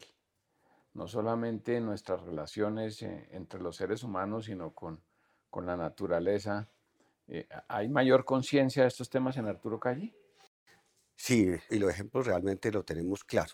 no 0.94 1.06
solamente 1.08 1.78
nuestras 1.82 2.22
relaciones 2.22 3.02
eh, 3.02 3.28
entre 3.32 3.60
los 3.60 3.76
seres 3.76 4.02
humanos, 4.02 4.46
sino 4.46 4.72
con, 4.72 5.02
con 5.50 5.66
la 5.66 5.76
naturaleza. 5.76 6.70
Eh, 7.26 7.46
¿Hay 7.68 7.90
mayor 7.90 8.24
conciencia 8.24 8.84
de 8.84 8.88
estos 8.88 9.10
temas 9.10 9.36
en 9.36 9.44
Arturo 9.44 9.78
Calle? 9.78 10.14
Sí, 11.16 11.50
y 11.68 11.78
los 11.78 11.90
ejemplos 11.90 12.26
realmente 12.26 12.72
lo 12.72 12.82
tenemos 12.82 13.24
claro. 13.24 13.52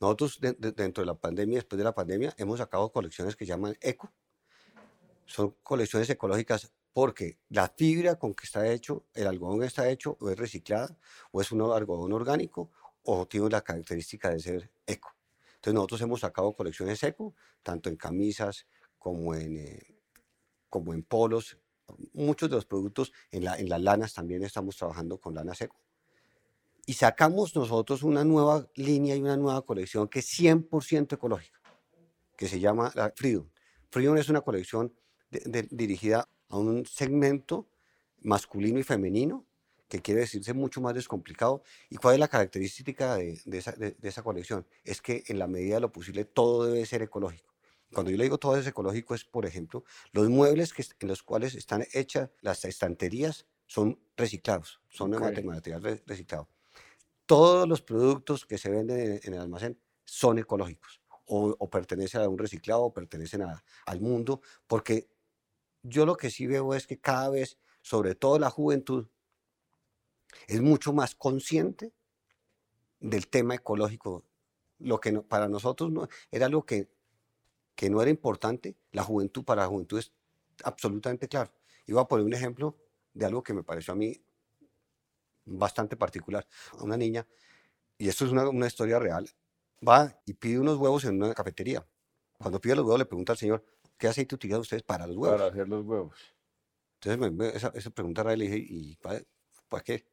Nosotros 0.00 0.38
dentro 0.40 1.02
de 1.02 1.06
la 1.06 1.14
pandemia, 1.14 1.58
después 1.58 1.78
de 1.78 1.84
la 1.84 1.94
pandemia, 1.94 2.34
hemos 2.36 2.58
sacado 2.58 2.92
colecciones 2.92 3.34
que 3.34 3.46
llaman 3.46 3.76
eco. 3.80 4.12
Son 5.26 5.56
colecciones 5.62 6.08
ecológicas 6.08 6.72
porque 6.92 7.38
la 7.48 7.68
fibra 7.68 8.16
con 8.16 8.34
que 8.34 8.46
está 8.46 8.70
hecho, 8.72 9.06
el 9.14 9.26
algodón 9.26 9.62
está 9.62 9.88
hecho 9.88 10.16
o 10.20 10.30
es 10.30 10.38
reciclada, 10.38 10.96
o 11.30 11.40
es 11.40 11.52
un 11.52 11.60
algodón 11.62 12.12
orgánico, 12.12 12.70
o 13.02 13.26
tiene 13.26 13.48
la 13.50 13.62
característica 13.62 14.30
de 14.30 14.40
ser 14.40 14.70
eco. 14.86 15.14
Entonces 15.54 15.74
nosotros 15.74 16.00
hemos 16.02 16.20
sacado 16.20 16.52
colecciones 16.54 17.02
eco, 17.02 17.34
tanto 17.62 17.88
en 17.88 17.96
camisas 17.96 18.66
como 18.98 19.34
en, 19.34 19.56
eh, 19.58 19.96
como 20.68 20.94
en 20.94 21.02
polos. 21.02 21.58
Muchos 22.12 22.48
de 22.50 22.56
los 22.56 22.66
productos 22.66 23.12
en, 23.30 23.44
la, 23.44 23.56
en 23.56 23.68
las 23.68 23.80
lanas 23.80 24.14
también 24.14 24.42
estamos 24.42 24.76
trabajando 24.76 25.18
con 25.18 25.34
lana 25.34 25.54
seco. 25.54 25.76
Y 26.88 26.94
sacamos 26.94 27.54
nosotros 27.54 28.02
una 28.02 28.24
nueva 28.24 28.66
línea 28.74 29.14
y 29.14 29.20
una 29.20 29.36
nueva 29.36 29.60
colección 29.60 30.08
que 30.08 30.20
es 30.20 30.40
100% 30.40 31.12
ecológica, 31.12 31.60
que 32.34 32.48
se 32.48 32.60
llama 32.60 32.90
la 32.94 33.12
Freedom. 33.14 33.46
Freedom 33.90 34.16
es 34.16 34.30
una 34.30 34.40
colección 34.40 34.94
dirigida 35.70 36.30
a 36.48 36.56
un 36.56 36.86
segmento 36.86 37.68
masculino 38.22 38.78
y 38.78 38.84
femenino, 38.84 39.44
que 39.86 40.00
quiere 40.00 40.20
decirse 40.20 40.54
mucho 40.54 40.80
más 40.80 40.94
descomplicado. 40.94 41.62
¿Y 41.90 41.96
cuál 41.96 42.14
es 42.14 42.20
la 42.20 42.28
característica 42.28 43.16
de, 43.16 43.38
esa, 43.52 43.72
de, 43.72 43.94
esa, 44.00 44.22
colección? 44.22 44.66
Es 44.82 45.02
que 45.02 45.24
en 45.26 45.38
la 45.38 45.46
medida 45.46 45.74
de 45.74 45.82
lo 45.82 45.92
posible 45.92 46.24
todo 46.24 46.64
debe 46.64 46.86
ser 46.86 47.02
ecológico. 47.02 47.54
Cuando 47.92 48.10
yo 48.10 48.16
le 48.16 48.24
digo 48.24 48.38
todo 48.38 48.56
es 48.56 48.66
ecológico 48.66 49.14
es, 49.14 49.26
por 49.26 49.44
ejemplo, 49.44 49.84
los 50.12 50.30
muebles 50.30 50.72
que, 50.72 50.86
en 51.00 51.08
los 51.08 51.22
cuales 51.22 51.54
están 51.54 51.84
hechas 51.92 52.30
las 52.40 52.64
estanterías 52.64 53.44
son 53.66 54.00
reciclados, 54.16 54.80
son 54.88 55.10
de 55.10 55.42
material 55.42 55.82
reciclado. 56.06 56.48
Todos 57.28 57.68
los 57.68 57.82
productos 57.82 58.46
que 58.46 58.56
se 58.56 58.70
venden 58.70 59.20
en, 59.22 59.34
el 59.34 59.40
almacén 59.40 59.78
son 60.06 60.38
ecológicos 60.38 61.02
o, 61.26 61.68
pertenecen 61.68 62.22
a 62.22 62.28
un 62.30 62.38
reciclado 62.38 62.84
o 62.84 62.94
pertenecen 62.94 63.42
al 63.42 64.00
mundo, 64.00 64.40
porque 64.66 65.10
yo 65.82 66.06
lo 66.06 66.16
que 66.16 66.30
sí 66.30 66.46
veo 66.46 66.72
es 66.72 66.86
que 66.86 66.98
cada 66.98 67.28
vez, 67.28 67.58
sobre 67.82 68.14
todo 68.14 68.38
la 68.38 68.48
juventud, 68.48 69.08
es 70.46 70.62
mucho 70.62 70.94
más 70.94 71.14
consciente 71.14 71.92
del 72.98 73.28
tema 73.28 73.56
ecológico. 73.56 74.24
Lo 74.78 74.98
que 74.98 75.12
para 75.20 75.48
nosotros 75.48 75.90
no, 75.90 76.08
era 76.30 76.46
algo 76.46 76.64
que, 76.64 76.88
que 77.74 77.90
no 77.90 78.00
era 78.00 78.10
importante, 78.10 78.78
la 78.90 79.02
juventud, 79.02 79.44
para 79.44 79.64
la 79.64 79.68
juventud 79.68 79.98
es 79.98 80.12
absolutamente 80.64 81.28
claro. 81.28 81.52
Iba 81.84 82.00
a 82.00 82.08
poner 82.08 82.24
un 82.24 82.32
ejemplo 82.32 82.78
de 83.12 83.26
algo 83.26 83.42
que 83.42 83.52
me 83.52 83.64
pareció 83.64 83.92
a 83.92 83.96
mí 83.96 84.18
bastante 85.48 85.96
particular. 85.96 86.46
Una 86.80 86.96
niña, 86.96 87.26
y 87.96 88.08
esto 88.08 88.24
es 88.24 88.32
una, 88.32 88.48
una 88.48 88.66
historia 88.66 88.98
real, 88.98 89.28
va 89.86 90.20
y 90.26 90.34
pide 90.34 90.58
unos 90.58 90.76
huevos 90.78 91.04
en 91.04 91.22
una 91.22 91.34
cafetería. 91.34 91.86
Cuando 92.38 92.60
pide 92.60 92.76
los 92.76 92.84
huevos 92.84 92.98
le 92.98 93.06
pregunta 93.06 93.32
al 93.32 93.38
señor, 93.38 93.64
¿qué 93.96 94.08
aceite 94.08 94.34
utilizan 94.34 94.60
ustedes 94.60 94.82
para 94.82 95.06
los 95.06 95.16
huevos? 95.16 95.38
Para 95.38 95.50
hacer 95.50 95.68
los 95.68 95.84
huevos. 95.84 96.16
Entonces 97.00 97.32
me, 97.32 97.48
esa, 97.48 97.72
esa, 97.74 97.90
pregunta 97.90 98.24
le 98.24 98.44
dije, 98.44 98.56
¿y 98.58 98.96
para, 98.96 99.82
qué? 99.84 100.04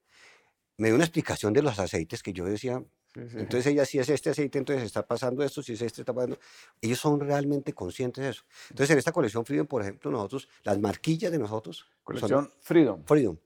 Me 0.77 0.87
dio 0.87 0.95
una 0.95 1.05
explicación 1.05 1.53
de 1.53 1.61
los 1.61 1.79
aceites 1.79 2.21
que 2.21 2.33
yo 2.33 2.45
decía. 2.45 2.83
Entonces 3.15 3.67
ella, 3.67 3.85
si 3.85 3.97
es 3.97 4.09
este 4.09 4.31
aceite, 4.31 4.57
entonces 4.57 4.83
está 4.83 5.07
pasando 5.07 5.41
esto, 5.41 5.63
si 5.63 5.73
es 5.73 5.81
este, 5.81 6.01
está 6.01 6.13
pasando. 6.13 6.37
Ellos 6.81 6.99
son 6.99 7.21
realmente 7.21 7.71
conscientes 7.71 8.23
de 8.23 8.29
eso. 8.31 8.43
Entonces 8.69 8.91
en 8.91 8.97
esta 8.97 9.13
colección 9.13 9.45
Freedom, 9.45 9.67
por 9.67 9.81
ejemplo, 9.81 10.11
nosotros, 10.11 10.49
las 10.63 10.77
marquillas 10.79 11.31
de 11.31 11.39
nosotros. 11.39 11.85
Colección 12.03 12.51
Freedom. 12.59 13.03
Freedom. 13.05 13.37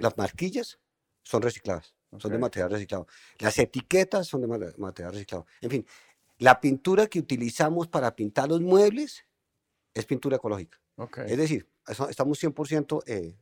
Las 0.00 0.16
marquillas 0.16 0.78
son 1.22 1.42
recicladas, 1.42 1.94
son 2.18 2.32
de 2.32 2.38
material 2.38 2.70
reciclado. 2.70 3.06
Las 3.38 3.58
etiquetas 3.58 4.26
son 4.26 4.42
de 4.42 4.72
material 4.76 5.12
reciclado. 5.12 5.46
En 5.60 5.70
fin, 5.70 5.86
la 6.38 6.60
pintura 6.60 7.06
que 7.06 7.18
utilizamos 7.18 7.88
para 7.88 8.16
pintar 8.16 8.48
los 8.48 8.60
muebles 8.60 9.26
es 9.94 10.06
pintura 10.06 10.36
ecológica. 10.36 10.78
Es 11.26 11.38
decir, 11.38 11.66
estamos 12.08 12.42
100% 12.42 13.02
eh, 13.06 13.36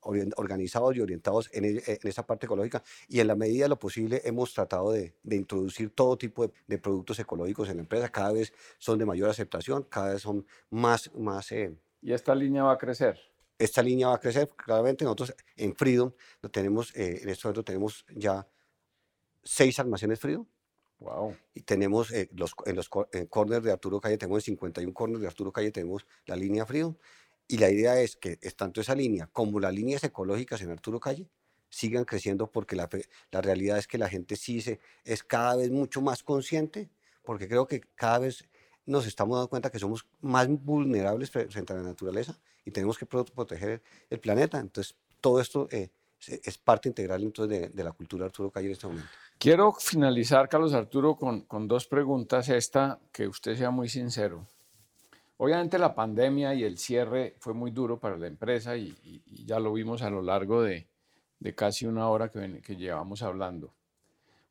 organizados 0.00 0.96
y 0.96 1.00
orientados 1.00 1.50
en, 1.52 1.64
en, 1.64 1.82
esa 2.02 2.26
parte 2.26 2.46
ecológica 2.46 2.82
y 3.08 3.20
en 3.20 3.26
la 3.26 3.36
medida 3.36 3.64
de 3.64 3.68
lo 3.68 3.78
posible 3.78 4.22
hemos 4.24 4.54
tratado 4.54 4.92
de, 4.92 5.14
introducir 5.30 5.94
todo 5.94 6.16
tipo 6.16 6.50
de, 6.66 6.78
productos 6.78 7.18
ecológicos 7.18 7.68
en 7.68 7.76
la 7.76 7.82
empresa. 7.82 8.08
Cada 8.08 8.32
vez 8.32 8.52
son 8.78 8.98
de 8.98 9.04
mayor 9.06 9.28
aceptación, 9.28 9.84
cada 9.84 10.14
vez 10.14 10.22
son 10.22 10.46
más... 10.70 11.12
más 11.14 11.52
eh, 11.52 11.76
¿Y 12.02 12.12
esta 12.12 12.34
línea 12.34 12.64
va 12.64 12.72
a 12.72 12.78
crecer? 12.78 13.18
Esta 13.60 13.82
línea 13.82 14.08
va 14.08 14.14
a 14.14 14.20
crecer, 14.20 14.48
claramente 14.56 15.04
nosotros 15.04 15.34
en 15.56 15.76
Freedom 15.76 16.12
lo 16.40 16.50
tenemos, 16.50 16.96
eh, 16.96 17.20
en 17.22 17.28
este 17.28 17.46
momento 17.46 17.62
tenemos 17.62 18.06
ya 18.16 18.48
seis 19.44 19.78
almacenes 19.78 20.18
Freedom 20.18 20.46
Wow. 20.98 21.34
Y 21.54 21.62
tenemos 21.62 22.10
eh, 22.10 22.28
los, 22.32 22.54
en 22.66 22.76
los 22.76 22.88
corners 22.88 23.64
de 23.64 23.72
Arturo 23.72 24.00
Calle, 24.00 24.18
tenemos 24.18 24.44
51 24.44 24.92
corners 24.92 25.22
de 25.22 25.26
Arturo 25.26 25.50
Calle, 25.50 25.72
tenemos 25.72 26.06
la 26.26 26.36
línea 26.36 26.66
frío. 26.66 26.98
Y 27.48 27.58
la 27.58 27.70
idea 27.70 28.00
es 28.00 28.16
que 28.16 28.36
tanto 28.36 28.80
esa 28.80 28.94
línea 28.94 29.26
como 29.32 29.60
las 29.60 29.74
líneas 29.74 30.04
ecológicas 30.04 30.60
en 30.62 30.70
Arturo 30.70 31.00
Calle 31.00 31.28
sigan 31.70 32.04
creciendo 32.04 32.50
porque 32.50 32.76
la, 32.76 32.88
la 33.30 33.40
realidad 33.40 33.78
es 33.78 33.86
que 33.86 33.98
la 33.98 34.08
gente 34.08 34.36
sí 34.36 34.60
se, 34.60 34.78
es 35.04 35.22
cada 35.24 35.56
vez 35.56 35.70
mucho 35.70 36.02
más 36.02 36.22
consciente, 36.22 36.90
porque 37.22 37.48
creo 37.48 37.66
que 37.66 37.80
cada 37.94 38.18
vez 38.20 38.44
nos 38.86 39.06
estamos 39.06 39.36
dando 39.36 39.48
cuenta 39.48 39.70
que 39.70 39.78
somos 39.78 40.06
más 40.20 40.48
vulnerables 40.48 41.30
frente 41.30 41.72
a 41.72 41.76
la 41.76 41.82
naturaleza 41.82 42.38
y 42.64 42.70
tenemos 42.70 42.98
que 42.98 43.06
proteger 43.06 43.82
el 44.08 44.20
planeta. 44.20 44.58
Entonces, 44.58 44.96
todo 45.20 45.40
esto 45.40 45.68
eh, 45.70 45.90
es 46.26 46.58
parte 46.58 46.88
integral 46.88 47.22
entonces, 47.22 47.60
de, 47.60 47.68
de 47.68 47.84
la 47.84 47.92
cultura 47.92 48.24
de 48.24 48.26
Arturo 48.26 48.50
Calle 48.50 48.66
en 48.66 48.72
este 48.72 48.86
momento. 48.86 49.08
Quiero 49.40 49.72
finalizar, 49.72 50.50
Carlos 50.50 50.74
Arturo, 50.74 51.16
con, 51.16 51.66
dos 51.66 51.86
preguntas. 51.86 52.50
Esta, 52.50 53.00
que 53.10 53.26
usted 53.26 53.56
sea 53.56 53.70
muy 53.70 53.88
sincero. 53.88 54.46
Obviamente 55.38 55.78
la 55.78 55.94
pandemia 55.94 56.52
y 56.52 56.62
el 56.62 56.76
cierre 56.76 57.36
fue 57.38 57.54
muy 57.54 57.70
duro 57.70 57.98
para 57.98 58.18
la 58.18 58.26
empresa 58.26 58.76
y, 58.76 59.22
ya 59.46 59.58
lo 59.58 59.72
vimos 59.72 60.02
a 60.02 60.10
lo 60.10 60.20
largo 60.20 60.60
de, 60.60 60.86
casi 61.54 61.86
una 61.86 62.10
hora 62.10 62.30
que, 62.30 62.60
que, 62.60 62.76
llevamos 62.76 63.22
hablando. 63.22 63.72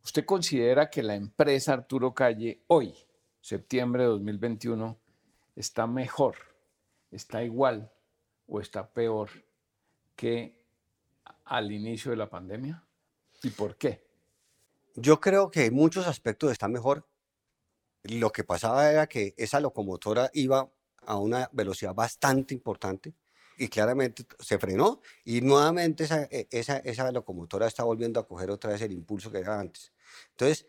¿Usted 0.04 0.26
considera 0.26 0.90
que 0.90 1.04
la 1.04 1.14
empresa 1.14 1.74
Arturo 1.74 2.16
Calle 2.16 2.64
hoy, 2.66 2.96
septiembre 3.42 4.04
de 4.04 4.10
2021, 4.10 5.00
está 5.56 5.88
mejor, 5.88 6.36
está 7.12 7.44
igual 7.44 7.92
o 8.48 8.60
está 8.60 8.92
peor 8.92 9.30
que 10.16 10.60
al 11.46 11.72
inicio 11.72 12.12
de 12.12 12.18
la 12.18 12.30
pandemia? 12.30 12.84
¿Y 13.44 13.50
por 13.50 13.76
qué? 13.78 14.06
Yo 14.96 15.20
creo 15.20 15.50
que 15.50 15.66
en 15.66 15.74
muchos 15.74 16.08
aspectos 16.08 16.52
está 16.52 16.68
mejor. 16.68 17.08
Lo 18.04 18.32
que 18.32 18.44
pasaba 18.44 18.92
era 18.92 19.08
que 19.08 19.34
esa 19.38 19.60
locomotora 19.60 20.30
iba 20.34 20.70
a 21.06 21.18
una 21.18 21.50
velocidad 21.54 21.94
bastante 21.94 22.54
importante 22.54 23.14
y 23.58 23.68
claramente 23.68 24.26
se 24.40 24.58
frenó 24.58 25.02
y 25.26 25.42
nuevamente 25.42 26.06
esa, 26.06 26.24
e, 26.24 26.48
esa, 26.52 26.78
esa 26.78 27.12
locomotora 27.12 27.68
está 27.68 27.84
volviendo 27.84 28.20
a 28.20 28.28
coger 28.28 28.52
otra 28.52 28.72
vez 28.72 28.82
el 28.82 28.92
impulso 28.92 29.32
que 29.32 29.40
era 29.40 29.60
antes. 29.60 29.92
Entonces, 30.32 30.66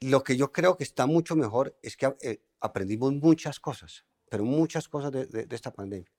lo 0.00 0.22
que 0.22 0.36
yo 0.36 0.52
creo 0.52 0.76
que 0.76 0.84
está 0.84 1.06
mucho 1.06 1.36
mejor 1.36 1.76
es 1.82 1.96
que 1.96 2.14
eh, 2.22 2.42
aprendimos 2.60 3.12
muchas 3.14 3.60
cosas, 3.60 4.04
pero 4.30 4.44
muchas 4.44 4.88
cosas 4.88 5.12
de, 5.12 5.26
de, 5.26 5.54
esta 5.54 5.72
pandemia. 5.72 6.10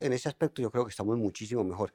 En 0.00 0.12
ese 0.12 0.28
aspecto 0.28 0.62
yo 0.62 0.70
creo 0.70 0.84
que 0.84 0.90
estamos 0.90 1.16
muchísimo 1.18 1.64
mejor. 1.64 1.94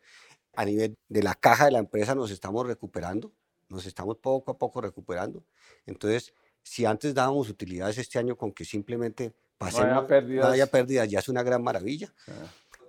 A 0.53 0.65
nivel 0.65 0.97
de 1.07 1.23
la 1.23 1.36
caja 1.36 1.65
de 1.65 1.71
la 1.71 1.79
empresa 1.79 2.13
nos 2.15 2.32
estamos 2.32 2.67
recuperando 2.67 3.34
nos 3.71 3.86
estamos 3.86 4.17
poco 4.17 4.51
a 4.51 4.57
poco 4.57 4.82
recuperando. 4.82 5.43
Entonces, 5.86 6.34
si 6.61 6.86
antes 6.86 7.13
dábamos 7.13 7.49
utilidades 7.49 7.97
este 7.97 8.19
año 8.19 8.36
con 8.36 8.51
que 8.51 8.65
simplemente 8.65 9.34
pasemos, 9.57 9.88
no 9.88 10.47
haya 10.47 10.67
pérdidas, 10.67 11.09
ya 11.09 11.19
es 11.19 11.29
una 11.29 11.41
gran 11.41 11.63
maravilla. 11.63 12.13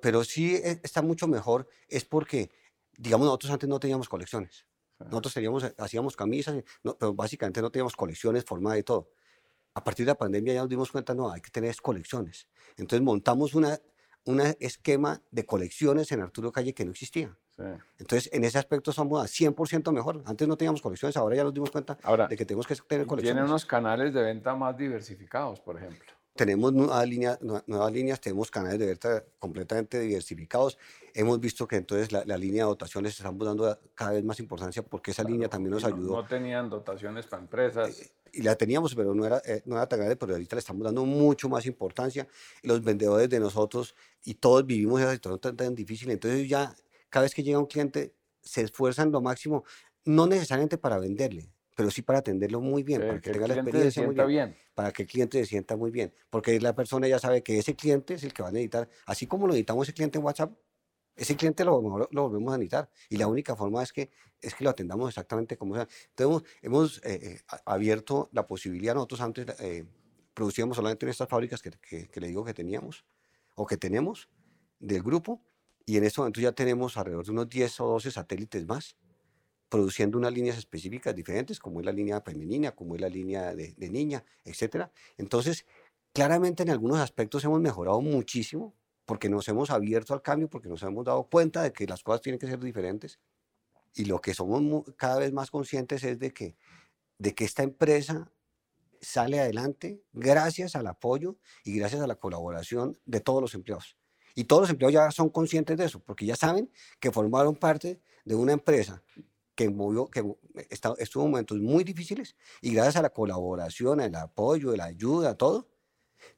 Pero 0.00 0.24
sí 0.24 0.56
e, 0.56 0.80
está 0.82 1.00
mucho 1.00 1.28
mejor, 1.28 1.68
es 1.88 2.04
porque, 2.04 2.50
digamos, 2.98 3.26
nosotros 3.26 3.52
antes 3.52 3.68
no 3.68 3.80
teníamos 3.80 4.08
colecciones. 4.08 4.66
Nosotros 5.04 5.34
teníamos, 5.34 5.64
hacíamos 5.78 6.16
camisas, 6.16 6.62
pero 6.98 7.14
básicamente 7.14 7.60
no 7.60 7.70
teníamos 7.70 7.96
colecciones 7.96 8.44
formadas 8.44 8.78
y 8.80 8.82
todo. 8.82 9.10
A 9.74 9.82
partir 9.82 10.04
de 10.04 10.12
la 10.12 10.18
pandemia 10.18 10.54
ya 10.54 10.60
nos 10.60 10.68
dimos 10.68 10.90
cuenta, 10.90 11.14
no, 11.14 11.30
hay 11.30 11.40
que 11.40 11.50
tener 11.50 11.74
colecciones. 11.76 12.48
Entonces 12.76 13.02
montamos 13.02 13.54
una, 13.54 13.78
un 14.24 14.40
esquema 14.60 15.22
de 15.30 15.46
colecciones 15.46 16.12
en 16.12 16.20
Arturo 16.20 16.52
Calle 16.52 16.74
que 16.74 16.84
no 16.84 16.90
existía. 16.90 17.36
Entonces, 17.98 18.30
en 18.32 18.44
ese 18.44 18.58
aspecto 18.58 18.92
somos 18.92 19.22
a 19.22 19.26
100% 19.26 19.92
mejor. 19.92 20.22
Antes 20.26 20.48
no 20.48 20.56
teníamos 20.56 20.82
colecciones, 20.82 21.16
ahora 21.16 21.36
ya 21.36 21.44
nos 21.44 21.54
dimos 21.54 21.70
cuenta 21.70 21.96
de 22.28 22.36
que 22.36 22.44
tenemos 22.44 22.66
que 22.66 22.74
tener 22.74 23.06
colecciones. 23.06 23.40
Tiene 23.40 23.48
unos 23.48 23.64
canales 23.64 24.12
de 24.12 24.22
venta 24.22 24.54
más 24.54 24.76
diversificados, 24.76 25.60
por 25.60 25.76
ejemplo. 25.76 26.12
Tenemos 26.34 26.72
nuevas 26.72 27.06
líneas, 27.06 27.38
nuevas 27.42 27.92
líneas 27.92 28.20
tenemos 28.20 28.50
canales 28.50 28.78
de 28.78 28.86
venta 28.86 29.24
completamente 29.38 30.00
diversificados. 30.00 30.78
Hemos 31.14 31.38
visto 31.40 31.68
que 31.68 31.76
entonces 31.76 32.10
la, 32.10 32.36
línea 32.38 32.64
de 32.64 32.70
dotaciones 32.70 33.12
estamos 33.16 33.46
dando 33.46 33.78
cada 33.94 34.12
vez 34.12 34.24
más 34.24 34.40
importancia 34.40 34.82
porque 34.82 35.10
esa 35.10 35.24
línea 35.24 35.48
también 35.48 35.72
nos 35.72 35.84
ayudó. 35.84 36.16
No, 36.16 36.26
tenían 36.26 36.70
dotaciones 36.70 37.26
para 37.26 37.42
empresas. 37.42 38.00
Eh, 38.00 38.12
y 38.32 38.42
la 38.42 38.56
teníamos, 38.56 38.94
pero 38.94 39.14
no 39.14 39.26
era, 39.26 39.42
eh, 39.44 39.62
no 39.66 39.76
era 39.76 39.86
tan 39.86 39.98
grande, 39.98 40.16
pero 40.16 40.32
ahorita 40.32 40.56
le 40.56 40.60
estamos 40.60 40.82
dando 40.82 41.04
mucho 41.04 41.50
más 41.50 41.66
importancia. 41.66 42.26
Los 42.62 42.82
vendedores 42.82 43.28
de 43.28 43.38
nosotros 43.38 43.94
y 44.24 44.34
todos 44.34 44.64
vivimos 44.64 45.02
esa 45.02 45.12
situación 45.12 45.38
tan, 45.38 45.56
tan 45.56 45.74
difícil. 45.74 46.10
Entonces 46.10 46.48
ya 46.48 46.74
cada 47.10 47.24
vez 47.24 47.34
que 47.34 47.42
llega 47.42 47.58
un 47.58 47.66
cliente 47.66 48.14
se 48.40 48.62
esfuerzan 48.62 49.12
lo 49.12 49.20
máximo 49.20 49.64
no 50.04 50.26
necesariamente 50.26 50.78
para 50.78 50.98
venderle, 50.98 51.48
pero 51.74 51.90
sí 51.90 52.02
para 52.02 52.20
atenderlo 52.20 52.60
muy 52.60 52.82
bien, 52.82 53.00
para 53.00 53.20
que, 53.20 53.30
tenga 53.30 53.48
la 53.48 53.54
experiencia 53.54 54.02
muy 54.04 54.14
bien, 54.26 54.56
para 54.74 54.92
que 54.92 55.02
el 55.02 55.08
cliente 55.08 55.38
se 55.38 55.46
sienta 55.46 55.76
muy 55.76 55.90
bien, 55.90 56.12
porque 56.30 56.60
la 56.60 56.74
persona 56.74 57.08
ya 57.08 57.18
sabe 57.18 57.42
que 57.42 57.58
ese 57.58 57.74
cliente 57.74 58.14
es 58.14 58.24
el 58.24 58.32
que 58.32 58.42
va 58.42 58.48
a 58.48 58.52
necesitar, 58.52 58.88
así 59.06 59.26
como 59.26 59.46
lo 59.46 59.54
editamos 59.54 59.86
ese 59.86 59.94
cliente 59.94 60.18
en 60.18 60.24
WhatsApp, 60.24 60.52
ese 61.14 61.36
cliente 61.36 61.64
lo, 61.64 62.08
lo, 62.10 62.22
volvemos 62.22 62.54
a 62.54 62.56
necesitar 62.56 62.90
y 63.10 63.16
la 63.16 63.26
única 63.26 63.54
forma 63.54 63.82
es 63.82 63.92
que, 63.92 64.10
es 64.40 64.54
que 64.54 64.64
lo 64.64 64.70
atendamos 64.70 65.10
exactamente 65.10 65.58
como 65.58 65.74
sea. 65.74 65.86
Entonces 66.08 66.48
hemos, 66.62 66.98
eh, 67.04 67.20
eh, 67.22 67.40
abierto 67.66 68.30
la 68.32 68.46
posibilidad, 68.46 68.94
nosotros 68.94 69.20
antes 69.20 69.46
eh, 69.60 69.84
producíamos 70.32 70.76
solamente 70.76 71.04
en 71.04 71.10
estas 71.10 71.28
fábricas 71.28 71.60
que, 71.60 71.70
que, 71.70 72.08
que, 72.08 72.20
le 72.20 72.28
digo 72.28 72.44
que 72.44 72.54
teníamos 72.54 73.04
o 73.54 73.66
que 73.66 73.76
tenemos 73.76 74.30
del 74.78 75.02
grupo 75.02 75.42
y 75.84 75.98
en 75.98 76.04
este 76.04 76.20
momento 76.20 76.40
ya 76.40 76.52
tenemos 76.52 76.96
alrededor 76.96 77.26
de 77.26 77.32
unos 77.32 77.48
10 77.48 77.80
o 77.80 77.86
12 77.88 78.10
satélites 78.10 78.66
más 78.66 78.96
produciendo 79.72 80.18
unas 80.18 80.34
líneas 80.34 80.58
específicas 80.58 81.14
diferentes, 81.14 81.58
como 81.58 81.80
es 81.80 81.86
la 81.86 81.92
línea 81.92 82.20
femenina, 82.20 82.72
como 82.72 82.94
es 82.94 83.00
la 83.00 83.08
línea 83.08 83.54
de, 83.54 83.74
niña, 83.88 84.22
etc. 84.44 84.90
Entonces, 85.16 85.64
claramente 86.12 86.62
en 86.62 86.68
algunos 86.68 86.98
aspectos 86.98 87.42
hemos 87.44 87.58
mejorado 87.58 88.02
muchísimo 88.02 88.74
porque 89.06 89.30
nos 89.30 89.48
hemos 89.48 89.70
abierto 89.70 90.12
al 90.12 90.20
cambio, 90.20 90.50
porque 90.50 90.68
nos 90.68 90.82
hemos 90.82 91.06
dado 91.06 91.24
cuenta 91.24 91.62
de 91.62 91.72
que 91.72 91.86
las 91.86 92.02
cosas 92.02 92.20
tienen 92.20 92.38
que 92.38 92.48
ser 92.48 92.60
diferentes. 92.60 93.18
Y 93.94 94.04
lo 94.04 94.20
que 94.20 94.34
somos 94.34 94.84
cada 94.98 95.18
vez 95.18 95.32
más 95.32 95.50
conscientes 95.50 96.04
es 96.04 96.18
de 96.18 96.34
que, 96.34 96.54
de 97.16 97.34
que 97.34 97.46
esta 97.46 97.62
empresa 97.62 98.30
sale 99.00 99.40
adelante 99.40 100.02
gracias 100.12 100.76
al 100.76 100.86
apoyo 100.86 101.38
y 101.64 101.78
gracias 101.78 102.02
a 102.02 102.06
la 102.06 102.16
colaboración 102.16 102.98
de 103.06 103.20
todos 103.20 103.40
los 103.40 103.54
empleados. 103.54 103.96
Y 104.34 104.44
todos 104.44 104.64
los 104.64 104.70
empleados 104.70 104.92
ya 104.92 105.10
son 105.12 105.30
conscientes 105.30 105.78
de 105.78 105.86
eso, 105.86 106.00
porque 106.00 106.26
ya 106.26 106.36
saben 106.36 106.70
que 107.00 107.10
formaron 107.10 107.56
parte 107.56 108.02
de 108.26 108.34
una 108.34 108.52
empresa 108.52 109.02
que, 109.62 109.70
movió, 109.70 110.08
que 110.08 110.24
estuvo 110.98 111.24
en 111.24 111.30
momentos 111.30 111.58
muy 111.58 111.84
difíciles 111.84 112.36
y 112.60 112.74
gracias 112.74 112.96
a 112.96 113.02
la 113.02 113.10
colaboración, 113.10 114.00
el 114.00 114.14
apoyo, 114.14 114.74
la 114.76 114.86
ayuda, 114.86 115.36
todo. 115.36 115.68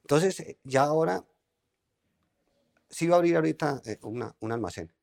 Entonces, 0.01 0.39
eh, 0.39 0.59
ya 0.63 0.83
ahora 0.83 1.25
sí 2.89 3.07
va 3.07 3.15
a 3.15 3.17
abrir 3.17 3.35
ahorita 3.35 3.81
eh, 3.85 3.97
una, 4.03 4.35
un 4.39 4.51
almacén 4.51 4.93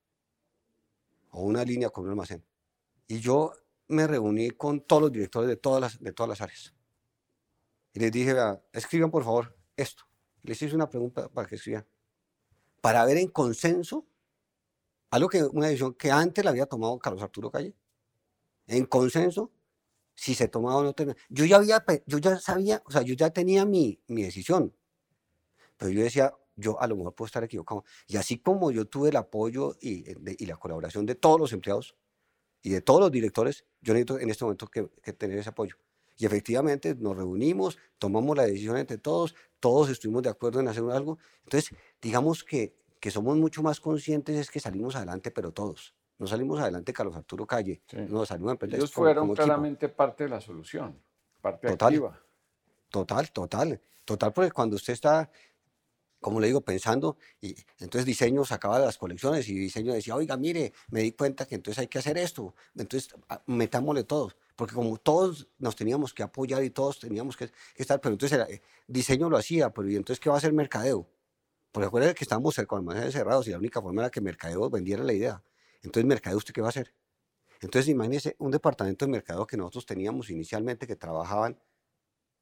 o 1.30 1.42
una 1.42 1.64
línea 1.64 1.90
con 1.90 2.04
un 2.04 2.10
almacén. 2.10 2.44
Y 3.08 3.18
yo 3.18 3.52
me 3.88 4.06
reuní 4.06 4.50
con 4.50 4.80
todos 4.80 5.02
los 5.02 5.12
directores 5.12 5.48
de 5.48 5.56
todas 5.56 5.80
las, 5.80 6.00
de 6.00 6.12
todas 6.12 6.28
las 6.28 6.40
áreas. 6.40 6.74
Y 7.92 8.00
les 8.00 8.12
dije, 8.12 8.34
escriban 8.72 9.10
por 9.10 9.24
favor 9.24 9.56
esto. 9.76 10.04
Les 10.42 10.60
hice 10.60 10.74
una 10.74 10.88
pregunta 10.88 11.28
para 11.28 11.48
que 11.48 11.56
escriban. 11.56 11.86
Para 12.80 13.04
ver 13.04 13.18
en 13.18 13.28
consenso 13.28 14.06
algo 15.10 15.28
que, 15.28 15.42
una 15.44 15.66
decisión 15.66 15.94
que 15.94 16.10
antes 16.10 16.42
la 16.44 16.50
había 16.50 16.66
tomado 16.66 16.98
Carlos 16.98 17.22
Arturo 17.22 17.50
Calle, 17.50 17.74
en 18.72 18.86
consenso 18.86 19.52
si 20.14 20.34
se 20.34 20.48
tomaba 20.48 20.78
o 20.78 20.82
no 20.82 20.92
tenía. 20.94 21.16
Yo 21.28 21.44
ya 21.44 21.56
había, 21.56 21.84
yo 22.06 22.18
ya 22.18 22.38
sabía, 22.38 22.82
o 22.86 22.90
sea, 22.90 23.02
yo 23.02 23.14
ya 23.14 23.30
tenía 23.30 23.64
mi, 23.64 24.00
mi 24.08 24.22
decisión, 24.22 24.74
pero 25.76 25.90
yo 25.90 26.02
decía, 26.02 26.34
yo 26.56 26.80
a 26.80 26.86
lo 26.86 26.96
mejor 26.96 27.14
puedo 27.14 27.26
estar 27.26 27.44
equivocado. 27.44 27.84
Y 28.06 28.16
así 28.16 28.38
como 28.38 28.70
yo 28.70 28.86
tuve 28.86 29.10
el 29.10 29.16
apoyo 29.16 29.76
y, 29.80 30.10
eh, 30.10 30.36
y 30.38 30.46
la 30.46 30.56
colaboración 30.56 31.06
de 31.06 31.14
todos 31.14 31.40
los 31.40 31.52
empleados 31.52 31.96
y 32.62 32.70
de 32.70 32.80
todos 32.82 33.00
los 33.00 33.10
directores, 33.12 33.64
yo 33.80 33.94
necesito 33.94 34.18
en 34.20 34.30
este 34.30 34.44
momento 34.44 34.68
que, 34.68 34.88
que 35.02 35.12
tener 35.12 35.38
ese 35.38 35.50
apoyo. 35.50 35.76
Y 36.16 36.26
efectivamente 36.26 36.94
nos 36.94 37.16
reunimos, 37.16 37.78
tomamos 37.98 38.36
la 38.36 38.44
decisión 38.44 38.76
entre 38.76 38.98
todos, 38.98 39.34
todos 39.60 39.90
estuvimos 39.90 40.22
de 40.22 40.30
acuerdo 40.30 40.60
en 40.60 40.68
hacer 40.68 40.84
algo. 40.90 41.18
Entonces, 41.44 41.70
digamos 42.00 42.44
que, 42.44 42.76
que 43.00 43.10
somos 43.10 43.36
mucho 43.36 43.62
más 43.62 43.80
conscientes 43.80 44.36
es 44.36 44.50
que 44.50 44.60
salimos 44.60 44.94
adelante, 44.94 45.30
pero 45.30 45.52
todos. 45.52 45.94
No 46.22 46.28
salimos 46.28 46.60
adelante 46.60 46.92
Carlos 46.92 47.16
Arturo 47.16 47.44
Calle, 47.44 47.82
no 48.08 48.24
salimos 48.24 48.52
a 48.52 48.66
Ellos 48.66 48.92
fueron 48.92 49.34
claramente 49.34 49.88
parte 49.88 50.22
de 50.22 50.30
la 50.30 50.40
solución, 50.40 50.96
parte 51.40 51.66
total, 51.66 51.88
activa. 51.88 52.20
Total, 52.88 53.32
total, 53.32 53.80
total, 54.04 54.32
porque 54.32 54.52
cuando 54.52 54.76
usted 54.76 54.92
está, 54.92 55.28
como 56.20 56.38
le 56.38 56.46
digo, 56.46 56.60
pensando, 56.60 57.16
y 57.40 57.56
entonces 57.80 58.06
diseño 58.06 58.44
sacaba 58.44 58.78
las 58.78 58.98
colecciones 58.98 59.48
y 59.48 59.54
diseño 59.54 59.92
decía, 59.92 60.14
oiga, 60.14 60.36
mire, 60.36 60.72
me 60.92 61.00
di 61.00 61.10
cuenta 61.10 61.44
que 61.44 61.56
entonces 61.56 61.80
hay 61.80 61.88
que 61.88 61.98
hacer 61.98 62.16
esto, 62.16 62.54
entonces 62.76 63.12
ah, 63.28 63.42
metámosle 63.46 64.04
todos, 64.04 64.36
porque 64.54 64.76
como 64.76 64.96
todos 64.98 65.48
nos 65.58 65.74
teníamos 65.74 66.14
que 66.14 66.22
apoyar 66.22 66.62
y 66.62 66.70
todos 66.70 67.00
teníamos 67.00 67.36
que, 67.36 67.50
estar, 67.74 68.00
pero 68.00 68.12
entonces 68.12 68.38
el 68.38 68.54
eh, 68.54 68.62
diseño 68.86 69.28
lo 69.28 69.38
hacía, 69.38 69.70
pero 69.70 69.90
¿y 69.90 69.96
entonces 69.96 70.20
qué 70.20 70.28
va 70.28 70.36
a 70.36 70.38
hacer 70.38 70.52
mercadeo? 70.52 71.04
Porque 71.72 71.86
recuerden 71.86 72.14
que 72.14 72.22
estábamos 72.22 72.54
con 72.68 72.78
almacenes 72.78 73.12
cerrados 73.12 73.48
y 73.48 73.50
la 73.50 73.58
única 73.58 73.82
forma 73.82 74.02
era 74.02 74.10
que 74.10 74.20
mercadeo 74.20 74.70
vendiera 74.70 75.02
la 75.02 75.14
idea. 75.14 75.42
Entonces, 75.82 76.06
¿mercado 76.06 76.36
usted 76.36 76.54
qué 76.54 76.60
va 76.60 76.68
a 76.68 76.70
hacer? 76.70 76.94
Entonces, 77.60 77.88
imagínese 77.88 78.36
un 78.38 78.50
departamento 78.50 79.04
de 79.04 79.12
mercado 79.12 79.46
que 79.46 79.56
nosotros 79.56 79.86
teníamos 79.86 80.30
inicialmente 80.30 80.86
que 80.86 80.96
trabajaban 80.96 81.58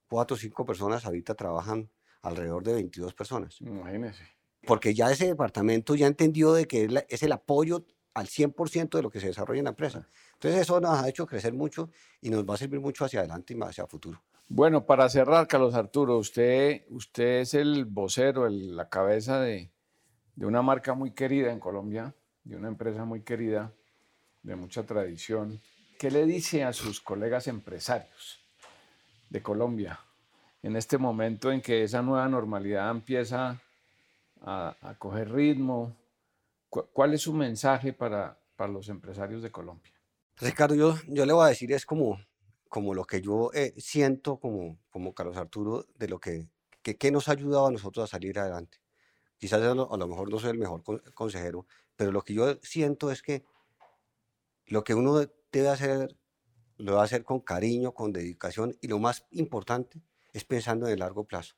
cuatro 0.08 0.34
o 0.34 0.38
cinco 0.38 0.64
personas, 0.64 1.04
ahorita 1.04 1.34
trabajan 1.34 1.90
alrededor 2.22 2.64
de 2.64 2.74
22 2.74 3.14
personas. 3.14 3.60
Imagínese. 3.60 4.24
Porque 4.66 4.94
ya 4.94 5.10
ese 5.10 5.26
departamento 5.26 5.94
ya 5.94 6.06
entendió 6.06 6.52
de 6.52 6.66
que 6.66 6.88
es 7.08 7.22
el 7.22 7.32
apoyo 7.32 7.86
al 8.14 8.26
100% 8.26 8.90
de 8.90 9.02
lo 9.02 9.10
que 9.10 9.20
se 9.20 9.28
desarrolla 9.28 9.60
en 9.60 9.64
la 9.64 9.70
empresa. 9.70 10.06
Entonces 10.34 10.60
eso 10.60 10.80
nos 10.80 10.98
ha 10.98 11.08
hecho 11.08 11.26
crecer 11.26 11.52
mucho 11.52 11.90
y 12.20 12.30
nos 12.30 12.44
va 12.44 12.54
a 12.54 12.58
servir 12.58 12.80
mucho 12.80 13.04
hacia 13.04 13.20
adelante 13.20 13.52
y 13.52 13.56
más 13.56 13.70
hacia 13.70 13.82
el 13.82 13.88
futuro. 13.88 14.22
Bueno, 14.48 14.84
para 14.84 15.08
cerrar, 15.08 15.46
Carlos 15.46 15.74
Arturo, 15.74 16.18
usted, 16.18 16.84
usted 16.88 17.40
es 17.40 17.54
el 17.54 17.84
vocero, 17.84 18.48
la 18.48 18.88
cabeza 18.88 19.40
de, 19.40 19.70
de 20.34 20.46
una 20.46 20.60
marca 20.60 20.94
muy 20.94 21.12
querida 21.12 21.52
en 21.52 21.60
Colombia, 21.60 22.14
de 22.50 22.56
una 22.56 22.66
empresa 22.66 23.04
muy 23.04 23.22
querida, 23.22 23.72
de 24.42 24.56
mucha 24.56 24.84
tradición. 24.84 25.60
¿Qué 25.98 26.10
le 26.10 26.26
dice 26.26 26.64
a 26.64 26.72
sus 26.72 27.00
colegas 27.00 27.46
empresarios 27.46 28.40
de 29.28 29.40
Colombia 29.40 30.00
en 30.60 30.74
este 30.74 30.98
momento 30.98 31.52
en 31.52 31.60
que 31.60 31.84
esa 31.84 32.02
nueva 32.02 32.28
normalidad 32.28 32.90
empieza 32.90 33.62
a, 34.40 34.96
coger 34.98 35.30
ritmo? 35.30 35.96
¿Cuál 36.68 37.14
es 37.14 37.22
su 37.22 37.32
mensaje 37.32 37.92
para, 37.92 38.36
para 38.56 38.72
los 38.72 38.88
empresarios 38.88 39.42
de 39.42 39.52
Colombia? 39.52 39.92
Ricardo, 40.38 40.74
yo, 40.74 40.96
yo 41.06 41.26
le 41.26 41.32
voy 41.32 41.44
a 41.44 41.50
decir, 41.50 41.72
es 41.72 41.86
como, 41.86 42.18
como 42.68 42.94
lo 42.94 43.04
que 43.04 43.22
yo 43.22 43.52
eh, 43.54 43.74
siento 43.76 44.40
como, 44.40 44.76
como 44.90 45.14
Carlos 45.14 45.36
Arturo, 45.36 45.86
de 45.94 46.08
lo 46.08 46.18
que, 46.18 46.48
que, 46.82 47.10
nos 47.12 47.28
ha 47.28 47.32
ayudado 47.32 47.68
a 47.68 47.70
nosotros 47.70 48.02
a 48.02 48.10
salir 48.10 48.40
adelante. 48.40 48.78
Quizás 49.40 49.62
a 49.62 49.74
lo, 49.74 50.06
mejor 50.06 50.30
no 50.30 50.38
soy 50.38 50.50
el 50.50 50.58
mejor 50.58 50.82
consejero, 51.14 51.66
pero 51.96 52.12
lo 52.12 52.20
que 52.22 52.34
yo 52.34 52.56
siento 52.62 53.10
es 53.10 53.22
que 53.22 53.42
lo 54.66 54.84
que 54.84 54.94
uno 54.94 55.16
debe 55.50 55.68
hacer, 55.68 56.14
lo 56.76 56.96
va 56.96 57.00
a 57.00 57.04
hacer 57.04 57.24
con 57.24 57.40
cariño, 57.40 57.94
con 57.94 58.12
dedicación 58.12 58.76
y 58.82 58.88
lo 58.88 58.98
más 58.98 59.26
importante 59.30 60.02
es 60.34 60.44
pensando 60.44 60.86
en 60.86 60.92
el 60.92 60.98
largo 60.98 61.24
plazo. 61.24 61.54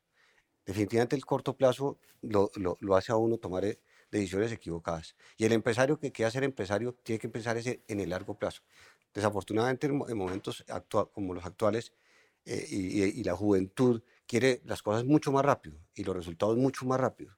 Definitivamente 0.64 1.16
el 1.16 1.26
corto 1.26 1.56
plazo 1.56 1.98
lo, 2.20 2.52
hace 2.96 3.10
a 3.10 3.16
uno 3.16 3.36
tomar 3.38 3.64
eh, 3.64 3.80
decisiones 4.12 4.52
equivocadas. 4.52 5.16
Y 5.36 5.44
el 5.44 5.52
empresario 5.52 5.98
que 5.98 6.12
quiera 6.12 6.30
ser 6.30 6.44
empresario 6.44 6.94
tiene 7.02 7.18
que 7.18 7.28
pensar 7.28 7.58
en 7.66 8.00
el 8.00 8.10
largo 8.10 8.38
plazo. 8.38 8.62
Desafortunadamente 9.12 9.88
en, 9.88 9.96
momentos 10.16 10.64
como 11.12 11.34
los 11.34 11.44
actuales 11.44 11.92
eh, 12.44 12.64
y, 12.70 13.02
y, 13.02 13.24
la 13.24 13.34
juventud 13.34 14.02
quiere 14.28 14.62
las 14.66 14.82
cosas 14.82 15.04
mucho 15.04 15.32
más 15.32 15.44
rápido 15.44 15.80
y 15.96 16.04
los 16.04 16.14
resultados 16.14 16.56
mucho 16.56 16.86
más 16.86 17.00
rápido. 17.00 17.36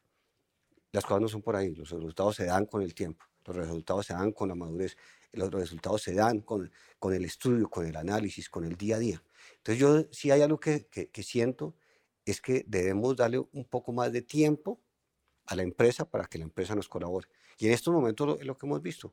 Las 0.95 1.05
cosas 1.05 1.23
no 1.23 1.27
son 1.29 1.43
por 1.43 1.57
ahí, 1.57 1.75
los 1.75 1.91
resultados 1.91 2.37
se 2.37 2.45
dan 2.45 2.67
con 2.67 2.81
el 2.81 2.95
tiempo, 2.95 3.25
los 3.47 3.57
resultados 3.57 4.07
se 4.07 4.13
dan 4.13 4.31
con 4.31 4.49
la 4.49 4.55
madurez, 4.55 4.97
los 5.33 5.51
resultados 5.51 6.01
se 6.01 6.15
dan 6.15 6.39
con, 6.43 6.71
con 7.01 7.13
el 7.13 7.25
estudio, 7.25 7.69
con 7.69 7.85
el 7.85 7.97
análisis, 7.97 8.49
con 8.49 8.65
el 8.65 8.77
día 8.77 8.95
a 8.95 8.99
día. 9.01 9.21
Entonces 9.57 9.81
yo 9.81 10.05
sí 10.13 10.31
hay 10.31 10.43
algo 10.43 10.61
que, 10.61 10.87
que, 10.87 11.23
siento, 11.25 11.75
es 12.25 12.41
que 12.41 12.65
debemos 12.69 13.17
darle 13.17 13.41
un 13.41 13.65
poco 13.65 13.93
más 13.93 14.13
de 14.13 14.23
tiempo 14.23 14.81
a 15.47 15.57
la 15.57 15.65
empresa 15.65 16.09
para 16.09 16.27
que 16.27 16.39
la 16.39 16.45
empresa 16.45 16.77
nos 16.77 16.89
colabore. 16.89 17.27
Y 17.59 17.67
en 17.67 17.73
estos 17.73 17.93
momentos 17.93 18.39
es 18.39 18.47
lo 18.47 18.57
que 18.57 18.65
hemos 18.65 18.81
visto. 18.81 19.13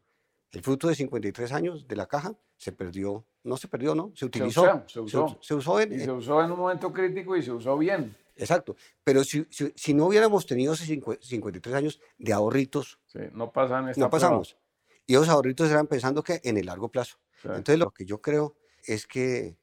El 0.52 0.62
fruto 0.62 0.88
de 0.88 0.94
53 0.94 1.52
años 1.52 1.88
de 1.88 1.96
la 1.96 2.06
caja 2.06 2.38
se 2.58 2.72
perdió, 2.72 3.26
no 3.44 3.58
se 3.58 3.68
perdió, 3.68 3.96
¿no? 3.96 4.12
Se 4.14 4.26
utilizó. 4.26 4.84
Se 4.86 5.00
usó. 5.00 5.40
Se, 5.42 5.56
usó 5.56 5.80
en, 5.80 6.00
se 6.00 6.12
usó 6.12 6.44
en 6.44 6.52
un 6.52 6.60
momento 6.60 6.94
crítico 6.94 7.36
y 7.36 7.42
se 7.42 7.52
usó 7.52 7.76
bien. 7.76 8.16
Exacto. 8.42 8.76
Pero 9.04 9.24
si, 9.24 9.46
si, 9.50 9.94
no 9.94 10.08
hubiéramos 10.08 10.48
tenido 10.48 10.74
esos 10.74 10.88
53 10.88 11.76
años 11.76 12.02
de 12.18 12.34
ahorritos, 12.34 13.00
no, 13.34 13.52
pasan 13.52 13.92
no 13.96 14.10
pasamos. 14.10 14.58
Y 15.06 15.14
esos 15.14 15.30
ahorritos 15.30 15.70
eran 15.70 15.86
pensando 15.86 16.24
que 16.24 16.42
en 16.44 16.58
el 16.58 16.66
largo 16.66 16.89
plazo. 16.89 17.20
Entonces, 17.44 17.78
lo 17.78 17.92
que 17.92 18.06
yo 18.06 18.20
creo 18.20 18.56
es 18.84 19.06
que, 19.06 19.58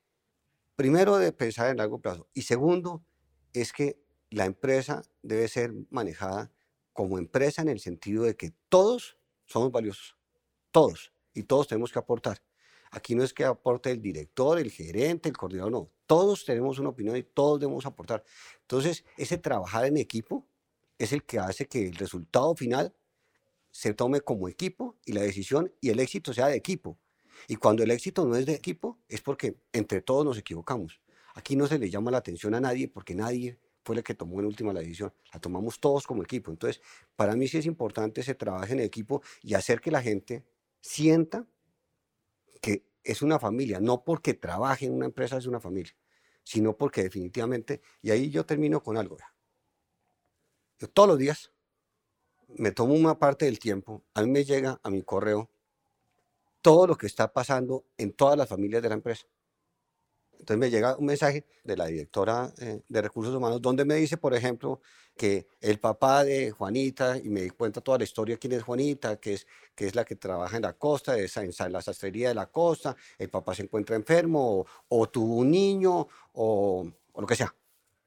primero, 0.76 1.16
de 1.18 1.32
pensar 1.32 1.70
en 1.70 1.78
largo 1.78 2.00
plazo. 2.00 2.28
Y 2.34 2.42
segundo, 2.42 3.02
es 3.52 3.72
que 3.72 4.00
la 4.30 4.44
empresa 4.44 5.02
debe 5.22 5.48
ser 5.48 5.72
manejada 5.90 6.52
como 6.92 7.18
empresa 7.18 7.62
en 7.62 7.68
el 7.68 7.80
sentido 7.80 8.22
de 8.24 8.36
que 8.36 8.52
todos 8.68 9.18
somos 9.44 9.72
valiosos. 9.72 10.16
Todos. 10.70 11.12
Y 11.34 11.42
todos 11.44 11.66
tenemos 11.66 11.90
que 11.90 11.98
aportar. 11.98 12.42
Aquí 12.98 13.14
no 13.14 13.22
es 13.22 13.32
que 13.32 13.44
aporte 13.44 13.92
el 13.92 14.02
director, 14.02 14.58
el 14.58 14.72
gerente, 14.72 15.28
el 15.28 15.36
coordinador, 15.36 15.70
no. 15.70 15.90
Todos 16.04 16.44
tenemos 16.44 16.80
una 16.80 16.88
opinión 16.88 17.16
y 17.16 17.22
todos 17.22 17.60
debemos 17.60 17.86
aportar. 17.86 18.24
Entonces, 18.62 19.04
ese 19.16 19.38
trabajar 19.38 19.84
en 19.84 19.96
equipo 19.96 20.48
es 20.98 21.12
el 21.12 21.22
que 21.22 21.38
hace 21.38 21.68
que 21.68 21.86
el 21.86 21.94
resultado 21.94 22.56
final 22.56 22.92
se 23.70 23.94
tome 23.94 24.20
como 24.20 24.48
equipo 24.48 24.96
y 25.04 25.12
la 25.12 25.22
decisión 25.22 25.72
y 25.80 25.90
el 25.90 26.00
éxito 26.00 26.34
sea 26.34 26.48
de 26.48 26.56
equipo. 26.56 26.98
Y 27.46 27.54
cuando 27.54 27.84
el 27.84 27.92
éxito 27.92 28.26
no 28.26 28.34
es 28.34 28.46
de 28.46 28.54
equipo, 28.54 28.98
es 29.08 29.20
porque 29.20 29.56
entre 29.72 30.00
todos 30.02 30.24
nos 30.24 30.36
equivocamos. 30.36 31.00
Aquí 31.36 31.54
no 31.54 31.68
se 31.68 31.78
le 31.78 31.88
llama 31.88 32.10
la 32.10 32.18
atención 32.18 32.52
a 32.56 32.60
nadie 32.60 32.88
porque 32.88 33.14
nadie 33.14 33.60
fue 33.84 33.94
el 33.94 34.02
que 34.02 34.14
tomó 34.14 34.40
en 34.40 34.46
última 34.46 34.72
la 34.72 34.80
decisión. 34.80 35.14
La 35.32 35.38
tomamos 35.38 35.78
todos 35.78 36.04
como 36.04 36.24
equipo. 36.24 36.50
Entonces, 36.50 36.82
para 37.14 37.36
mí 37.36 37.46
sí 37.46 37.58
es 37.58 37.66
importante 37.66 38.22
ese 38.22 38.34
trabajo 38.34 38.72
en 38.72 38.80
equipo 38.80 39.22
y 39.40 39.54
hacer 39.54 39.80
que 39.80 39.92
la 39.92 40.02
gente 40.02 40.44
sienta 40.80 41.46
que 42.60 42.87
es 43.08 43.22
una 43.22 43.38
familia, 43.38 43.80
no 43.80 44.04
porque 44.04 44.34
trabaje 44.34 44.84
en 44.84 44.92
una 44.92 45.06
empresa 45.06 45.38
es 45.38 45.46
una 45.46 45.60
familia, 45.60 45.96
sino 46.44 46.76
porque 46.76 47.02
definitivamente, 47.02 47.80
y 48.02 48.10
ahí 48.10 48.30
yo 48.30 48.44
termino 48.44 48.82
con 48.82 48.98
algo. 48.98 49.16
Yo 50.78 50.90
todos 50.90 51.08
los 51.08 51.18
días 51.18 51.50
me 52.48 52.70
tomo 52.70 52.92
una 52.92 53.18
parte 53.18 53.46
del 53.46 53.58
tiempo, 53.58 54.04
a 54.12 54.22
mí 54.22 54.30
me 54.30 54.44
llega 54.44 54.78
a 54.82 54.90
mi 54.90 55.02
correo 55.02 55.50
todo 56.60 56.86
lo 56.86 56.96
que 56.96 57.06
está 57.06 57.32
pasando 57.32 57.86
en 57.96 58.12
todas 58.12 58.36
las 58.36 58.46
familias 58.46 58.82
de 58.82 58.88
la 58.90 58.96
empresa. 58.96 59.26
Entonces 60.38 60.58
me 60.58 60.70
llega 60.70 60.96
un 60.96 61.06
mensaje 61.06 61.44
de 61.64 61.76
la 61.76 61.86
directora 61.86 62.52
eh, 62.58 62.80
de 62.88 63.02
recursos 63.02 63.34
humanos 63.34 63.60
donde 63.60 63.84
me 63.84 63.96
dice, 63.96 64.16
por 64.16 64.34
ejemplo, 64.34 64.80
que 65.16 65.48
el 65.60 65.80
papá 65.80 66.24
de 66.24 66.52
Juanita, 66.52 67.18
y 67.18 67.28
me 67.28 67.50
cuenta 67.50 67.80
toda 67.80 67.98
la 67.98 68.04
historia 68.04 68.38
quién 68.38 68.52
es 68.52 68.62
Juanita, 68.62 69.16
que 69.16 69.34
es, 69.34 69.46
que 69.74 69.86
es 69.86 69.94
la 69.94 70.04
que 70.04 70.14
trabaja 70.14 70.56
en 70.56 70.62
la 70.62 70.74
costa, 70.74 71.18
es 71.18 71.36
en 71.36 71.52
la 71.72 71.82
sastrería 71.82 72.28
de 72.28 72.34
la 72.34 72.46
costa, 72.46 72.96
el 73.18 73.28
papá 73.28 73.54
se 73.54 73.64
encuentra 73.64 73.96
enfermo, 73.96 74.64
o, 74.88 75.08
tuvo 75.08 75.36
un 75.36 75.50
niño, 75.50 76.06
o, 76.32 76.88
o, 77.12 77.20
lo 77.20 77.26
que 77.26 77.34
sea. 77.34 77.54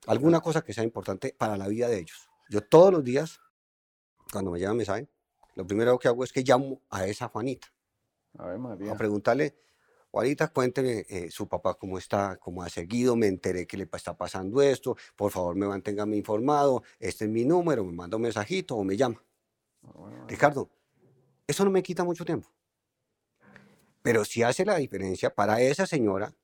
Alguna 0.07 0.39
cosa 0.39 0.63
que 0.63 0.73
sea 0.73 0.83
importante 0.83 1.35
para 1.37 1.57
la 1.57 1.67
vida 1.67 1.89
de 1.89 1.99
ellos. 1.99 2.29
Yo 2.49 2.61
todos 2.61 2.91
los 2.91 3.03
días, 3.03 3.39
cuando 4.31 4.51
me 4.51 4.57
llega 4.57 4.71
un 4.71 4.77
mensaje, 4.77 5.07
lo 5.55 5.67
primero 5.67 5.99
que 5.99 6.07
hago 6.07 6.23
es 6.23 6.31
que 6.31 6.43
llamo 6.43 6.81
a 6.89 7.05
esa 7.05 7.27
Juanita. 7.27 7.67
A, 8.37 8.53
a 8.53 8.97
preguntarle 8.97 9.53
Juanita, 10.11 10.49
cuénteme 10.49 11.05
eh, 11.07 11.31
su 11.31 11.47
papá 11.47 11.75
cómo 11.75 11.97
está, 11.97 12.35
cómo 12.35 12.63
ha 12.63 12.69
seguido, 12.69 13.15
me 13.15 13.27
enteré 13.27 13.65
que 13.65 13.77
le 13.77 13.87
está 13.91 14.17
pasando 14.17 14.61
esto, 14.61 14.97
por 15.15 15.31
favor 15.31 15.55
me 15.55 15.65
manténgame 15.65 16.17
informado, 16.17 16.83
este 16.99 17.25
es 17.25 17.31
mi 17.31 17.45
número, 17.45 17.85
me 17.85 17.93
manda 17.93 18.17
un 18.17 18.23
mensajito 18.23 18.75
o 18.75 18.83
me 18.83 18.97
llama. 18.97 19.23
Ah, 19.83 20.25
Ricardo, 20.27 20.69
eso 21.47 21.63
no 21.63 21.71
me 21.71 21.81
quita 21.81 22.03
mucho 22.03 22.25
tiempo. 22.25 22.51
Pero 24.01 24.25
sí 24.25 24.43
hace 24.43 24.65
la 24.65 24.75
diferencia 24.75 25.33
para 25.33 25.61
esa 25.61 25.87
señora 25.87 26.35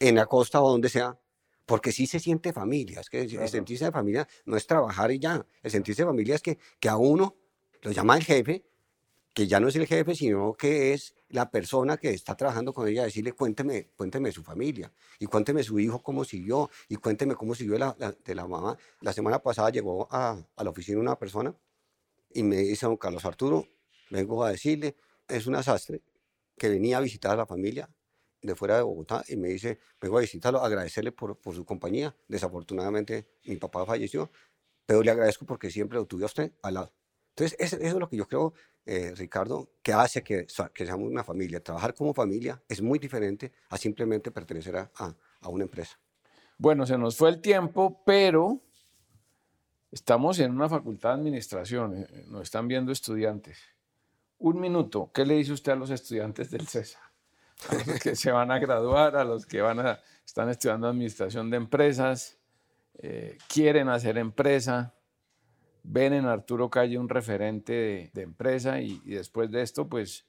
en 0.00 0.16
la 0.16 0.26
costa 0.26 0.60
o 0.60 0.68
donde 0.68 0.88
sea, 0.88 1.16
porque 1.64 1.92
sí 1.92 2.08
se 2.08 2.18
siente 2.18 2.52
familia. 2.52 3.00
Es 3.00 3.10
que 3.10 3.22
el 3.22 3.48
sentirse 3.48 3.84
de 3.84 3.92
familia 3.92 4.26
no 4.46 4.56
es 4.56 4.66
trabajar 4.66 5.12
y 5.12 5.18
ya. 5.20 5.46
El 5.62 5.70
sentirse 5.70 6.02
de 6.02 6.06
familia 6.06 6.34
es 6.34 6.42
que, 6.42 6.58
que 6.80 6.88
a 6.88 6.96
uno 6.96 7.36
lo 7.82 7.92
llama 7.92 8.16
el 8.16 8.24
jefe, 8.24 8.64
que 9.36 9.46
ya 9.46 9.60
no 9.60 9.68
es 9.68 9.76
el 9.76 9.86
jefe, 9.86 10.14
sino 10.14 10.54
que 10.54 10.94
es 10.94 11.14
la 11.28 11.50
persona 11.50 11.98
que 11.98 12.08
está 12.08 12.34
trabajando 12.38 12.72
con 12.72 12.88
ella, 12.88 13.04
decirle, 13.04 13.32
cuénteme, 13.32 13.90
cuénteme 13.94 14.32
su 14.32 14.42
familia, 14.42 14.90
y 15.18 15.26
cuénteme 15.26 15.62
su 15.62 15.78
hijo 15.78 16.02
cómo 16.02 16.24
siguió, 16.24 16.70
y 16.88 16.96
cuénteme 16.96 17.34
cómo 17.34 17.54
siguió 17.54 17.76
la, 17.76 17.94
de 18.24 18.34
la 18.34 18.46
mamá. 18.48 18.78
La 19.02 19.12
semana 19.12 19.42
pasada 19.42 19.68
llegó 19.68 20.08
a, 20.10 20.42
a, 20.56 20.64
la 20.64 20.70
oficina 20.70 20.98
una 21.00 21.18
persona 21.18 21.54
y 22.32 22.44
me 22.44 22.56
dice, 22.56 22.86
don 22.86 22.96
Carlos 22.96 23.26
Arturo, 23.26 23.68
vengo 24.10 24.42
a 24.42 24.52
decirle, 24.52 24.96
es 25.28 25.46
un 25.46 25.56
asastre 25.56 26.00
que 26.56 26.70
venía 26.70 26.96
a 26.96 27.02
visitar 27.02 27.32
a 27.32 27.36
la 27.36 27.46
familia 27.46 27.90
de 28.40 28.54
fuera 28.54 28.76
de 28.78 28.84
Bogotá 28.84 29.22
y 29.28 29.36
me 29.36 29.48
dice, 29.48 29.80
vengo 30.00 30.16
a 30.16 30.22
visitarlo, 30.22 30.62
agradecerle 30.62 31.12
por, 31.12 31.38
por 31.38 31.54
su 31.54 31.66
compañía. 31.66 32.16
Desafortunadamente 32.26 33.28
mi 33.44 33.56
papá 33.56 33.84
falleció, 33.84 34.30
pero 34.86 35.02
le 35.02 35.10
agradezco 35.10 35.44
porque 35.44 35.70
siempre 35.70 35.98
lo 35.98 36.06
tuve 36.06 36.22
a 36.22 36.26
usted 36.26 36.52
al 36.62 36.72
lado. 36.72 36.94
Entonces, 37.36 37.58
eso, 37.60 37.76
es 37.76 37.92
lo 37.92 38.08
que 38.08 38.16
yo 38.16 38.26
creo, 38.26 38.54
eh, 38.86 39.12
Ricardo, 39.14 39.68
que 39.82 39.92
hace 39.92 40.22
que, 40.22 40.46
seamos 40.48 41.10
una 41.10 41.22
familia. 41.22 41.62
Trabajar 41.62 41.92
como 41.92 42.14
familia 42.14 42.62
es 42.66 42.80
muy 42.80 42.98
diferente 42.98 43.52
a 43.68 43.76
simplemente 43.76 44.30
pertenecer 44.30 44.76
a, 44.76 45.14
una 45.46 45.64
empresa. 45.64 45.98
Bueno, 46.56 46.86
se 46.86 46.96
nos 46.96 47.14
fue 47.14 47.28
el 47.28 47.42
tiempo, 47.42 48.02
pero 48.06 48.62
estamos 49.92 50.38
en 50.38 50.52
una 50.52 50.66
facultad 50.70 51.10
de 51.10 51.14
administración, 51.16 51.98
eh, 51.98 52.24
nos 52.28 52.44
están 52.44 52.68
viendo 52.68 52.90
estudiantes. 52.90 53.58
Un 54.38 54.58
minuto, 54.58 55.10
¿qué 55.12 55.26
le 55.26 55.34
dice 55.34 55.52
usted 55.52 55.72
a 55.72 55.76
los 55.76 55.90
estudiantes 55.90 56.50
del 56.50 56.66
CESA? 56.66 57.00
Que 58.02 58.16
se 58.16 58.30
van 58.30 58.50
a 58.50 58.58
graduar, 58.58 59.14
a 59.14 59.24
los 59.24 59.44
que 59.44 59.60
van 59.60 59.80
a, 59.80 60.00
están 60.24 60.48
estudiando 60.48 60.88
administración 60.88 61.50
de 61.50 61.58
empresas, 61.58 62.38
eh, 62.94 63.36
quieren 63.46 63.90
hacer 63.90 64.16
empresa, 64.16 64.95
ven 65.88 66.12
en 66.12 66.26
Arturo 66.26 66.68
Calle 66.68 66.98
un 66.98 67.08
referente 67.08 68.10
de, 68.12 68.22
empresa 68.22 68.80
y, 68.80 68.98
después 69.04 69.50
de 69.50 69.62
esto, 69.62 69.88
pues 69.88 70.26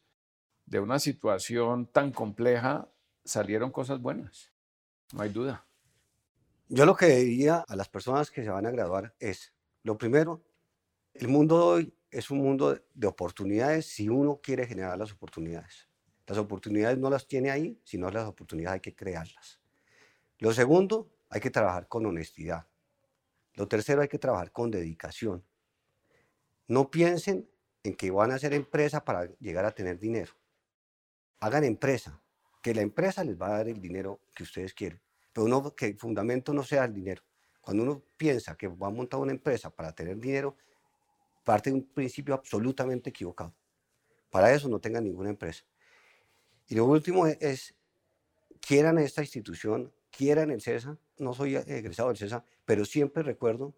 de 0.65 0.79
una 0.79 0.99
situación 0.99 1.87
tan 1.87 2.11
compleja 2.11 2.87
salieron 3.23 3.71
cosas 3.71 3.99
buenas, 3.99 4.51
no 5.13 5.21
hay 5.21 5.29
duda. 5.29 5.65
Yo 6.69 6.85
lo 6.85 6.95
que 6.95 7.07
diría 7.07 7.63
a 7.67 7.75
las 7.75 7.89
personas 7.89 8.29
que 8.29 8.43
se 8.43 8.49
van 8.49 8.65
a 8.65 8.71
graduar 8.71 9.15
es, 9.19 9.53
lo 9.83 9.97
primero, 9.97 10.43
el 11.13 11.27
mundo 11.27 11.65
hoy 11.65 11.93
es 12.11 12.29
un 12.29 12.39
mundo 12.39 12.79
de 12.93 13.07
oportunidades 13.07 13.85
si 13.85 14.09
uno 14.09 14.39
quiere 14.41 14.67
generar 14.67 14.97
las 14.97 15.11
oportunidades. 15.11 15.87
Las 16.27 16.37
oportunidades 16.37 16.97
no 16.97 17.09
las 17.09 17.25
tiene 17.25 17.51
ahí, 17.51 17.79
sino 17.83 18.11
las 18.11 18.27
oportunidades 18.27 18.75
hay 18.75 18.81
que 18.81 18.95
crearlas. 18.95 19.61
Lo 20.39 20.51
segundo, 20.51 21.09
hay 21.29 21.41
que 21.41 21.49
trabajar 21.49 21.87
con 21.87 22.05
honestidad. 22.05 22.67
Lo 23.53 23.67
tercero, 23.67 24.01
hay 24.01 24.07
que 24.07 24.19
trabajar 24.19 24.51
con 24.51 24.69
dedicación. 24.69 25.43
No 26.67 26.91
piensen 26.91 27.49
en 27.83 27.95
que 27.95 28.11
van 28.11 28.31
a 28.31 28.35
hacer 28.35 28.53
empresa 28.53 29.03
para 29.05 29.25
llegar 29.39 29.65
a 29.65 29.71
tener 29.71 29.99
dinero. 29.99 30.33
Hagan 31.39 31.63
empresa, 31.63 32.21
que 32.61 32.73
la 32.73 32.81
empresa 32.81 33.23
les 33.23 33.39
va 33.39 33.47
a 33.47 33.57
dar 33.57 33.69
el 33.69 33.79
dinero 33.79 34.19
que 34.35 34.43
ustedes 34.43 34.73
quieren, 34.73 35.01
pero 35.31 35.75
que 35.75 35.85
el 35.85 35.97
fundamento 35.97 36.53
no 36.53 36.63
sea 36.63 36.85
el 36.85 36.93
dinero. 36.93 37.23
Cuando 37.61 37.83
uno 37.83 38.03
piensa 38.17 38.55
que 38.55 38.67
va 38.67 38.87
a 38.87 38.91
montar 38.91 39.19
una 39.19 39.31
empresa 39.31 39.69
para 39.69 39.93
tener 39.93 40.17
dinero, 40.17 40.57
parte 41.43 41.69
de 41.69 41.75
un 41.75 41.83
principio 41.83 42.33
absolutamente 42.33 43.09
equivocado. 43.09 43.55
Para 44.29 44.53
eso 44.53 44.67
no 44.67 44.79
tengan 44.79 45.05
ninguna 45.05 45.29
empresa. 45.29 45.63
Y 46.67 46.75
lo 46.75 46.85
último 46.85 47.27
es, 47.27 47.37
es 47.39 47.75
quieran 48.59 48.97
esta 48.97 49.21
institución, 49.21 49.93
quieran 50.11 50.51
el 50.51 50.61
CESA, 50.61 50.97
no 51.19 51.33
soy 51.33 51.55
egresado 51.55 52.09
del 52.09 52.17
CESA, 52.17 52.43
pero 52.65 52.83
siempre 52.83 53.23
recuerdo, 53.23 53.73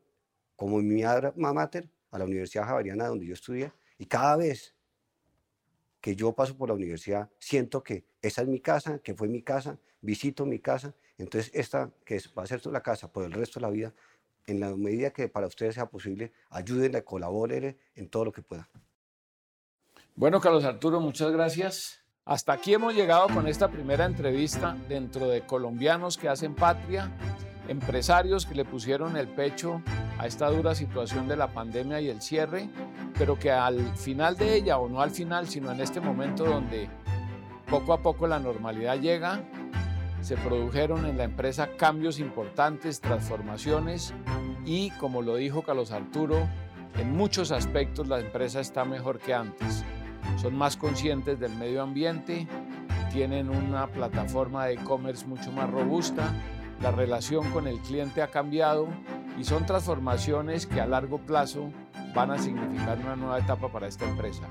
como 0.55 0.81
mi 0.81 1.03
alma 1.03 1.53
mater, 1.53 1.89
a 2.11 2.17
la 2.17 2.25
Universidad 2.25 2.65
Javariana 2.65 3.07
donde 3.07 3.25
yo 3.25 3.33
estudié, 3.33 3.71
y 3.97 4.05
cada 4.05 4.37
vez 4.37 4.73
que 6.01 6.15
yo 6.15 6.33
paso 6.33 6.55
por 6.55 6.69
la 6.69 6.75
universidad, 6.75 7.29
siento 7.39 7.83
que 7.83 8.05
esa 8.21 8.41
es 8.41 8.47
mi 8.47 8.59
casa, 8.59 8.99
que 8.99 9.13
fue 9.13 9.27
mi 9.27 9.41
casa, 9.41 9.77
visito 10.01 10.45
mi 10.45 10.59
casa, 10.59 10.93
entonces 11.17 11.51
esta 11.53 11.91
que 12.05 12.21
va 12.37 12.43
a 12.43 12.47
ser 12.47 12.65
la 12.67 12.81
casa 12.81 13.11
por 13.11 13.25
el 13.25 13.33
resto 13.33 13.59
de 13.59 13.65
la 13.65 13.71
vida, 13.71 13.93
en 14.47 14.59
la 14.59 14.75
medida 14.75 15.11
que 15.11 15.27
para 15.27 15.47
ustedes 15.47 15.75
sea 15.75 15.87
posible, 15.87 16.31
ayúdenle, 16.49 17.03
colaboren 17.03 17.77
en 17.95 18.09
todo 18.09 18.25
lo 18.25 18.31
que 18.31 18.41
pueda. 18.41 18.69
Bueno, 20.15 20.39
Carlos 20.41 20.63
Arturo, 20.63 20.99
muchas 20.99 21.31
gracias. 21.31 21.99
Hasta 22.25 22.53
aquí 22.53 22.73
hemos 22.73 22.93
llegado 22.93 23.27
con 23.27 23.47
esta 23.47 23.69
primera 23.69 24.05
entrevista 24.05 24.77
dentro 24.87 25.27
de 25.27 25.45
colombianos 25.45 26.17
que 26.17 26.29
hacen 26.29 26.55
patria, 26.55 27.11
empresarios 27.69 28.47
que 28.47 28.55
le 28.55 28.65
pusieron 28.65 29.15
el 29.15 29.27
pecho 29.27 29.81
a 30.17 30.25
esta 30.25 30.49
dura 30.49 30.73
situación 30.73 31.27
de 31.27 31.37
la 31.37 31.53
pandemia 31.53 32.01
y 32.01 32.09
el 32.09 32.21
cierre, 32.21 32.67
pero 33.17 33.37
que 33.37 33.51
al 33.51 33.79
final 33.95 34.35
de 34.35 34.55
ella, 34.55 34.79
o 34.79 34.89
no 34.89 35.01
al 35.01 35.11
final, 35.11 35.47
sino 35.47 35.71
en 35.71 35.79
este 35.79 36.01
momento 36.01 36.45
donde 36.45 36.89
poco 37.69 37.93
a 37.93 38.01
poco 38.01 38.25
la 38.25 38.39
normalidad 38.39 38.99
llega, 38.99 39.43
se 40.21 40.35
produjeron 40.35 41.05
en 41.05 41.17
la 41.17 41.23
empresa 41.25 41.69
cambios 41.77 42.19
importantes, 42.19 42.99
transformaciones 43.01 44.13
y, 44.65 44.89
como 44.91 45.21
lo 45.21 45.35
dijo 45.35 45.61
Carlos 45.61 45.91
Arturo, 45.91 46.47
en 46.97 47.15
muchos 47.15 47.51
aspectos 47.51 48.07
la 48.07 48.19
empresa 48.19 48.59
está 48.59 48.83
mejor 48.83 49.19
que 49.19 49.33
antes. 49.33 49.85
Son 50.41 50.57
más 50.57 50.75
conscientes 50.75 51.39
del 51.39 51.55
medio 51.55 51.83
ambiente, 51.83 52.47
tienen 53.13 53.49
una 53.49 53.87
plataforma 53.87 54.65
de 54.65 54.73
e-commerce 54.73 55.25
mucho 55.25 55.51
más 55.51 55.69
robusta, 55.69 56.33
la 56.81 56.91
relación 56.91 57.49
con 57.51 57.67
el 57.67 57.79
cliente 57.79 58.21
ha 58.21 58.27
cambiado 58.27 58.87
y 59.37 59.43
son 59.43 59.65
transformaciones 59.65 60.65
que 60.65 60.81
a 60.81 60.85
largo 60.85 61.19
plazo 61.19 61.71
van 62.13 62.31
a 62.31 62.37
significar 62.37 62.97
una 62.99 63.15
nueva 63.15 63.39
etapa 63.39 63.71
para 63.71 63.87
esta 63.87 64.07
empresa. 64.07 64.43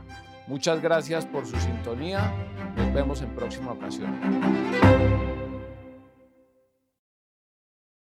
Muchas 0.47 0.81
gracias 0.81 1.27
por 1.27 1.47
su 1.47 1.59
sintonía, 1.61 2.33
nos 2.77 2.93
vemos 2.95 3.21
en 3.23 3.35
próxima 3.35 3.73
ocasión. 3.73 4.19